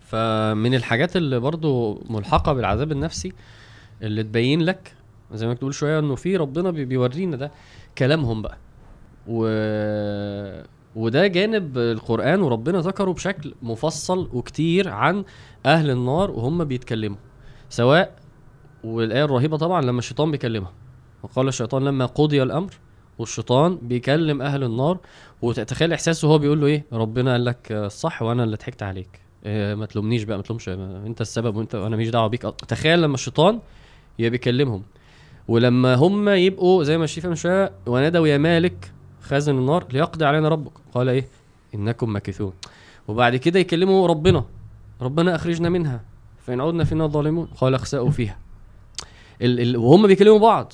[0.00, 3.32] فمن الحاجات اللي برضو ملحقة بالعذاب النفسي
[4.02, 4.94] اللي تبين لك
[5.32, 7.50] زي ما بتقول شوية إنه في ربنا بي- بيورينا ده
[7.98, 8.56] كلامهم بقى.
[9.26, 9.46] و
[10.98, 15.24] وده جانب القرآن وربنا ذكره بشكل مفصل وكتير عن
[15.66, 17.16] أهل النار وهم بيتكلموا.
[17.68, 18.16] سواء
[18.84, 20.72] والآية الرهيبة طبعا لما الشيطان بيكلمها.
[21.22, 22.70] وقال الشيطان لما قضي الأمر
[23.18, 24.98] والشيطان بيكلم أهل النار
[25.42, 29.20] وتتخيل إحساسه هو بيقول له إيه؟ ربنا قال لك الصح وأنا اللي ضحكت عليك.
[29.46, 32.42] إيه ما تلومنيش بقى ما تلومش أنت السبب وأنت وأنا ماليش دعوة بيك.
[32.42, 33.60] تخيل لما الشيطان
[34.18, 34.82] يبقى بيكلمهم.
[35.48, 38.92] ولما هم يبقوا زي ما الشيفه من شوية ونادوا يا مالك
[39.28, 40.72] خازن النار ليقضي علينا ربك.
[40.94, 41.28] قال إيه؟
[41.74, 42.52] إنكم ماكثون
[43.08, 44.44] وبعد كده يكلموا ربنا.
[45.00, 46.00] ربنا أخرجنا منها.
[46.46, 48.38] فإن عدنا فينا ظالمون قال اخسأوا فيها.
[49.42, 50.72] ال ال وهم بيكلموا بعض.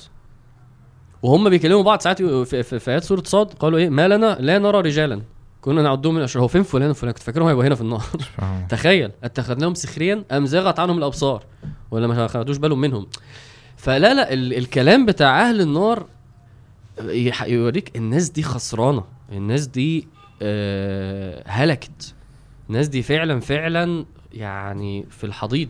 [1.23, 4.59] وهم بيكلموا بعض ساعات في, في, في آيات سورة صاد قالوا إيه؟ ما لنا لا
[4.59, 5.21] نرى رجالا.
[5.61, 6.43] كنا نعدهم من الأشرار.
[6.43, 8.03] هو فين فلان وفلان؟ كنت فاكرهم هيبقوا هنا في النار.
[8.69, 11.43] تخيل اتخذناهم سخريا أم زاغت عنهم الأبصار؟
[11.91, 13.07] ولا ما خدوش بالهم منهم.
[13.77, 16.05] فلا لا ال الكلام بتاع أهل النار
[17.47, 20.07] يوريك الناس دي خسرانة الناس دي
[20.41, 22.13] آه هلكت
[22.69, 25.69] الناس دي فعلا فعلا يعني في الحضيض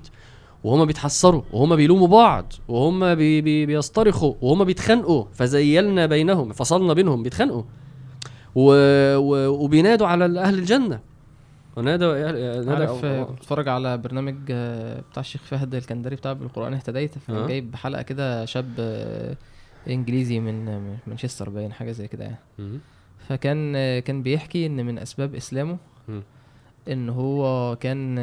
[0.64, 7.24] وهما بيتحسروا وهما بيلوموا بعض وهما بي بي بيصطرخوا وهما بيتخانقوا فزيلنا بينهم فصلنا بينهم
[7.24, 7.64] بيتخانقوا
[8.56, 8.72] و
[9.18, 11.00] و وبينادوا على أهل الجنة
[11.76, 12.32] ونادوا يا-
[12.64, 17.36] نادى عارف آه، بتفرج على برنامج آه، بتاع الشيخ فهد الكندري بتاع بالقران اهتديت فكان
[17.36, 17.48] آه.
[17.48, 19.36] جايب حلقة كده شاب آه،
[19.90, 20.66] إنجليزي من
[21.08, 22.38] مانشستر باين حاجة زي كده يعني.
[23.20, 25.78] فكان كان بيحكي إن من أسباب إسلامه.
[26.88, 28.16] إن هو كان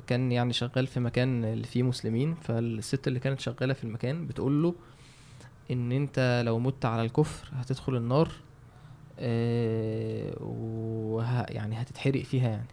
[0.00, 4.62] كان يعني شغال في مكان اللي فيه مسلمين فالست اللي كانت شغالة في المكان بتقول
[4.62, 4.74] له
[5.70, 8.32] إن أنت لو مت على الكفر هتدخل النار
[9.18, 12.66] آه، وه يعني هتتحرق فيها يعني.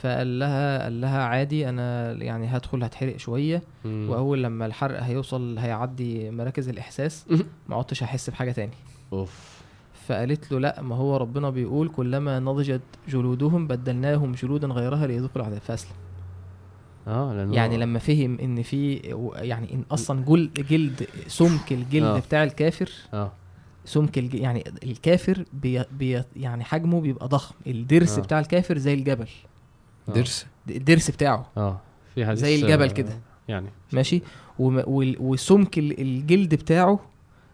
[0.00, 4.06] فقال لها قال لها عادي أنا يعني هدخل هتحرق شوية مم.
[4.10, 7.26] وأول لما الحرق هيوصل هيعدي مراكز الإحساس.
[7.68, 8.72] ما عدتش هحس بحاجة تاني
[9.12, 9.56] أوف
[10.06, 15.60] فقالت له لأ ما هو ربنا بيقول كلما نضجت جلودهم بدلناهم جلودا غيرها ليذوقوا العذاب
[15.60, 15.92] فأسلم
[17.08, 18.94] آه لأنه يعني لما فهم إن في
[19.36, 22.18] يعني إن أصلا جل جلد سمك الجلد آه.
[22.18, 23.32] بتاع الكافر آه
[23.84, 24.34] سمك الج...
[24.34, 25.82] يعني الكافر بي...
[25.98, 26.22] بي...
[26.36, 28.22] يعني حجمه بيبقى ضخم الضرس آه.
[28.22, 29.28] بتاع الكافر زي الجبل
[30.08, 30.12] آه.
[30.12, 31.80] درس الضرس بتاعه آه
[32.14, 33.18] في حديث زي الجبل آه، كده.
[33.48, 34.22] يعني ماشي.
[34.58, 37.00] وسمك ال- الجلد بتاعه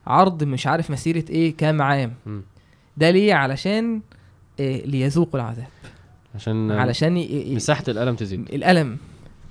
[0.06, 2.42] عرض مش عارف مسيرة إيه كام عام مم.
[2.96, 4.00] ده ليه علشان
[4.60, 5.66] إيه ليذوقوا العذاب
[6.34, 7.16] عشان آه، علشان.
[7.16, 7.54] ي...
[7.54, 8.96] مساحة الألم تزيد الألم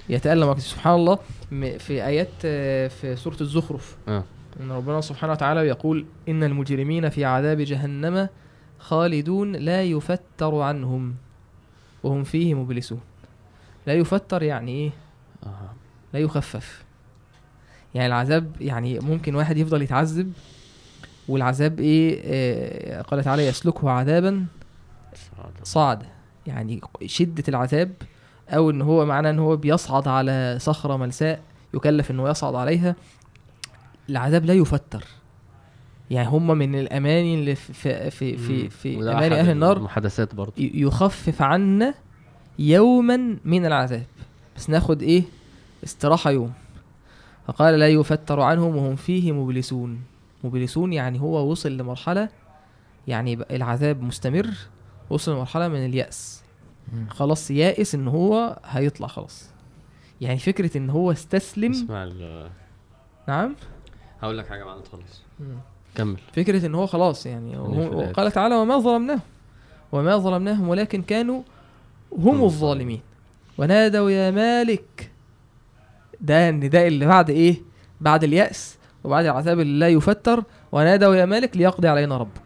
[0.10, 0.62] يتألم أكتر.
[0.62, 1.18] سبحان الله
[1.52, 4.24] م- في آيات آه، في سورة الزخرف آه
[4.60, 8.28] إن ربنا سبحانه وتعالى يقول إن المجرمين في عذاب جهنم
[8.80, 11.16] خالدون لا يفتر عنهم
[12.04, 13.02] وهم فيه مبلسون.
[13.88, 14.92] لا يفتر يعني
[15.44, 15.70] آه.
[16.14, 16.84] لا يخفف.
[17.96, 20.34] يعني العذاب يعني ممكن واحد يفضل يتعذب
[21.28, 24.46] والعذاب إيه؟ آه قال تعالى يسلكه عذابا
[25.64, 26.04] صعد
[26.48, 27.94] يعني شدة العذاب
[28.50, 31.42] أو إن هو معناه إن هو بيصعد على صخرة ملساء
[31.74, 32.96] يكلف إنه يصعد عليها.
[34.10, 35.04] العذاب لا يفتر.
[36.12, 38.70] يعني هم من الأماني اللي في في في.
[38.70, 40.54] في أماني أهل النار المحادثات برضه.
[40.58, 41.94] يخفف عنا
[42.60, 44.04] يوما من العذاب.
[44.56, 45.24] بس ناخد إيه؟
[45.84, 46.54] استراحة يوم.
[47.48, 50.02] فقال لا يفتر عنهم وهم فيه مبلسون.
[50.44, 52.30] مبلسون يعني هو وصل لمرحلة
[53.08, 54.48] يعني العذاب مستمر
[55.10, 56.44] وصل لمرحلة من اليأس.
[56.94, 57.10] مم.
[57.10, 59.50] خلاص يائس إن هو هيطلع خلاص.
[60.22, 62.50] يعني فكرة إن هو استسلم اسمع ال-
[63.28, 63.56] نعم؟
[64.22, 65.22] هقول لك حاجة بعد خالص.
[65.96, 66.18] كمل.
[66.34, 68.14] فكرة إن هو خلاص يعني هو الآية.
[68.14, 69.20] قال تعالى وما ظلمناهم
[69.92, 71.42] وما ظلمناهم ولكن كانوا
[72.18, 73.02] هم الظالمين.
[73.58, 75.12] ونادوا يا مالك.
[76.22, 77.56] ده النداء اللي بعد إيه؟
[78.02, 80.44] بعد اليأس وبعد العذاب اللي لا يفتر.
[80.72, 82.42] ونادوا يا مالك ليقضي علينا ربك.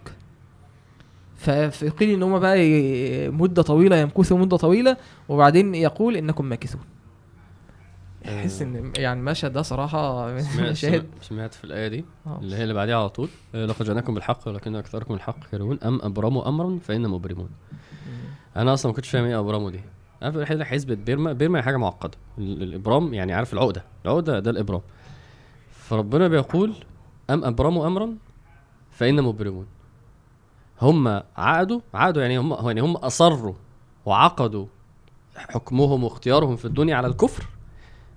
[1.72, 2.58] فقيل إن هم بقى
[3.30, 4.98] مدة طويلة يمكثوا مدة طويلة
[5.30, 6.82] وبعدين يقول إنكم ماكثون.
[8.30, 10.74] أحس إن يعني المشهد ده صراحة من
[11.22, 12.40] سمعت, في الآية دي آه.
[12.42, 16.00] اللي هي اللي بعديها على طول آه، لقد جاءناكم بالحق ولكن أكثركم الحق كارهون أم
[16.04, 17.50] أبرموا أمرا فان مبرمون.
[18.56, 19.80] أنا أصلا ما كنتش فاهم إيه أبرموا دي.
[20.22, 22.18] عارف الحته حسبة بيرما بيرما هي حاجة معقدة.
[22.38, 24.82] ال- الإبرام يعني عارف العقدة العقدة ده الإبرام.
[25.72, 26.74] فربنا بيقول
[27.30, 28.10] أم أبرموا أمرا
[28.92, 29.66] فان مبرمون.
[30.82, 33.54] هم عقدوا عقدوا يعني هم يعني هم أصروا
[34.06, 34.66] وعقدوا
[35.36, 37.44] حكمهم واختيارهم في الدنيا على الكفر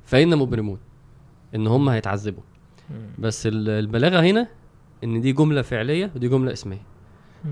[0.09, 0.78] فإن مبرمون
[1.55, 2.43] إن هم هيتعذبوا.
[3.18, 4.48] بس ال- البلاغة هنا
[5.05, 6.82] إن دي جملة فعلية ودي جملة اسميه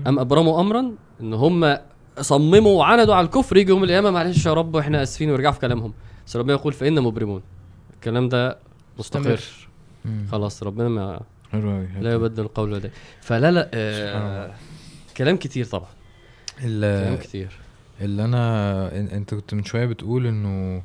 [0.07, 1.77] أم أبرموا امرا إن هم
[2.21, 5.93] صمموا وعندوا على الكفر يجي يوم القيامة معلش يا رب إحنا آسفين ويرجعوا في كلامهم.
[6.27, 7.41] بس ربنا يقول فإن مبرمون
[7.93, 8.57] الكلام ده
[8.99, 9.39] مستقر.
[10.31, 11.21] خلاص ربنا ما.
[11.99, 14.53] لا يبدل القول لديه فلا لا آه.
[15.17, 15.89] كلام كتير طبعا.
[16.61, 17.51] كلام كتير.
[18.01, 20.83] اللي أنا إن- أنت كنت من شوية بتقول إنه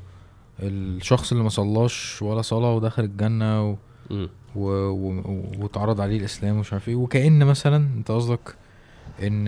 [0.59, 3.75] الشخص اللي ما صلاش ولا صلاة ودخل الجنة و...
[4.11, 4.27] و...
[4.55, 5.43] و...
[5.59, 6.95] واتعرض عليه الإسلام ومش عارف إيه.
[6.95, 8.55] وكأن مثلا أنت قصدك
[9.23, 9.45] إن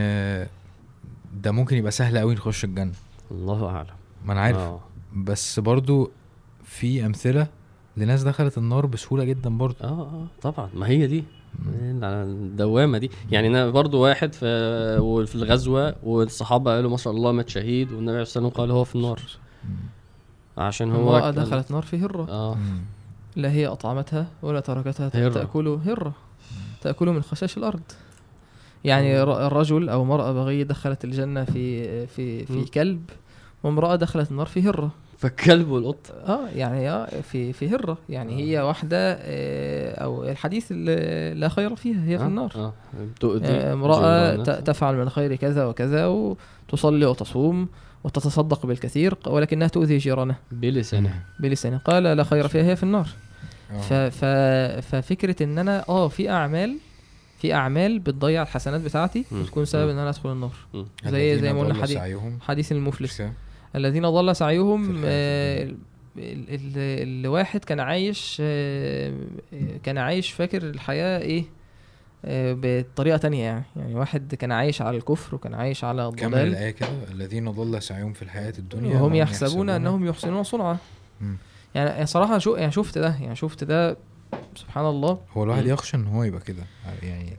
[1.41, 2.91] ده ممكن يبقى سهل قوي نخش الجنة.
[3.31, 3.87] الله أعلم.
[4.25, 4.57] ما أنا عارف.
[4.57, 4.79] آه.
[5.15, 6.11] بس برضو
[6.63, 7.47] في أمثلة
[7.97, 9.83] لناس دخلت النار بسهولة جدا برضو.
[9.83, 10.69] آه آه طبعا.
[10.73, 11.23] ما هي دي.
[11.63, 14.45] الدوامة دي؟ يعني أنا برضو واحد في
[15.01, 18.83] وفي الغزوة والصحابة قالوا ما شاء الله مات شهيد والنبي عليه الصلاة والسلام قال هو
[18.83, 19.19] في النار.
[20.57, 22.27] عشان هو امرأة دخلت نار في هرة.
[22.29, 22.55] آه.
[22.55, 22.79] مم.
[23.35, 25.29] لا هي أطعمتها ولا تركتها هرة.
[25.33, 26.13] تأكل هرة.
[26.81, 27.81] تأكل من خشاش الأرض.
[28.83, 32.45] يعني ر- الرجل أو امرأة بغية دخلت الجنة في في.
[32.45, 33.01] في كلب
[33.63, 34.89] وامرأة دخلت النار في هرة.
[35.17, 36.11] فالكلب والقط.
[36.27, 37.97] آه يعني آه في في هرة.
[38.09, 40.71] يعني هي واحدة آه، أو الحديث
[41.35, 42.51] لا خير فيها هي في آه، النار.
[42.55, 42.73] آه.
[43.19, 43.95] تؤذي آه، امرأة
[44.35, 44.63] تؤذي ت- الناس.
[44.63, 47.67] تفعل من الخير كذا وكذا وتصلي وتصوم.
[48.05, 53.07] وتتصدق بالكثير ولكنها تؤذي جيرانها بلسانه بلسانه قال لا خير فيها هي في النار
[53.71, 53.81] آه.
[53.81, 54.25] ف ف
[54.95, 56.77] ففكرة إن أنا آه في أعمال
[57.41, 59.25] في أعمال بتضيع الحسنات بتاعتي.
[59.31, 59.89] وتكون سبب.
[59.89, 60.51] إن أنا أدخل النار.
[61.05, 61.97] زي زي ما قلنا حديث
[62.41, 63.23] حديث المفلس؟
[63.75, 65.75] الذين ضل سعيهم آه، ال-
[66.49, 69.13] ال- الواحد كان عايش آه،
[69.83, 71.45] كان عايش فاكر الحياة إيه آه،
[72.23, 73.63] بطريقة تانية يعني.
[73.75, 76.47] يعني واحد كان عايش على الكفر وكان عايش على كمل الضلال.
[76.47, 80.77] الآية كده الذين ضل سعيهم في الحياة الدنيا وهم يحسبون أنهم يحسنون صنعا.
[81.21, 81.37] مم.
[81.75, 83.97] يعني صراحة شو يعني شفت ده يعني شفت ده
[84.55, 85.19] سبحان الله.
[85.33, 85.65] هو الواحد.
[85.65, 86.63] يخشى إن هو يبقى كده.
[87.03, 87.37] يعني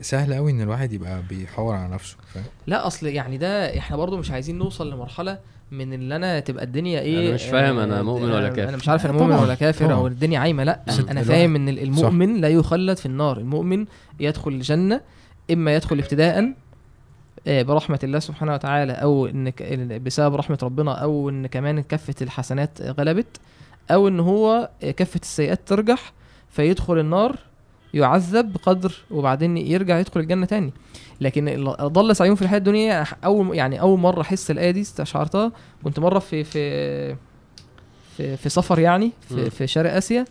[0.00, 4.16] سهل قوي إن الواحد يبقى بيحور على نفسه فاهم؟ لا أصل يعني ده إحنا برضو
[4.16, 5.38] مش عايزين نوصل لمرحلة
[5.70, 8.68] من اللي أنا تبقى الدنيا إيه أنا مش فاهم أنا آه، مؤمن ولا كافر.
[8.68, 9.96] أنا مش عارف أنا طبعاً، مؤمن ولا كافر طبعاً.
[9.96, 10.80] أو الدنيا عايمة لأ
[11.10, 13.86] أنا فاهم إن المؤمن لا يخلد في النار المؤمن
[14.20, 15.00] يدخل الجنة
[15.50, 16.52] إما يدخل ابتداء
[17.46, 19.52] آه، برحمة الله سبحانه وتعالى أو إن
[20.04, 23.40] بسبب رحمة ربنا أو إن كمان كفة الحسنات غلبت
[23.90, 26.12] أو إن هو كفة السيئات ترجح
[26.50, 27.36] فيدخل النار
[27.94, 30.72] يعذب بقدر وبعدين يرجع يدخل الجنة تاني
[31.20, 35.52] لكن ضل سعيهم في الحياة الدنيا أول يعني أول مرة أحس الآية دي استشعرتها
[35.84, 37.16] كنت مرة في في
[38.16, 39.12] في, في سفر يعني.
[39.28, 40.24] في, في شرق آسيا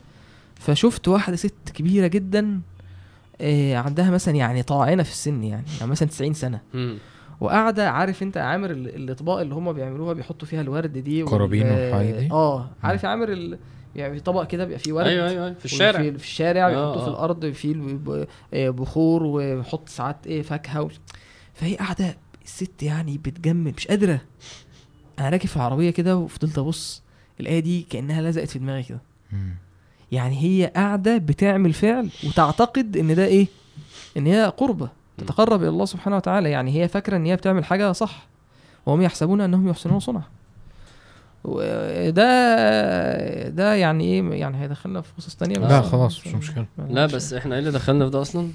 [0.55, 2.59] فشفت واحدة ست كبيرة جدا
[3.41, 6.97] آه، عندها مثلا يعني طاعنة في السن يعني, يعني مثلا 90 سنة مم.
[7.41, 12.13] وقاعدة عارف أنت عامر ال- الإطباق اللي هم بيعملوها بيحطوا فيها الورد دي قرابين والحاجات
[12.15, 13.57] دي؟ آه عارف يا عامر.
[13.95, 15.99] يعني في طبق كده بيبقى فيه ورد أيوه أيوه أيوة، في الشارع.
[16.01, 17.13] في, في الشارع آه، بيحطوه في آه.
[17.13, 17.99] الأرض فيه
[18.53, 20.89] آه، بخور ويحط ساعات إيه فاكهة و...
[21.53, 24.21] فهي قاعدة الست يعني بتجمل مش قادرة.
[25.19, 27.03] أنا راكب في العربية كده وفضلت أبص
[27.39, 28.99] الآية دي كأنها لزقت في دماغي كده.
[30.11, 33.47] يعني هي قاعدة بتعمل فعل وتعتقد إن ده إيه؟
[34.17, 36.49] إن هي قربة تتقرب إلى الله سبحانه وتعالى.
[36.51, 38.27] يعني هي فاكرة إن هي بتعمل حاجة صح
[38.85, 40.23] وهم يحسبون أنهم يحسنون صنعا
[41.43, 46.65] وده ده يعني إيه؟ يعني هيدخلنا في قصص تانية لا خلاص مش مشكلة.
[46.89, 48.49] لا بس إحنا إيه اللي دخلنا في ده أصلا؟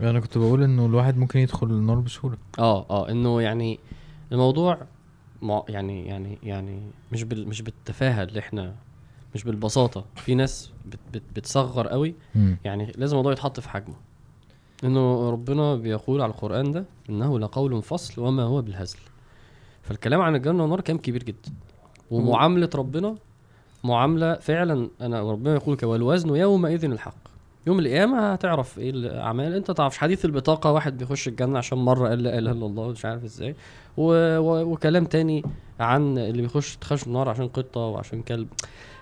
[0.00, 2.36] أنا كنت بقول إنه الواحد ممكن يدخل النار بسهولة.
[2.58, 3.78] آه آه إنه يعني
[4.32, 4.78] الموضوع
[5.68, 6.80] يعني يعني يعني
[7.12, 8.74] مش بال مش بالتفاهة اللي إحنا
[9.34, 10.04] مش بالبساطة.
[10.16, 12.14] في ناس بت بت بتصغر قوي.
[12.34, 12.56] مم.
[12.64, 13.94] يعني لازم الموضوع يتحط في حجمه.
[14.84, 18.98] إنه ربنا بيقول على القرآن ده إنه لقول فصل وما هو بالهزل.
[19.82, 21.52] فالكلام عن الجنة والنار كلام كبير جدا.
[22.10, 23.14] ومعاملة ربنا
[23.84, 27.14] معاملة فعلا أنا ربنا يقول والوزن يومئذ الحق.
[27.66, 29.54] يوم القيامة هتعرف إيه الأعمال.
[29.54, 33.04] أنت تعرفش حديث البطاقة واحد بيخش الجنة عشان مرة قال لا إله إلا الله مش
[33.04, 33.54] عارف إزاي.
[33.96, 34.38] و...
[34.38, 34.72] و...
[34.72, 35.44] وكلام تاني
[35.80, 38.48] عن اللي بيخش تخش النار عشان قطة وعشان كلب.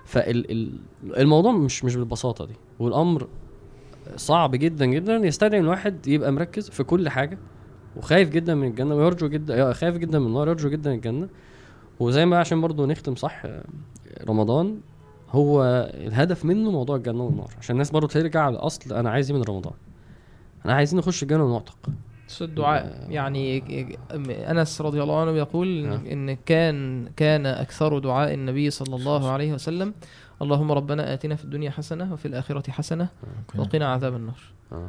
[0.04, 2.54] فالموضوع مش مش بالبساطة دي.
[2.78, 3.28] والأمر
[4.16, 7.38] صعب جدا جدا يستدعي إن الواحد يبقى مركز في كل حاجة
[7.96, 11.28] وخايف جدا من الجنة ويرجو جدا خايف جدا من النار يرجو جدا الجنة.
[12.02, 13.42] وزي ما عشان برضو نختم صح
[14.28, 14.80] رمضان
[15.30, 15.62] هو
[15.94, 17.50] الهدف منه موضوع الجنة والنار.
[17.58, 19.72] عشان الناس برضو ترجع لاصل أنا عايز إيه من رمضان؟
[20.64, 21.76] أنا عايزين نخش الجنة ونعتق.
[22.40, 23.62] الدعاء يعني
[24.50, 29.94] أنس رضي الله عنه يقول ان كان كان أكثر دعاء النبي صلى الله عليه وسلم
[30.42, 33.08] اللهم ربنا آتنا في الدنيا حسنة وفي الآخرة حسنة
[33.58, 34.40] وقنا عذاب النار.
[34.72, 34.88] آه.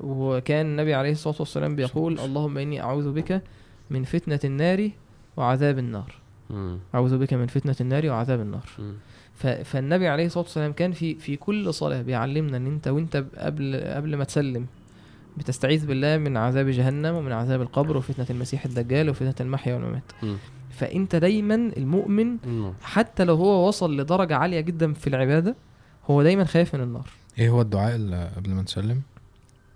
[0.00, 3.42] وكان النبي عليه الصلاة والسلام بيقول اللهم إني أعوذ بك
[3.90, 4.90] من فتنة النار
[5.36, 6.23] وعذاب النار.
[6.94, 8.68] أعوذ بك من فتنة النار وعذاب النار.
[9.64, 14.16] فالنبي عليه الصلاة والسلام كان في في كل صلاة بيعلمنا إن أنت وأنت قبل قبل
[14.16, 14.66] ما تسلم
[15.36, 20.12] بتستعيذ بالله من عذاب جهنم ومن عذاب القبر وفتنة المسيح الدجال وفتنة المحيا والممات.
[20.70, 22.36] فأنت دايما المؤمن
[22.82, 25.56] حتى لو هو وصل لدرجة عالية جدا في العبادة
[26.10, 27.08] هو دايما خايف من النار.
[27.38, 29.02] إيه هو الدعاء اللي قبل ما نسلم؟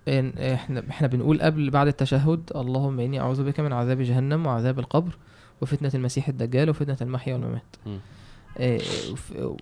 [0.07, 5.17] إحنا إحنا بنقول قبل بعد التشهد اللهم إني أعوذ بك من عذاب جهنم وعذاب القبر.
[5.61, 7.75] وفتنة المسيح الدجال وفتنة المحيا والممات.
[8.59, 8.81] إيه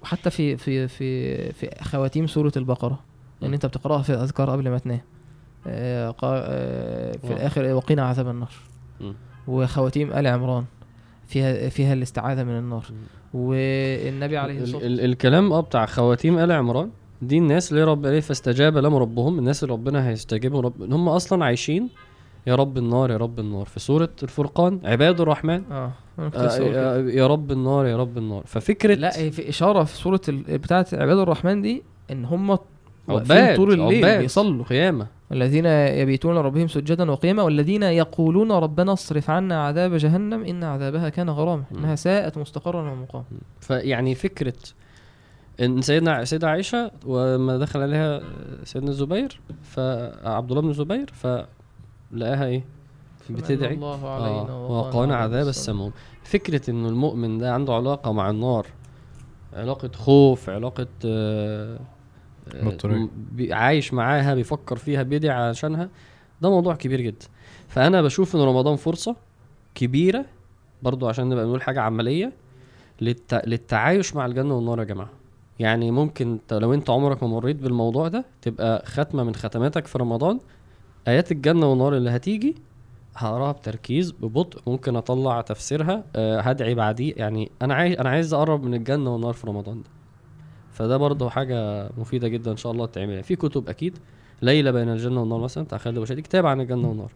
[0.02, 3.00] وحتى في في في في خواتيم سورة البقرة
[3.44, 5.02] ان انت بتقراها في الاذكار قبل ما تنام.
[5.68, 8.52] آه، آه، في الآخر وقنا عذاب النار.
[9.48, 10.66] وخواتيم آل عمران
[11.28, 12.86] فيها فيها الاستعاذة من النار.
[13.34, 16.90] والنبي عليه الصلاة والسلام الكلام آه بتاع خواتيم آل عمران
[17.22, 21.90] دي الناس اللي رب فاستجاب لهم ربهم الناس اللي ربنا هيستجيبهم رب هم أصلا عايشين
[22.48, 23.66] يا رب النار يا رب النار.
[23.66, 25.64] في سورة الفرقان عباد الرحمن.
[25.72, 28.44] آه, آه يا رب النار يا رب النار.
[28.46, 32.50] ففكرة لا في إشارة في سورة بتاعة عباد الرحمن دي إن هم
[33.08, 34.22] واقفين طول الليل عباد.
[34.22, 34.66] بيصلوا.
[34.66, 35.08] قيامة.
[35.32, 41.30] الذين يبيتون لربهم سجدا وقياما والذين يقولون ربنا اصرف عنا عذاب جهنم إن عذابها كان
[41.30, 43.26] غراما إنها ساءت مستقرا ومقاما.
[43.60, 44.54] فيعني فكرة
[45.62, 48.22] إن سيدنا سيدة عائشة وما دخل عليها
[48.64, 51.10] سيدنا الزبير فعبد الله بن الزبير
[52.12, 52.64] فلقاها إيه؟
[53.30, 55.92] بتدعي؟ الله علينا آه وقانا عذاب السموم
[56.24, 58.68] فكرة إنه المؤمن ده عنده علاقة مع النار
[59.54, 61.80] علاقة خوف علاقة آه
[63.52, 65.90] عايش معاها بيفكر فيها بيدعي عشانها
[66.42, 67.26] ده موضوع كبير جدا.
[67.68, 69.16] فأنا بشوف إن رمضان فرصة
[69.76, 70.26] كبيرة
[70.84, 72.34] برضو عشان نبقى نقول حاجة عملية
[73.02, 73.42] للت...
[73.48, 75.10] للتعايش مع الجنة والنار يا جماعة.
[75.60, 80.40] يعني ممكن لو أنت عمرك ما مريت بالموضوع ده تبقى ختمه من ختماتك في رمضان
[81.08, 82.56] آيات الجنة والنار اللي هتيجي
[83.16, 86.04] هقراها بتركيز ببطء ممكن أطلع تفسيرها.
[86.16, 89.90] أه هدعي بعديه يعني أنا عايز أنا عايز أقرب من الجنة والنار في رمضان ده.
[90.72, 93.98] فده برضه حاجة مفيدة جدا إن شاء الله تعمل يعني في كتب أكيد.
[94.42, 97.12] ليلى بين الجنة والنار مثلا بتاع خالد بشادي كتاب عن الجنة والنار.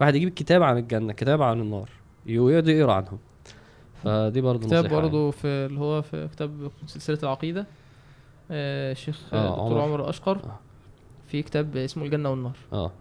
[0.00, 1.90] واحد يجيب كتاب عن الجنة كتاب عن النار
[2.26, 3.18] ويقعد يقرأ عنهم.
[4.02, 5.32] فدي برضه كتاب برضه يعني.
[5.32, 7.66] في اللي هو في كتاب سلسلة العقيدة.
[8.50, 10.04] آه الشيخ آه دكتور عمر.
[10.04, 10.58] الاشقر آه.
[11.26, 12.56] في كتاب اسمه الجنة والنار.
[12.72, 12.92] آه.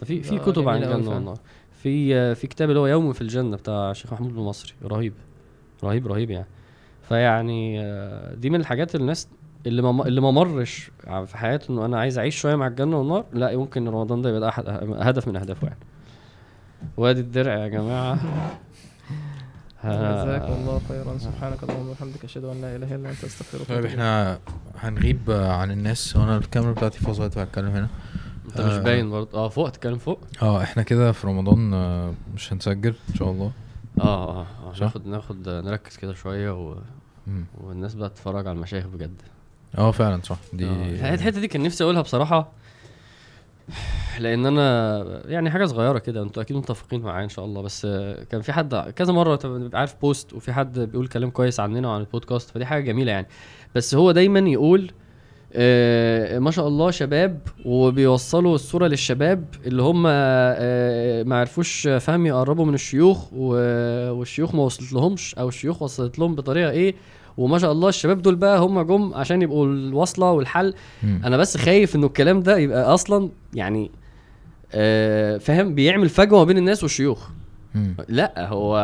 [0.00, 1.38] ففي في كتب عن الجنة والنار
[1.82, 4.72] في في كتاب اللي هو يوم في الجنة بتاع الشيخ محمود المصري.
[4.84, 5.12] رهيب.
[5.84, 6.46] رهيب رهيب يعني.
[7.08, 9.28] فيعني آه، دي من الحاجات اللي الناس
[9.66, 10.90] اللي ما اللي ما مرش
[11.26, 13.24] في حياته إنه أنا عايز أعيش شوية مع الجنة والنار.
[13.32, 14.64] لا يمكن رمضان ده يبقى أحد
[14.98, 15.78] هدف من أهدافه يعني.
[16.96, 18.18] وادي الدرع يا جماعة.
[19.84, 21.18] جزاك الله خيرا.
[21.18, 22.24] سبحانك اللهم وبحمدك.
[22.24, 23.24] أشهد أن لا إله إلا أنت.
[23.24, 24.38] أستغفرك طيب إحنا
[24.78, 26.16] هنغيب عن الناس.
[26.16, 27.88] وأنا الكاميرا بتاعتي فاصلة هتكلم هنا.
[28.50, 28.78] انت مش آه.
[28.82, 29.38] باين برضه.
[29.38, 30.18] آه فوق تتكلم فوق.
[30.42, 33.50] آه إحنا كده في رمضان آه، مش هنسجل إن شاء الله.
[34.00, 34.80] آه آه, آه.
[34.80, 36.76] ناخد ناخد نركز كده شوية و...
[37.60, 39.22] والناس بقى تتفرج على المشايخ بجد.
[39.78, 40.38] آه فعلا صح.
[40.52, 41.14] دي آه.
[41.14, 42.52] الحتة دي كان نفسي أقولها بصراحة
[44.18, 46.22] لأن أنا يعني حاجة صغيرة كده.
[46.22, 47.62] أنتوا أكيد متفقين معايا إن شاء الله.
[47.62, 47.86] بس
[48.30, 52.00] كان في حد كذا مرة بيبقى عارف بوست وفي حد بيقول كلام كويس عننا وعن
[52.00, 53.26] البودكاست؟ فدي حاجة جميلة يعني.
[53.74, 54.92] بس هو دايما يقول
[55.54, 62.64] آه ما شاء الله شباب وبيوصلوا الصورة للشباب اللي هم آه ما عرفوش فهم يقربوا
[62.64, 66.94] من الشيوخ والشيوخ ما وصلت لهمش أو الشيوخ وصلت لهم بطريقة إيه
[67.36, 71.20] وما شاء الله الشباب دول بقى هم جم عشان يبقوا الوصلة والحل م.
[71.24, 73.90] أنا بس خايف إنه الكلام ده يبقى أصلا يعني
[74.74, 77.28] آه فاهم بيعمل فجوة بين الناس والشيوخ
[77.74, 77.88] م.
[78.08, 78.76] لأ هو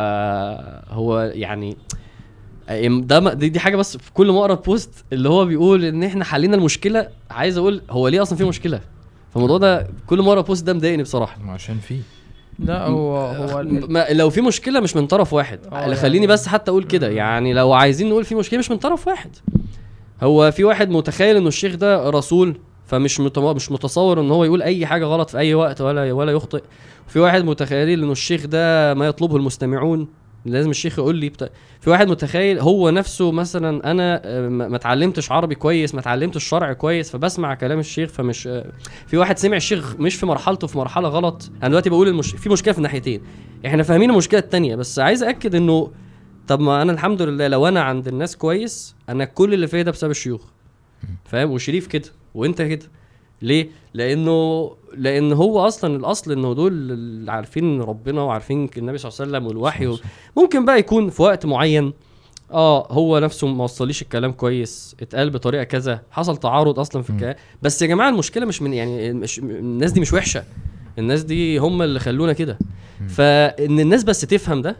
[0.89, 1.77] هو يعني
[2.89, 6.25] ده دي, دي حاجة بس في كل ما أقرأ post اللي هو بيقول إن إحنا
[6.25, 8.81] حلينا المشكلة عايز أقول هو ليه أصلا في مشكلة؟
[9.35, 11.39] فالموضوع ده كل ما أقرأ post ده مضايقني بصراحة.
[11.49, 11.99] عشان في
[12.59, 15.59] لا هو هو ما لو في مشكلة مش من طرف واحد.
[15.73, 19.09] يعني خليني بس حتى أقول كده يعني لو عايزين نقول في مشكلة مش من طرف
[19.09, 19.31] واحد.
[20.23, 22.57] هو في واحد متخيل إنه الشيخ ده رسول
[22.87, 23.21] فمش.
[23.21, 26.63] مش متصور إن هو يقول أي حاجة غلط في أي وقت ولا ولا يخطئ.
[27.07, 30.09] في واحد متخيلين إنه الشيخ ده ما يطلبه المستمعون.
[30.47, 31.49] لازم الشيخ يقول لي بتا...
[31.81, 36.73] في واحد متخيل هو نفسه مثلا أنا آه، ما اتعلمتش عربي كويس ما اتعلمتش شرع
[36.73, 38.73] كويس فبسمع كلام الشيخ فمش آه،
[39.07, 41.51] في واحد سمع الشيخ مش في مرحلته في مرحلة غلط.
[41.59, 42.31] أنا دلوقتي بقول المش...
[42.31, 43.21] في مشكلة في الناحيتين.
[43.67, 45.93] إحنا فاهمين المشكلة التانية بس عايز اكد إنه
[46.49, 49.91] طب ما أنا الحمد لله لو أنا عند الناس كويس أنا كل اللي فيا ده
[49.91, 50.43] بسبب الشيوخ.
[51.25, 52.87] فاهم؟ وشريف كده وأنت كده.
[53.43, 59.21] ليه لأنه لأن هو أصلا الأصل إنه دول اللي عارفين ربنا وعارفين النبي صلى الله
[59.21, 59.97] عليه وسلم والوحي.
[60.37, 61.93] ممكن بقى يكون في وقت معين
[62.53, 67.11] آه هو نفسه ما وصليش الكلام كويس اتقال بطريقة كذا حصل تعارض أصلا في.
[67.11, 70.45] الكلام بس يا جماعة المشكلة مش من يعني مش الناس دي مش وحشة
[70.99, 72.59] الناس دي هم اللي خلونا كده.
[73.09, 74.77] فإن الناس بس تفهم ده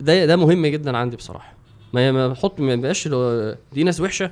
[0.00, 1.54] ده ده مهم جدا عندي بصراحة
[1.92, 4.30] ما ما بحط ما يبقاش لو- دي ناس وحشة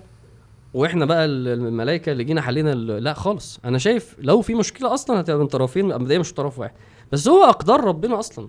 [0.77, 3.61] وإحنا بقى ال- الملائكة اللي جينا حلينا لا خالص.
[3.65, 6.73] أنا شايف لو في مشكلة أصلا هتبقى من طرفين مبدئيا مش طرف واحد.
[7.13, 8.49] بس هو أقدار ربنا أصلا.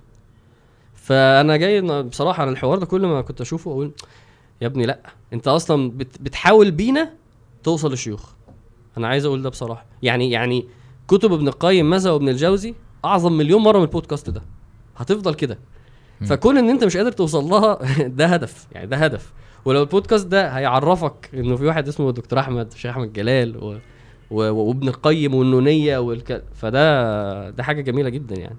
[0.93, 3.91] فأنا جاي بصراحة أنا الحوار ده كل ما كنت أشوفه أقول
[4.61, 4.99] يا ابني لا
[5.33, 7.13] أنت أصلا بت بتحاول بينا
[7.63, 8.29] توصل للشيوخ
[8.97, 9.85] أنا عايز أقول ده بصراحة.
[10.03, 10.67] يعني يعني
[11.07, 12.73] كتب ابن القيم مثلا وابن الجوزي
[13.05, 14.41] أعظم مليون مرة من البودكاست ده.
[14.97, 15.59] هتفضل كده.
[16.25, 18.67] فكون إن أنت مش قادر توصل لها ده هدف.
[18.71, 19.33] يعني ده هدف.
[19.67, 23.77] ولو البودكاست ده هيعرفك إنه في واحد اسمه دكتور أحمد شيخ أحمد جلال و...
[24.31, 24.41] و...
[24.53, 26.43] وابن القيم والنونية والك...
[26.55, 28.57] فده ده حاجة جميلة جدا يعني.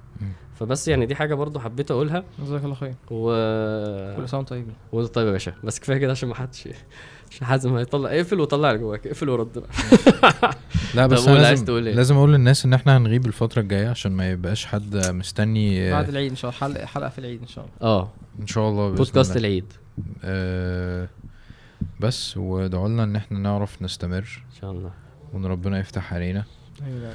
[0.55, 2.25] فبس يعني دي حاجة برضو حبيت أقولها.
[2.39, 2.95] جزاك الله خير.
[3.11, 3.31] و
[4.17, 6.69] كل سنة وأنت طيب وانت طيب يا باشا بس كفاية كده عشان ما حدش
[7.31, 9.59] عشان حازم هيطلع اقفل وطلع اللي جواك اقفل ورد
[10.95, 14.13] لا بس أنا لازم, تقول إيه؟ لازم أقول للناس إن إحنا هنغيب الفترة الجاية عشان
[14.13, 17.65] ما يبقاش حد مستني بعد العيد إن شاء الله حلقة حلقة في العيد إن شاء
[17.65, 17.91] الله.
[17.93, 18.11] آه.
[18.41, 19.37] إن شاء الله بودكاست.
[19.37, 19.73] العيد.
[20.25, 21.09] آه
[22.01, 24.17] بس وادعوا لنا إن إحنا نعرف نستمر.
[24.19, 24.91] إن شاء الله.
[25.33, 26.45] وإن ربنا يفتح علينا.
[26.87, 27.13] أيوه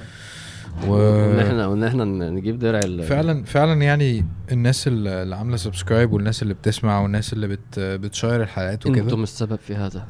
[0.88, 6.14] و وإن إحنا وإن إحنا نجيب درع ال- فعلا فعلا يعني الناس اللي عاملة سبسكرايب
[6.14, 9.02] والناس اللي بتسمع والناس اللي بت بتشير الحلقات وكده.
[9.04, 10.08] أنتم السبب في هذا.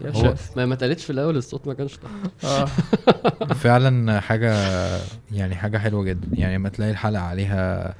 [0.00, 2.14] يا هو- ما ما اتقالتش في الأول الصوت ما كانش طالع
[2.44, 2.64] آه.
[3.64, 4.54] فعلا حاجة
[5.32, 6.28] يعني حاجة حلوة جدا.
[6.32, 7.94] يعني لما تلاقي الحلقة عليها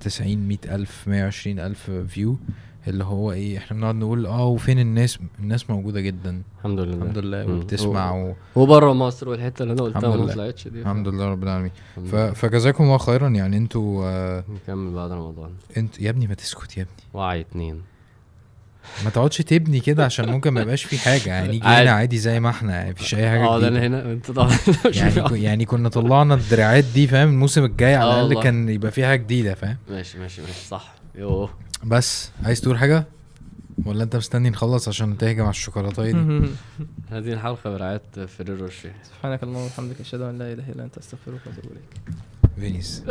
[0.00, 2.38] 90 100 ألف 120 ألف فيو
[2.88, 6.42] اللي هو إيه إحنا بنقعد نقول آه وفين الناس؟ الناس موجودة جدا.
[6.58, 6.94] الحمد لله.
[6.94, 7.46] الحمد لله.
[7.46, 8.34] وبتسمع و-.
[8.56, 10.32] وبره مصر والحتة اللي أنا قلتها ما.
[10.32, 10.80] طلعتش دي.
[10.80, 11.70] الحمد لله رب العالمين.
[12.12, 12.14] ف...
[12.16, 13.28] فجزاكم الله خيرا.
[13.28, 15.50] يعني أنتوا آه نكمل بعد رمضان.
[15.76, 16.94] انت يا ابني ما تسكت يا ابني.
[17.14, 17.82] وعي اتنين.
[19.04, 21.28] ما تقعدش تبني كده عشان ممكن ما يبقاش في حاجة.
[21.28, 21.82] يعني نيجي عادي.
[21.82, 22.18] هنا عادي.
[22.18, 23.68] زي ما إحنا يعني مفيش أي حاجة آه ده.
[23.68, 24.50] أنا هنا أنت طبعا
[24.94, 28.42] يعني يعني كنا طلعنا الدراعات دي فاهم؟ الموسم الجاي على آه الأقل.
[28.42, 30.94] كان يبقى في حاجة جديدة فاهم؟ ماشي ماشي ماشي صح.
[31.16, 31.50] يوه.
[31.84, 33.06] بس عايز تقول حاجة؟
[33.86, 36.12] ولا انت مستني نخلص عشان تهجم على الشوكولاته دي؟
[37.10, 41.40] هذه الحلقة برعاية Ferrero Rocher سبحانك اللهم وبحمدك أشهد أن لا إله إلا أنت أستغفرك
[41.46, 42.16] وأتوب إليك.
[42.56, 43.02] Finish.